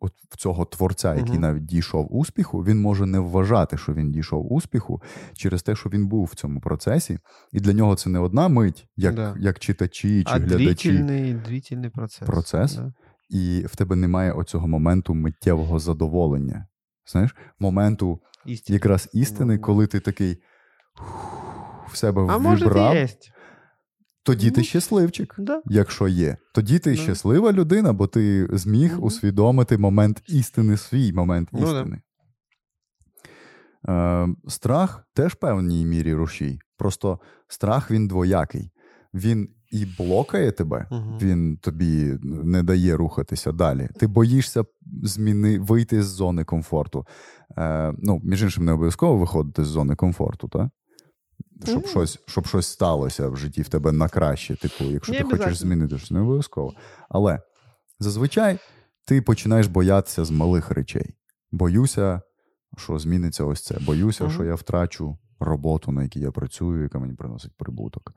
от 0.00 0.12
в 0.30 0.36
цього 0.36 0.64
творця, 0.64 1.14
який 1.14 1.32
Мгм. 1.32 1.40
навіть 1.42 1.64
дійшов 1.64 2.16
успіху, 2.16 2.58
він 2.64 2.80
може 2.80 3.06
не 3.06 3.18
вважати, 3.18 3.76
що 3.78 3.94
він 3.94 4.10
дійшов 4.12 4.52
успіху 4.52 5.02
через 5.32 5.62
те, 5.62 5.76
що 5.76 5.90
він 5.90 6.06
був 6.08 6.24
в 6.24 6.34
цьому 6.34 6.60
процесі, 6.60 7.18
і 7.52 7.60
для 7.60 7.72
нього 7.72 7.94
це 7.96 8.10
не 8.10 8.18
одна 8.18 8.48
мить, 8.48 8.88
як, 8.96 9.14
Да. 9.14 9.34
як 9.38 9.58
читачі 9.58 10.24
чи 10.24 10.32
а 10.34 10.38
глядачі. 10.38 10.90
длительный, 10.92 11.48
длительный 11.48 11.90
процесс. 11.90 12.26
Процесс? 12.28 12.74
Да. 12.74 12.92
і 13.29 13.65
в 13.67 13.75
тебе 13.75 13.95
немає 13.95 14.31
оцього 14.31 14.67
моменту 14.67 15.13
миттєвого 15.13 15.79
задоволення. 15.79 16.67
Знаєш, 17.11 17.35
моменту 17.59 18.19
Истина. 18.47 18.73
якраз 18.75 19.09
істини, 19.13 19.55
Ну, 19.55 19.61
коли 19.61 19.87
ти 19.87 19.99
такий 19.99 20.37
в 21.91 21.97
себе 21.97 22.21
А 22.29 22.37
вібрав, 22.37 22.95
и 22.95 23.07
тоді 24.23 24.51
ти 24.51 24.61
Ну, 24.61 24.65
щасливчик, 24.65 25.35
Да. 25.37 25.61
якщо 25.65 26.07
є. 26.07 26.37
Тоді 26.53 26.79
ти 26.79 26.91
Да. 26.91 26.95
щаслива 26.97 27.51
людина, 27.51 27.93
бо 27.93 28.07
ти 28.07 28.47
зміг 28.51 28.93
Мгм. 28.93 29.03
усвідомити 29.03 29.77
момент 29.77 30.23
істини, 30.27 30.77
свій 30.77 31.13
момент 31.13 31.49
Ну, 31.51 31.59
да. 31.73 31.87
Е, 33.89 34.27
страх 34.47 35.03
теж 35.13 35.31
в 35.31 35.35
певній 35.35 35.85
мірі 35.85 36.13
рушій. 36.13 36.59
Просто 36.77 37.19
страх 37.47 37.91
він 37.91 38.07
двоякий. 38.07 38.71
Він 39.13 39.49
і 39.73 39.85
блокає 39.97 40.51
тебе, 40.51 40.87
Мгм. 40.91 41.17
він 41.21 41.57
тобі 41.57 42.17
не 42.23 42.63
дає 42.63 42.95
рухатися 42.97 43.51
далі. 43.51 43.89
Ти 43.99 44.07
боїшся 44.07 44.63
зміни, 45.03 45.59
вийти 45.59 46.03
з 46.03 46.05
зони 46.05 46.43
комфорту. 46.43 47.05
Е, 47.57 47.93
ну, 47.97 48.21
між 48.23 48.43
іншим, 48.43 48.65
не 48.65 48.71
обов'язково 48.71 49.17
виходити 49.17 49.63
з 49.63 49.67
зони 49.67 49.95
комфорту, 49.95 50.47
так? 50.47 50.69
Щоб, 51.65 51.81
Ну. 51.83 51.87
щось, 51.87 52.19
щоб 52.27 52.47
щось 52.47 52.67
сталося 52.67 53.29
в 53.29 53.37
житті 53.37 53.61
в 53.61 53.69
тебе 53.69 53.91
на 53.91 54.09
краще. 54.09 54.55
Типу, 54.55 54.83
якщо 54.83 55.13
Не 55.13 55.17
ти 55.19 55.23
хочеш 55.23 55.57
змінити 55.57 55.97
щось, 55.97 56.11
не 56.11 56.19
обов'язково. 56.19 56.73
Але 57.09 57.39
зазвичай 57.99 58.57
ти 59.07 59.21
починаєш 59.21 59.67
боятися 59.67 60.25
з 60.25 60.31
малих 60.31 60.71
речей. 60.71 61.13
Боюся, 61.51 62.21
що 62.77 62.99
зміниться 62.99 63.43
ось 63.43 63.61
це. 63.63 63.77
Боюся, 63.85 64.23
Мгм. 64.23 64.33
що 64.33 64.43
я 64.43 64.55
втрачу 64.55 65.17
роботу, 65.43 65.91
на 65.91 66.03
якій 66.03 66.19
я 66.19 66.31
працюю, 66.31 66.83
яка 66.83 66.99
мені 66.99 67.13
приносить 67.13 67.51
прибуток. 67.57 68.13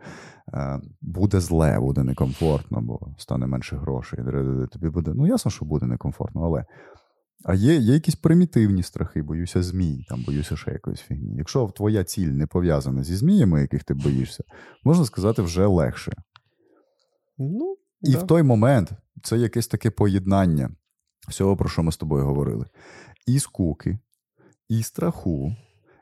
Е, 0.54 0.80
буде 1.00 1.40
зле, 1.40 1.80
буде 1.80 2.04
некомфортно, 2.04 2.80
бо 2.80 3.00
стане 3.18 3.46
менше 3.46 3.76
грошей. 3.76 4.18
Тобі 4.72 4.88
буде. 4.88 5.12
Ну, 5.14 5.26
ясно, 5.26 5.50
що 5.50 5.64
буде 5.64 5.86
некомфортно, 5.86 6.44
але. 6.44 6.64
А 7.44 7.54
є, 7.54 7.74
є 7.74 7.94
якісь 7.94 8.14
примітивні 8.14 8.82
страхи, 8.82 9.22
боюся 9.22 9.62
змій, 9.62 10.04
там 10.08 10.24
боюся 10.26 10.56
ще 10.56 10.70
якоїсь 10.70 11.00
фігні. 11.00 11.36
Якщо 11.36 11.66
твоя 11.66 12.04
ціль 12.04 12.28
не 12.28 12.46
пов'язана 12.46 13.04
зі 13.04 13.16
зміями, 13.16 13.60
яких 13.60 13.84
ти 13.84 13.94
боїшся, 13.94 14.44
можна 14.84 15.04
сказати, 15.04 15.42
вже 15.42 15.66
легше. 15.66 16.12
Ну, 17.38 17.76
І 18.02 18.12
да. 18.12 18.18
в 18.18 18.26
той 18.26 18.42
момент 18.42 18.92
це 19.22 19.38
якесь 19.38 19.68
таке 19.68 19.90
поєднання 19.90 20.70
всього, 21.28 21.56
про 21.56 21.68
що 21.68 21.82
ми 21.82 21.92
з 21.92 21.96
тобою 21.96 22.24
говорили: 22.24 22.66
і 23.26 23.38
скуки, 23.38 23.98
і 24.68 24.82
страху, 24.82 25.56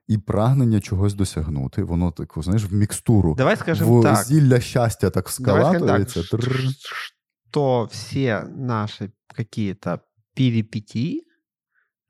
і 0.07 0.17
прагнення 0.17 0.81
чогось 0.81 1.13
досягнути. 1.13 1.83
Воно 1.83 2.11
так, 2.11 2.33
знаєш, 2.37 2.63
в 2.65 2.73
мікстуру, 2.73 3.35
Давай 3.35 3.55
скажем 3.57 3.87
в 3.99 4.03
так. 4.03 4.25
зілля 4.25 4.59
щастя 4.59 5.09
так 5.09 5.29
Давай 5.39 5.63
скажем 5.63 5.87
так, 5.87 6.01
вскалатується. 6.07 6.23
ш- 6.23 6.37
Тррр. 6.37 6.71
ш- 6.71 7.13
что 7.49 7.83
все 7.85 8.43
наши 8.57 9.11
какие-то 9.35 9.99
перипетии 10.35 11.21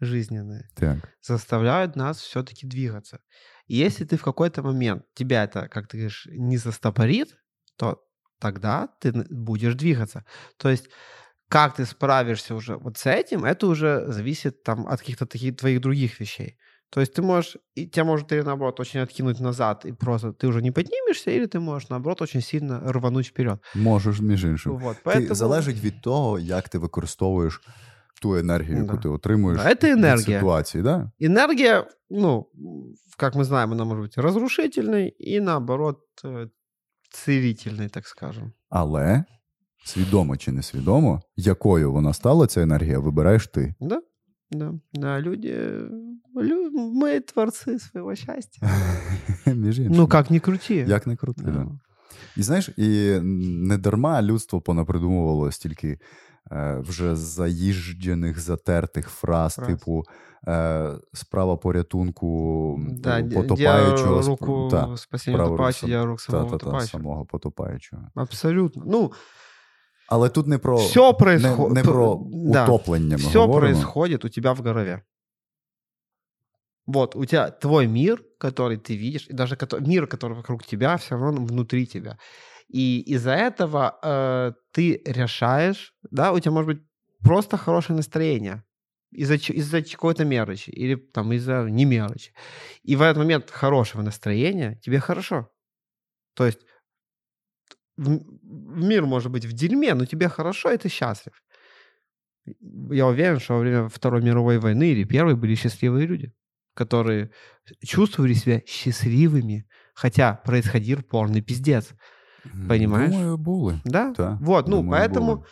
жизненные 0.01 0.63
Так. 0.75 0.97
заставляют 1.21 1.95
нас 1.95 2.21
все-таки 2.21 2.67
двигаться. 2.67 3.19
И 3.67 3.75
если 3.75 4.05
ты 4.05 4.15
в 4.17 4.23
какой-то 4.23 4.63
момент 4.63 5.03
тебя 5.13 5.43
это, 5.45 5.67
как 5.67 5.87
ты 5.87 5.97
говоришь, 5.97 6.27
не 6.31 6.57
застопорит, 6.57 7.35
то 7.77 7.97
тогда 8.39 8.87
ты 9.01 9.09
н- 9.09 9.27
будешь 9.29 9.75
двигаться. 9.75 10.23
То 10.57 10.69
есть 10.69 10.89
как 11.49 11.75
ты 11.79 11.85
справишься 11.85 12.55
уже 12.55 12.77
вот 12.77 12.97
с 12.97 13.05
этим, 13.09 13.43
это 13.43 13.67
уже 13.67 14.05
зависит 14.11 14.63
там 14.63 14.87
от 14.87 14.99
каких-то 14.99 15.25
таких 15.25 15.55
твоих 15.57 15.81
других 15.81 16.19
вещей. 16.21 16.57
То 16.93 17.01
есть 17.01 17.13
ты 17.13 17.21
можешь, 17.21 17.57
и 17.77 17.85
тебя 17.87 18.03
может 18.03 18.31
или 18.31 18.41
наоборот 18.41 18.79
очень 18.79 18.99
откинуть 19.01 19.39
назад, 19.39 19.85
и 19.85 19.91
просто 19.91 20.31
ты 20.33 20.47
уже 20.47 20.61
не 20.61 20.71
поднимешься, 20.71 21.31
или 21.31 21.45
ты 21.45 21.59
можешь 21.59 21.89
наоборот 21.89 22.21
очень 22.21 22.41
сильно 22.41 22.81
рвануть 22.91 23.27
вперед. 23.27 23.59
Можеш, 23.75 24.19
між 24.19 24.43
іншим. 24.45 24.77
Вот, 24.77 24.97
Ти, 25.03 25.09
поэтому... 25.09 25.33
залежить 25.35 25.83
від 25.83 26.01
того, 26.01 26.39
як 26.39 26.69
ти 26.69 26.77
використовуєш 26.77 27.61
ту 28.21 28.35
енергію, 28.35 28.77
яку 28.77 28.95
Да. 28.95 29.01
ти 29.01 29.09
отримуєш 29.09 29.57
Да, 29.63 29.75
це 29.75 29.91
від 29.91 29.97
енергія. 29.97 30.39
ситуації. 30.39 30.83
Да? 30.83 31.11
Энергия, 31.21 31.85
ну, 32.09 32.47
как 33.17 33.35
мы 33.35 33.43
знаем, 33.43 33.71
она 33.71 33.85
может 33.85 34.03
быть 34.03 34.21
разрушительной 34.21 35.15
и 35.19 35.39
наоборот 35.41 35.99
э, 36.23 36.49
целительной, 37.11 37.89
так 37.89 38.07
скажем. 38.07 38.51
Але 38.69 39.23
свідомо 39.85 40.37
чи 40.37 40.51
несвідомо, 40.51 41.21
якою 41.35 41.91
вона 41.91 42.13
стала, 42.13 42.47
ця 42.47 42.61
енергія, 42.61 42.99
вибираєш 42.99 43.47
ти. 43.47 43.75
Да, 43.79 44.01
Да, 44.50 44.74
да, 44.92 45.20
люди, 45.20 45.48
лю- 46.36 46.70
мы 46.72 47.20
творцы 47.20 47.78
своего 47.78 48.14
счастья. 48.16 48.68
Між 49.46 49.78
іншим. 49.78 49.92
Ну, 49.96 50.06
как 50.06 50.30
ни 50.30 50.38
крути. 50.40 50.74
Як 50.88 51.06
не 51.06 51.16
крути. 51.16 51.42
Да. 51.44 51.50
Да. 51.50 51.66
І 52.36 52.42
знаєш, 52.42 52.70
і 52.76 53.18
не 53.22 53.78
дарма 53.78 54.22
людство 54.22 54.60
понапридумувало 54.60 55.52
стільки 55.52 55.98
е, 56.52 56.78
вже 56.88 57.16
заїжджених, 57.16 58.40
затертих 58.40 59.08
фраз, 59.08 59.54
Фраз. 59.54 59.68
типу 59.68 60.04
е, 60.48 60.90
справа 61.12 61.56
порятунку 61.56 62.80
Да, 62.90 63.22
потопаючого. 63.22 64.22
руку 64.22 64.30
руку 64.30 64.68
я 65.86 66.04
рук 66.04 66.20
самого 66.20 66.58
та, 66.58 66.64
та, 66.66 66.70
та, 66.70 66.80
самого 66.80 67.24
потопаючого. 67.24 68.02
Абсолютно. 68.14 68.82
Ну, 68.86 69.12
Але 70.08 70.28
тут 70.28 70.46
не 70.46 70.58
про 70.58 70.76
Все 70.76 71.06
не, 71.06 71.12
происходит. 71.12 71.76
не 71.76 71.82
про 71.82 72.20
да. 72.32 72.64
утоплення. 72.64 73.16
Ми 73.16 73.22
Все 73.22 73.38
говоримо. 73.40 73.60
происходит 73.60 74.24
у 74.24 74.28
тебя 74.28 74.52
в 74.52 74.60
голове. 74.60 75.02
Вот, 76.86 77.16
у 77.16 77.24
тебя 77.24 77.50
твой 77.50 77.86
мир, 77.86 78.22
который 78.38 78.76
ты 78.76 78.96
видишь, 78.96 79.26
и 79.30 79.32
даже 79.32 79.56
кото- 79.56 79.80
мир, 79.80 80.06
который 80.06 80.34
вокруг 80.36 80.66
тебя, 80.66 80.96
все 80.96 81.14
равно 81.16 81.44
внутри 81.44 81.86
тебя. 81.86 82.18
И 82.68 83.00
из-за 83.14 83.30
этого 83.32 83.98
э, 84.04 84.52
ты 84.72 85.02
решаешь, 85.06 85.94
да, 86.10 86.32
у 86.32 86.40
тебя 86.40 86.50
может 86.52 86.66
быть 86.66 86.82
просто 87.22 87.56
хорошее 87.56 87.96
настроение 87.96 88.62
из-за, 89.12 89.34
из-за 89.34 89.82
какой-то 89.82 90.24
мелочи 90.24 90.70
или 90.70 90.96
там 90.96 91.32
из-за 91.32 91.64
не 91.70 91.84
мелочи. 91.86 92.32
И 92.82 92.96
в 92.96 93.02
этот 93.02 93.16
момент 93.18 93.50
хорошего 93.50 94.02
настроения 94.02 94.78
тебе 94.82 95.00
хорошо. 95.00 95.48
То 96.34 96.44
есть 96.46 96.58
мир 97.96 99.06
может 99.06 99.30
быть 99.32 99.44
в 99.46 99.52
дерьме, 99.52 99.94
но 99.94 100.04
тебе 100.06 100.28
хорошо, 100.28 100.70
и 100.70 100.76
ты 100.76 100.88
счастлив. 100.88 101.32
Я 102.92 103.06
уверен, 103.06 103.40
что 103.40 103.54
во 103.54 103.60
время 103.60 103.88
Второй 103.88 104.22
мировой 104.22 104.58
войны 104.58 104.92
или 104.92 105.04
Первой 105.04 105.34
были 105.34 105.54
счастливые 105.54 106.06
люди, 106.06 106.32
которые 106.74 107.30
чувствовали 107.84 108.34
себя 108.34 108.60
счастливыми, 108.66 109.64
хотя 109.94 110.34
происходил 110.44 111.02
полный 111.02 111.40
пиздец. 111.42 111.92
М, 112.54 112.68
Понимаєш? 112.68 113.10
Думаю, 113.12 113.36
були. 113.38 113.80
Да? 113.84 114.12
Та, 114.12 114.38
Вот, 114.42 114.68
ну, 114.68 114.76
думаю, 114.76 114.90
поэтому 114.90 115.36
були. 115.36 115.46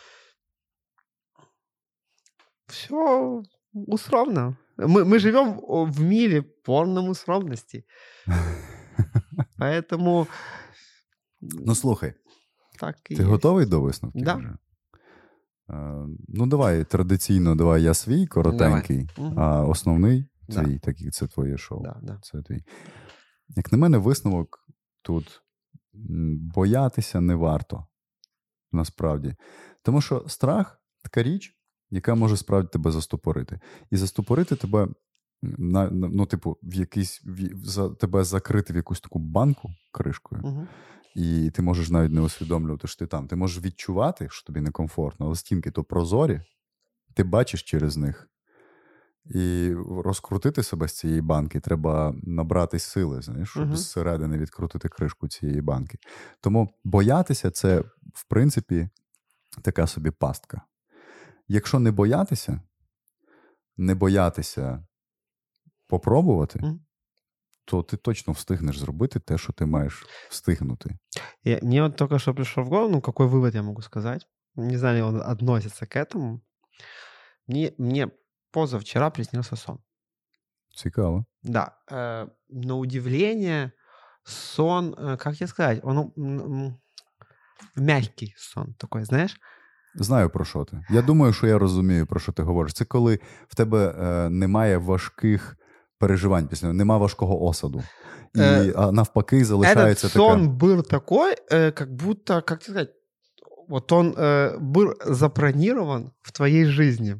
все 2.67 3.41
условно. 3.73 4.57
Мы, 4.77 5.05
мы 5.05 5.19
живем 5.19 5.59
в 5.91 6.01
мире 6.01 6.41
полном 6.41 7.09
условности. 7.09 7.85
Поэтому 9.57 10.27
Ну 11.41 11.75
слухай, 11.75 12.13
так 12.85 13.11
и 13.11 13.15
ти 13.15 13.23
готовий 13.23 13.65
до 13.65 13.81
висновків? 13.81 14.23
Да. 14.23 14.35
Вже? 14.35 14.57
Е, 15.69 16.07
ну, 16.27 16.47
давай 16.47 16.83
традиційно, 16.83 17.55
давай 17.55 17.83
я 17.83 17.93
свій 17.93 18.27
коротенький, 18.27 19.09
Мгм. 19.17 19.39
а 19.39 19.65
основний 19.65 20.25
Да. 20.49 20.63
твій, 20.63 20.79
так 20.79 21.01
як 21.01 21.13
це 21.13 21.27
твоє 21.27 21.57
шоу. 21.57 21.83
Да, 21.83 21.99
да. 22.03 22.19
Це 22.21 22.41
твій. 22.41 22.63
Як 23.49 23.71
на 23.71 23.77
мене, 23.77 23.97
висновок 23.97 24.59
тут 25.01 25.41
боятися 26.55 27.21
не 27.21 27.35
варто. 27.35 27.85
Насправді. 28.71 29.35
Тому 29.83 30.01
що 30.01 30.23
страх 30.27 30.81
така 31.03 31.23
річ, 31.23 31.57
яка 31.89 32.15
може 32.15 32.37
справді 32.37 32.69
тебе 32.73 32.91
застопорити. 32.91 33.59
І 33.91 33.97
застопорити 33.97 34.55
тебе, 34.55 34.87
на, 35.41 35.89
ну, 35.91 36.25
типу, 36.25 36.57
в 36.63 36.73
якийсь 36.73 37.21
в, 37.25 37.65
за, 37.65 37.89
тебе 37.89 38.23
закрити 38.23 38.73
в 38.73 38.75
якусь 38.75 39.01
таку 39.01 39.19
банку 39.19 39.69
кришкою, 39.91 40.41
Мгм. 40.41 40.67
І 41.15 41.51
ти 41.51 41.61
можеш 41.61 41.89
навіть 41.89 42.11
не 42.11 42.21
усвідомлювати, 42.21 42.87
що 42.87 42.99
ти 42.99 43.07
там. 43.07 43.27
Ти 43.27 43.35
можеш 43.35 43.63
відчувати, 43.63 44.27
що 44.31 44.45
тобі 44.47 44.61
некомфортно, 44.61 45.25
але 45.25 45.35
стінки 45.35 45.71
то 45.71 45.83
прозорі, 45.83 46.41
ти 47.13 47.23
бачиш 47.23 47.63
через 47.63 47.97
них. 47.97 48.29
І 49.25 49.73
розкрутити 50.03 50.63
себе 50.63 50.87
з 50.87 50.93
цієї 50.97 51.21
банки 51.21 51.59
треба 51.59 52.15
набрати 52.23 52.79
сили, 52.79 53.21
знаєш, 53.21 53.49
щоб 53.49 53.63
Мгм. 53.67 53.75
зсередини 53.77 54.37
відкрутити 54.37 54.89
кришку 54.89 55.27
цієї 55.27 55.61
банки. 55.61 55.97
Тому 56.41 56.69
боятися 56.83 57.51
це, 57.51 57.79
в 58.13 58.25
принципі, 58.29 58.89
така 59.61 59.87
собі 59.87 60.11
пастка. 60.11 60.61
Якщо 61.47 61.79
не 61.79 61.91
боятися, 61.91 62.61
не 63.77 63.95
боятися 63.95 64.85
попробувати, 65.87 66.59
Мгм 66.59 66.79
то 67.64 67.82
ти 67.82 67.96
точно 67.96 68.32
встигнеш 68.32 68.78
зробити 68.78 69.20
те, 69.20 69.38
що 69.38 69.52
ти 69.52 69.66
маєш 69.66 70.06
встигнути. 70.28 70.90
Я- 71.44 71.58
мне 71.62 71.82
вот 71.82 71.96
только 71.96 72.18
что 72.18 72.34
пришел 72.34 72.64
в 72.64 72.68
голову, 72.68 72.88
ну, 72.90 73.00
какой 73.00 73.26
вывод 73.26 73.54
я 73.54 73.62
могу 73.62 73.82
сказать. 73.82 74.26
Не 74.56 74.78
знаю, 74.78 75.06
он 75.06 75.20
относится 75.22 75.86
к 75.86 75.96
этому. 75.96 76.40
Мне, 77.46 77.72
мне 77.78 78.08
позавчера 78.50 79.10
приснился 79.10 79.56
сон. 79.56 79.78
Цікаво. 80.74 81.24
Да, 81.42 81.72
э, 81.92 82.28
на 82.50 82.74
удивление, 82.74 83.70
сон, 84.24 84.94
э, 84.94 85.16
как 85.16 85.36
тебе 85.36 85.48
сказать, 85.48 85.80
он 85.82 85.98
м, 85.98 86.12
м, 86.40 86.76
мягкий 87.76 88.34
сон 88.36 88.74
такой, 88.78 89.04
знаешь? 89.04 89.36
Знаю 89.94 90.30
про 90.30 90.44
що 90.44 90.64
ти. 90.64 90.80
Я 90.90 91.02
думаю, 91.02 91.32
що 91.32 91.46
я 91.46 91.58
розумію, 91.58 92.06
про 92.06 92.20
що 92.20 92.32
ти 92.32 92.42
говориш. 92.42 92.72
Це 92.74 92.84
коли 92.84 93.18
в 93.48 93.54
тебе 93.54 93.94
е, 93.98 94.30
немає 94.30 94.78
важких 94.78 95.56
переживань 96.02 96.48
після 96.48 96.66
нього, 96.66 96.74
немає 96.78 97.00
важкого 97.00 97.44
осаду. 97.44 97.82
І 98.34 98.40
Е, 98.40 98.72
а 98.76 98.92
навпаки, 98.92 99.44
залишається 99.44 100.06
Этот 100.06 100.10
сон 100.10 100.40
така. 100.40 100.66
был 100.66 100.82
такой, 100.90 101.34
э, 101.52 101.72
как 101.72 101.92
будто, 101.94 102.42
как 102.42 102.58
тебе 102.58 102.62
сказать, 102.74 102.90
вот 103.68 103.92
он 103.92 104.12
э, 104.14 104.58
был 104.60 104.94
запланирован 105.06 106.10
в 106.22 106.32
твоей 106.32 106.64
жизни. 106.66 107.16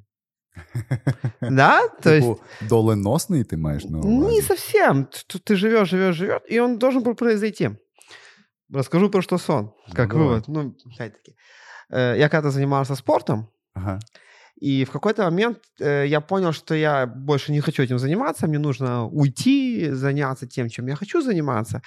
Да? 1.41 1.89
То 1.89 2.11
есть 2.11 2.27
Типу, 2.29 2.41
доленосний 2.69 3.45
ти 3.45 3.57
маєш 3.57 3.85
на 3.85 3.99
Не 3.99 4.07
увазі? 4.19 4.43
совсем. 4.43 5.05
Т- 5.05 5.39
Ты 5.39 5.57
живешь, 5.57 5.89
живешь, 5.89 6.17
живешь, 6.17 6.43
и 6.53 6.61
он 6.61 6.79
должен 6.79 7.03
был 7.03 7.15
произойти. 7.15 7.71
Расскажу 8.75 9.11
про 9.11 9.23
что 9.23 9.39
сон, 9.39 9.71
как 9.95 10.09
давай. 10.13 10.27
вывод. 10.29 10.45
Ну, 10.49 10.75
опять-таки. 10.95 11.35
Э, 11.91 12.17
Я 12.19 12.29
когда-то 12.29 12.51
занимался 12.51 12.97
спортом, 12.97 13.47
Ага. 13.75 13.99
и 14.64 14.84
в 14.86 14.92
какой-то 14.92 15.24
момент 15.24 15.58
э, 15.82 16.06
я 16.08 16.22
понял, 16.22 16.54
что 16.54 16.76
я 16.76 17.06
больше 17.06 17.52
не 17.52 17.62
хочу 17.62 17.84
этим 17.84 18.00
заниматься, 18.00 18.48
мне 18.48 18.60
нужно 18.60 19.06
уйти, 19.06 19.90
заняться 19.92 20.48
тем, 20.48 20.70
чем 20.70 20.88
я 20.88 20.96
хочу 20.96 21.22
заниматься. 21.22 21.82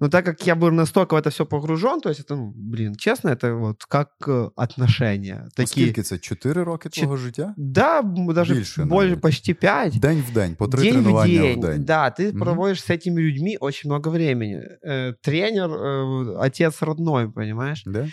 Но 0.00 0.08
так 0.08 0.24
как 0.24 0.46
я 0.46 0.54
был 0.54 0.70
настолько 0.70 1.14
в 1.14 1.18
это 1.18 1.30
все 1.30 1.44
погружен, 1.46 2.00
то 2.00 2.08
есть 2.10 2.20
это, 2.20 2.36
ну, 2.36 2.52
блин, 2.56 2.94
честно, 2.96 3.30
это 3.30 3.54
вот 3.54 3.84
как 3.84 4.08
э, 4.26 4.50
отношения. 4.56 5.40
Ну, 5.44 5.48
Такие, 5.56 5.86
Скільки 5.86 6.02
це? 6.02 6.18
Чотири 6.18 6.62
роки 6.64 6.88
Чот- 6.88 7.00
твого 7.00 7.16
життя? 7.16 7.54
да, 7.56 8.02
даже 8.02 8.54
Больше 8.54 8.84
больше, 8.84 9.08
навіть. 9.08 9.20
почти 9.20 9.54
пять. 9.54 9.98
День 9.98 10.24
в 10.30 10.32
день, 10.34 10.54
по 10.54 10.68
три 10.68 10.82
день 10.82 10.90
в 10.90 10.94
тренування 11.02 11.40
день. 11.42 11.58
в 11.58 11.60
день. 11.66 11.84
Да, 11.84 12.14
ты 12.18 12.28
Мгм. 12.32 12.40
проводишь 12.40 12.82
с 12.84 12.90
этими 12.90 13.20
людьми 13.20 13.56
очень 13.60 13.90
много 13.90 14.10
времени. 14.10 14.62
Э, 14.88 15.14
тренер, 15.22 15.70
э, 15.70 16.36
отец 16.40 16.82
родной, 16.82 17.28
понимаешь? 17.32 17.82
Да? 17.86 18.06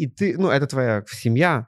И 0.00 0.06
ты, 0.06 0.34
ну, 0.38 0.48
это 0.48 0.66
твоя 0.66 1.02
семья, 1.06 1.66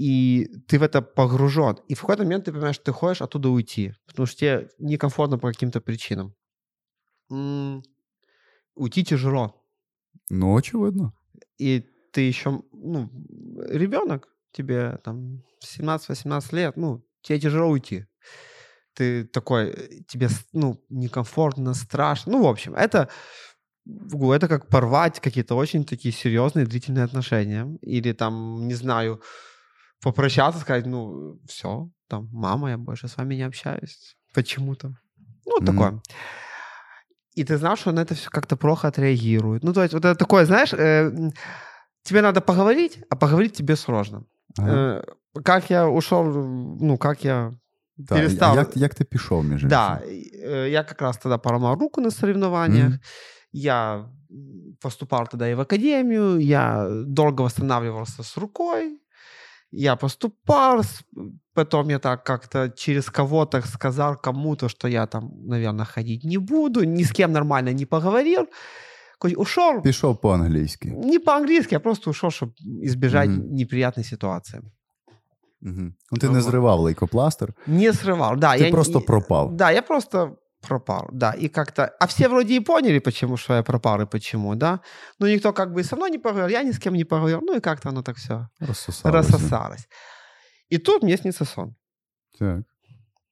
и 0.00 0.48
ты 0.66 0.78
в 0.78 0.82
это 0.82 1.02
погружен. 1.02 1.76
И 1.88 1.94
в 1.94 2.00
какой-то 2.00 2.22
момент 2.22 2.46
ты 2.46 2.52
понимаешь, 2.52 2.76
что 2.76 2.86
ты 2.86 2.92
хочешь 2.92 3.22
оттуда 3.22 3.50
уйти, 3.50 3.94
потому 4.06 4.26
что 4.26 4.38
тебе 4.38 4.70
некомфортно 4.78 5.38
по 5.38 5.48
каким-то 5.48 5.80
причинам. 5.80 6.34
М, 7.30 7.82
Уйти 8.76 9.04
тяжело. 9.04 9.62
Ну, 10.30 10.56
очевидно. 10.56 11.12
И 11.58 11.84
ты 12.12 12.22
еще, 12.22 12.62
ну, 12.72 13.10
ребенок, 13.68 14.28
тебе 14.52 14.98
там 15.04 15.42
17-18 15.60 16.52
лет, 16.52 16.76
ну, 16.76 17.04
тебе 17.22 17.40
тяжело 17.40 17.68
уйти. 17.68 18.06
Ты 18.94 19.24
такой, 19.24 19.70
э, 19.70 19.88
тебе, 20.08 20.28
ну, 20.52 20.82
некомфортно, 20.90 21.74
страшно. 21.74 22.32
Ну, 22.32 22.44
в 22.44 22.48
общем, 22.48 22.74
это, 22.74 23.08
это 23.86 24.48
как 24.48 24.68
порвать 24.68 25.20
какие-то 25.20 25.54
очень 25.56 25.84
такие 25.84 26.12
серьезные 26.12 26.66
длительные 26.66 27.04
отношения. 27.04 27.66
Или 27.82 28.12
там, 28.12 28.66
не 28.68 28.74
знаю, 28.74 29.22
попрощаться, 30.01 30.61
сказать, 30.61 30.85
ну, 30.85 31.39
все, 31.47 31.89
там, 32.07 32.29
мама, 32.31 32.69
я 32.69 32.77
больше 32.77 33.07
с 33.07 33.17
вами 33.17 33.35
не 33.35 33.43
общаюсь. 33.47 34.15
Почему-то. 34.33 34.87
Ну, 35.45 35.51
вот 35.53 35.61
Мгм. 35.63 35.73
такое. 35.73 36.01
И 37.37 37.43
ты 37.43 37.57
знал, 37.57 37.75
что 37.75 37.91
на 37.91 38.01
это 38.01 38.13
все 38.15 38.29
как-то 38.29 38.55
плохо 38.55 38.87
отреагирует. 38.87 39.63
Ну, 39.63 39.73
то 39.73 39.81
есть 39.81 39.93
вот 39.93 40.05
это 40.05 40.15
такое, 40.15 40.45
знаешь, 40.45 40.73
э, 40.73 41.09
м, 41.09 41.33
тебе 42.03 42.21
надо 42.21 42.41
поговорить, 42.41 42.99
а 43.09 43.15
поговорить 43.15 43.53
тебе 43.57 43.75
сложно. 43.75 44.23
Ага. 44.57 44.71
Э, 44.71 45.03
как 45.43 45.69
я 45.69 45.87
ушел, 45.87 46.23
ну, 46.81 46.97
как 46.97 47.25
я 47.25 47.51
Так, 48.07 48.17
а 48.17 48.21
перестал... 48.21 48.55
як, 48.55 48.77
як 48.77 48.95
ти 48.95 49.03
пішов 49.03 49.43
між 49.43 49.63
Да, 49.63 50.01
іншим? 50.03 50.49
э, 50.49 50.69
я 50.69 50.83
как 50.83 51.01
раз 51.01 51.17
тогда 51.17 51.37
поломал 51.37 51.75
руку 51.79 52.01
на 52.01 52.11
соревнованиях. 52.11 52.89
Мгм. 52.89 52.99
Я 53.51 54.09
м, 54.31 54.77
поступал 54.81 55.27
тогда 55.27 55.49
и 55.49 55.55
в 55.55 55.59
академию, 55.59 56.39
я 56.39 56.87
долго 57.07 57.41
восстанавливался 57.43 58.23
с 58.23 58.37
рукой. 58.37 58.99
Я 59.72 59.96
поступал, 59.96 60.82
потом 61.54 61.90
я 61.90 61.98
так 61.98 62.24
как-то 62.24 62.68
через 62.76 63.10
кого-то 63.10 63.60
сказал 63.62 64.16
кому-то, 64.16 64.68
что 64.68 64.88
я 64.88 65.06
там, 65.06 65.30
наверное, 65.46 65.84
ходить 65.84 66.24
не 66.24 66.38
буду, 66.38 66.84
ни 66.84 67.02
с 67.04 67.12
кем 67.12 67.32
нормально 67.32 67.72
не 67.72 67.86
поговорил. 67.86 68.48
Ушел, 69.36 69.82
Пішов 69.82 70.20
по-англійськи. 70.20 70.88
не 70.88 71.18
по-английски, 71.18 71.74
я 71.74 71.80
просто 71.80 72.10
ушел, 72.10 72.30
чтобы 72.30 72.52
избежать 72.86 73.28
Мгм. 73.28 73.54
неприятной 73.54 74.04
ситуации. 74.04 74.60
Угу. 75.62 75.92
Ну, 76.12 76.18
ти 76.18 76.26
не 76.28 76.32
Ага. 76.38 76.40
зривав 76.42 76.80
лейкопластир, 76.80 77.54
Не 77.66 77.92
срывал, 77.92 78.36
да. 78.36 78.56
ти 78.58 78.64
я 78.64 78.70
просто 78.70 78.98
не- 78.98 79.04
пропав. 79.04 79.52
Да, 79.56 79.70
я 79.70 79.82
просто 79.82 80.36
пропал, 80.60 81.08
да, 81.12 81.32
и 81.32 81.48
как-то... 81.48 81.86
А 82.00 82.06
все 82.06 82.28
вроде 82.28 82.54
и 82.56 82.60
поняли, 82.60 82.98
почему, 83.00 83.36
что 83.36 83.54
я 83.54 83.62
пропал 83.62 84.00
и 84.00 84.06
почему, 84.06 84.54
да, 84.54 84.80
но 85.18 85.28
никто 85.28 85.52
как 85.52 85.72
бы 85.72 85.82
со 85.84 85.96
мной 85.96 86.10
не 86.10 86.18
поговорил, 86.18 86.48
я 86.48 86.62
ни 86.62 86.72
с 86.72 86.78
кем 86.78 86.94
не 86.94 87.04
поговорил, 87.04 87.40
ну 87.42 87.56
и 87.56 87.60
как-то 87.60 87.88
оно 87.88 88.02
так 88.02 88.16
все 88.16 88.48
Розсосалося. 88.60 89.16
рассосалось. 89.32 89.88
И 90.68 90.78
тут 90.78 91.02
мне 91.02 91.16
снится 91.16 91.44
сон. 91.44 91.74
Так. 92.38 92.62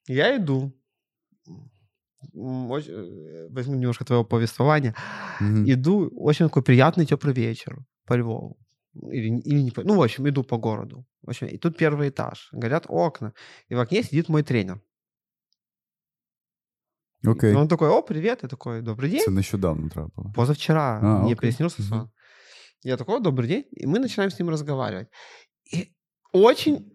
Я 0.09 0.37
иду, 0.37 0.73
э, 2.35 3.49
возьму 3.51 3.75
немножко 3.75 4.05
твоего 4.05 4.25
повествования, 4.25 4.95
Мгм. 5.41 5.65
иду, 5.67 6.11
очень 6.17 6.47
такой 6.47 6.63
приятный 6.63 7.07
теплый 7.07 7.35
вечер 7.35 7.79
по 8.07 8.15
Львову. 8.17 8.57
или, 9.13 9.29
или 9.45 9.61
не, 9.63 9.73
ну, 9.77 9.95
в 9.97 10.03
общем, 10.03 10.27
иду 10.29 10.43
по 10.43 10.57
городу. 10.57 11.05
В 11.23 11.29
общем, 11.31 11.47
и 11.47 11.59
тут 11.59 11.77
первый 11.77 12.09
этаж, 12.09 12.49
горят 12.53 12.85
окна, 12.89 13.33
и 13.69 13.75
в 13.75 13.81
окне 13.81 14.03
сидит 14.03 14.29
мой 14.29 14.43
тренер. 14.43 14.81
И 17.23 17.55
он 17.55 17.69
такой, 17.69 17.89
о, 17.89 18.03
привет, 18.03 18.41
я 18.43 18.49
такой, 18.49 18.83
добрый 18.83 19.11
день. 19.11 19.21
Це 19.25 19.31
нещодавно 19.31 19.89
трапило. 19.89 20.33
Позавчера 20.35 21.01
А, 21.03 21.19
мне 21.19 21.33
окей. 21.33 21.37
приснился 21.37 21.83
сон. 21.83 22.11
Я 22.85 22.97
такой, 22.97 23.17
«О, 23.17 23.21
добрый 23.21 23.49
день. 23.49 23.65
И 23.73 23.87
мы 23.87 23.99
начинаем 23.99 24.31
с 24.31 24.39
ним 24.39 24.51
разговаривать. 24.51 25.09
И 25.75 25.93
очень, 26.33 26.87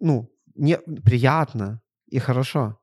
ну, 0.00 0.28
не, 0.54 0.78
приятно 1.04 1.80
и 2.06 2.18
хорошо. 2.18 2.78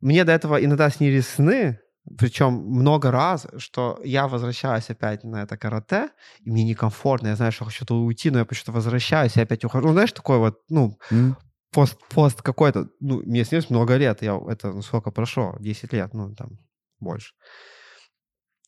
Мне 0.00 0.24
до 0.24 0.32
этого 0.32 0.62
иногда 0.62 0.90
снились 0.90 1.26
сны, 1.26 1.78
причем 2.18 2.52
много 2.52 3.10
раз, 3.10 3.46
что 3.56 3.98
я 4.04 4.26
возвращаюсь 4.28 4.90
опять 4.90 5.24
на 5.24 5.42
это 5.42 5.56
карате, 5.56 6.08
и 6.46 6.50
мне 6.50 6.64
некомфортно, 6.64 7.28
я 7.28 7.36
знаю, 7.36 7.52
что 7.52 7.64
хочу 7.64 7.84
туда 7.86 8.00
уйти, 8.00 8.30
но 8.30 8.38
я 8.38 8.44
почему-то 8.44 8.72
возвращаюсь 8.72 9.36
и 9.36 9.40
опять 9.40 9.64
ухожу. 9.64 9.86
Ну, 9.86 9.92
знаешь, 9.92 10.12
такой 10.12 10.38
вот, 10.38 10.54
ну, 10.68 10.98
М? 11.10 11.36
Пост, 11.70 11.98
пост 12.08 12.42
какой-то, 12.42 12.88
ну, 13.00 13.22
мне 13.24 13.44
снилось 13.44 13.70
много 13.70 13.96
лет, 13.96 14.22
я 14.22 14.38
это, 14.48 14.72
ну, 14.72 14.82
сколько 14.82 15.10
прошло, 15.10 15.56
10 15.60 15.92
лет, 15.92 16.14
ну, 16.14 16.34
там, 16.34 16.58
больше. 17.00 17.34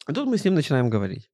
И 0.08 0.12
тут 0.12 0.26
мы 0.28 0.38
с 0.38 0.44
ним 0.44 0.54
начинаем 0.54 0.90
говорить. 0.90 1.30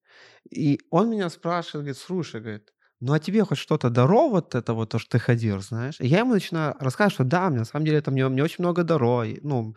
И 0.50 0.80
он 0.90 1.10
меня 1.10 1.30
спрашивает, 1.30 1.84
говорит, 1.84 1.98
слушай, 1.98 2.40
говорит, 2.40 2.72
ну 3.00 3.12
а 3.12 3.18
тебе 3.18 3.44
хоть 3.44 3.58
что-то 3.58 3.90
даро 3.90 4.28
вот 4.28 4.54
это 4.54 4.72
вот 4.72 4.90
то, 4.90 4.98
что 4.98 5.10
ты 5.10 5.18
ходил, 5.18 5.60
знаешь? 5.60 5.96
И 6.00 6.06
я 6.06 6.20
ему 6.20 6.32
начинаю 6.32 6.74
рассказывать, 6.78 7.14
что 7.14 7.24
да, 7.24 7.50
мне 7.50 7.60
на 7.60 7.64
самом 7.64 7.84
деле 7.84 7.98
это 7.98 8.10
мне, 8.10 8.28
мне 8.28 8.42
очень 8.42 8.64
много 8.64 8.84
даро. 8.84 9.24
И, 9.24 9.38
ну, 9.42 9.74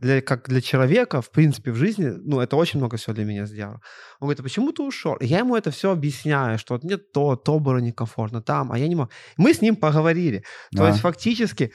для, 0.00 0.20
как 0.20 0.48
для 0.48 0.60
человека, 0.60 1.20
в 1.22 1.30
принципе, 1.30 1.70
в 1.70 1.76
жизни, 1.76 2.12
ну, 2.24 2.40
это 2.40 2.56
очень 2.56 2.78
много 2.78 2.96
всего 2.96 3.14
для 3.14 3.24
меня 3.24 3.46
сделало. 3.46 3.80
Он 4.20 4.26
говорит, 4.26 4.40
а 4.40 4.42
почему 4.42 4.72
ты 4.72 4.82
ушел? 4.82 5.14
И 5.16 5.26
я 5.26 5.38
ему 5.38 5.56
это 5.56 5.70
все 5.70 5.90
объясняю, 5.90 6.58
что 6.58 6.74
вот 6.74 6.84
мне 6.84 6.96
то, 6.96 7.36
то 7.36 7.58
было 7.58 7.78
некомфортно, 7.78 8.42
там, 8.42 8.72
а 8.72 8.78
я 8.78 8.88
не 8.88 8.94
мог. 8.94 9.10
Мы 9.36 9.54
с 9.54 9.62
ним 9.62 9.76
поговорили. 9.76 10.44
То 10.76 10.84
А. 10.84 10.88
есть 10.88 11.00
фактически 11.00 11.72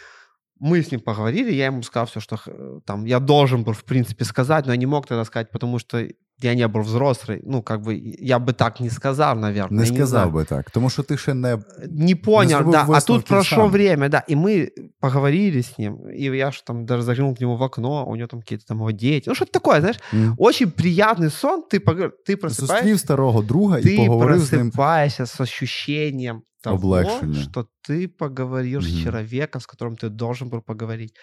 мы 0.61 0.78
с 0.82 0.90
ним 0.90 1.00
поговорили, 1.00 1.52
я 1.52 1.66
ему 1.66 1.82
сказал 1.82 2.07
все, 2.07 2.20
что 2.20 2.36
э, 2.46 2.80
там 2.86 3.04
я 3.07 3.20
должен 3.20 3.62
был, 3.62 3.72
в 3.72 3.82
принципе, 3.84 4.24
сказать, 4.24 4.66
но 4.66 4.72
я 4.72 4.78
не 4.78 4.86
мог 4.86 5.07
тогда 5.07 5.24
сказать, 5.24 5.50
потому 5.50 5.78
что 5.78 5.98
я 6.42 6.54
не 6.54 6.68
был 6.68 6.80
взрослый. 6.82 7.40
Ну, 7.44 7.62
как 7.62 7.80
бы, 7.82 7.94
я 8.20 8.38
бы 8.38 8.52
так 8.52 8.80
не 8.80 8.90
сказал, 8.90 9.36
наверное. 9.36 9.84
Не 9.84 9.88
я 9.90 9.94
сказав 9.94 10.09
знаю. 10.09 10.30
би 10.30 10.44
так, 10.44 10.70
тому 10.70 10.90
що 10.90 11.02
ти 11.02 11.16
ще 11.16 11.34
не 11.34 11.59
Не 11.90 12.14
понял, 12.14 12.59
зробив 12.59 12.72
да. 12.72 12.80
А 12.80 12.84
тут 12.86 12.94
висновків 12.94 13.28
прошло 13.28 13.59
сам. 13.59 13.70
время, 13.70 14.09
да. 14.09 14.22
И 14.30 14.36
мы 14.36 14.68
поговорили 15.00 15.59
с 15.61 15.78
ним. 15.78 15.98
И 16.11 16.22
я 16.36 16.50
ж 16.50 16.62
там 16.66 16.84
даже 16.86 17.02
заглянул 17.02 17.34
к 17.34 17.40
нему 17.40 17.57
в 17.57 17.62
окно, 17.62 18.07
у 18.09 18.16
него 18.16 18.26
там 18.26 18.40
какие-то 18.40 18.64
там 18.66 18.78
его 18.78 18.90
дети. 18.92 19.28
Ну, 19.28 19.34
что-то 19.34 19.52
такое, 19.52 19.80
знаешь. 19.80 19.96
м, 20.14 20.34
Очень 20.38 20.70
приятный 20.70 21.30
сон. 21.30 21.62
Ты, 21.72 21.78
погр- 21.80 22.12
ты 22.28 22.36
просыпаешься, 22.36 22.66
зустрів 22.66 22.98
старого 23.00 23.42
друга 23.42 23.78
і 23.78 23.82
ты 23.82 23.96
поговорив 24.07 24.38
з 24.40 24.52
ним. 24.52 24.70
просыпаешься 24.70 25.26
с 25.26 25.40
ощущением 25.40 26.42
того, 26.62 27.03
что 27.34 27.68
ты 27.82 28.07
поговорил 28.07 28.82
с 28.82 28.88
Мгм. 28.89 29.03
человеком, 29.03 29.62
с 29.62 29.68
которым 29.68 29.95
ты 29.97 30.09
должен 30.09 30.49
был 30.49 30.62
поговорить. 30.62 31.14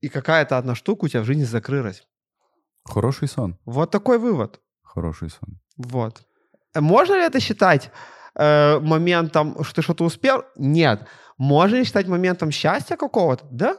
И 0.00 0.08
какая-то 0.08 0.58
одна 0.58 0.74
штука 0.74 1.04
у 1.04 1.08
тебя 1.08 1.20
в 1.22 1.24
жизни 1.24 1.44
закрылась. 1.44 2.02
Хороший 2.84 3.28
сон. 3.28 3.56
Вот 3.64 3.90
такой 3.90 4.18
вывод. 4.18 4.60
Хороший 4.82 5.30
сон. 5.30 5.58
Вот. 5.76 6.22
Э, 6.74 6.80
Можно 6.80 7.14
ли 7.14 7.22
это 7.22 7.40
считать 7.40 7.90
э, 8.36 8.78
моментом, 8.80 9.64
что 9.64 9.74
ты 9.76 9.82
что-то 9.82 10.04
успел? 10.04 10.44
Нет. 10.56 11.06
Можно 11.38 11.76
ли 11.76 11.84
считать 11.84 12.08
моментом 12.08 12.50
счастья 12.50 12.96
какого-то? 12.96 13.46
Да. 13.50 13.76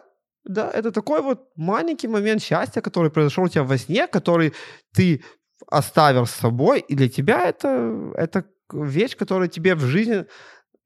Да, 0.48 0.70
это 0.70 0.92
такой 0.92 1.22
вот 1.22 1.50
маленький 1.56 2.08
момент 2.08 2.42
счастья, 2.42 2.82
который 2.82 3.10
произошел 3.10 3.44
у 3.46 3.50
тебя 3.50 3.64
во 3.64 3.78
сне, 3.78 4.08
который 4.08 4.54
ты 4.94 5.24
оставил 5.72 6.26
с 6.26 6.32
собой, 6.32 6.86
и 6.90 6.96
для 6.96 7.10
тебя 7.10 7.46
это, 7.50 8.12
это 8.16 8.44
вещь, 8.74 9.16
которая 9.18 9.48
тебе 9.48 9.74
в 9.76 9.80
жизни, 9.82 10.26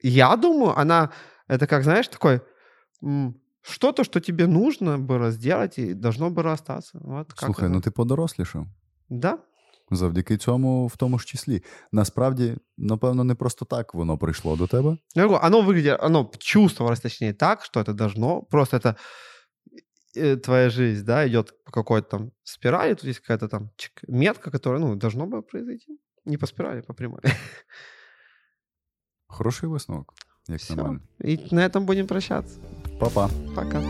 я 0.03 0.37
думаю, 0.37 0.79
она, 0.79 1.11
это 1.49 1.67
как, 1.67 1.85
знаешь, 1.85 2.09
такой, 2.09 2.41
м, 3.03 3.41
что-то, 3.63 4.05
что 4.05 4.21
тебе 4.21 4.47
нужно 4.47 4.99
было 4.99 5.31
сделать 5.31 5.79
и 5.79 5.95
должно 5.95 6.31
было 6.31 6.53
остаться. 6.53 6.99
Вот 7.03 7.29
как 7.33 7.39
Слухай, 7.39 7.69
это. 7.69 7.73
ну 7.73 7.81
ти 7.81 7.91
подорослішав. 7.91 8.67
Да, 9.09 9.39
Завдяки 9.91 10.37
цьому, 10.37 10.87
в 10.87 10.97
тому 10.97 11.19
ж 11.19 11.27
числі. 11.27 11.63
Насправді, 11.93 12.57
напевно, 12.79 13.25
не 13.25 13.35
просто 13.35 13.65
так 13.65 13.95
воно 13.95 14.19
прийшло 14.19 14.57
до 14.57 14.67
тебе. 14.67 14.97
Я 15.15 15.23
говорю, 15.23 15.41
оно 15.43 15.61
выглядит, 15.63 15.99
оно 16.01 16.31
чувствовалось, 16.39 17.01
точнее, 17.01 17.33
так, 17.35 17.65
что 17.65 17.81
это 17.81 17.93
должно, 17.93 18.43
просто 18.43 18.77
это 18.77 18.97
э, 20.17 20.37
твоя 20.37 20.71
жизнь, 20.71 21.05
да, 21.05 21.27
идет 21.29 21.65
по 21.65 21.73
какой-то 21.73 22.09
там 22.09 22.31
спирали, 22.43 22.95
тут 22.95 23.05
есть 23.05 23.21
какая-то 23.21 23.49
там 23.49 23.71
чик, 23.77 23.93
метка, 24.09 24.51
которая, 24.51 24.81
ну, 24.81 24.97
должно 24.97 25.27
было 25.27 25.43
произойти. 25.43 25.99
Не 26.25 26.39
по 26.39 26.47
спирали, 26.47 26.81
по 26.81 26.95
прямой. 26.95 27.21
Хороший 29.30 29.70
висновок, 29.70 30.14
як 30.48 30.70
на 30.70 30.84
мене. 30.84 31.00
И 31.20 31.38
на 31.52 31.66
этом 31.68 31.86
будем 31.86 32.08
прощаться. 32.08 32.60
Па-па. 33.00 33.30
Пока. 33.56 33.82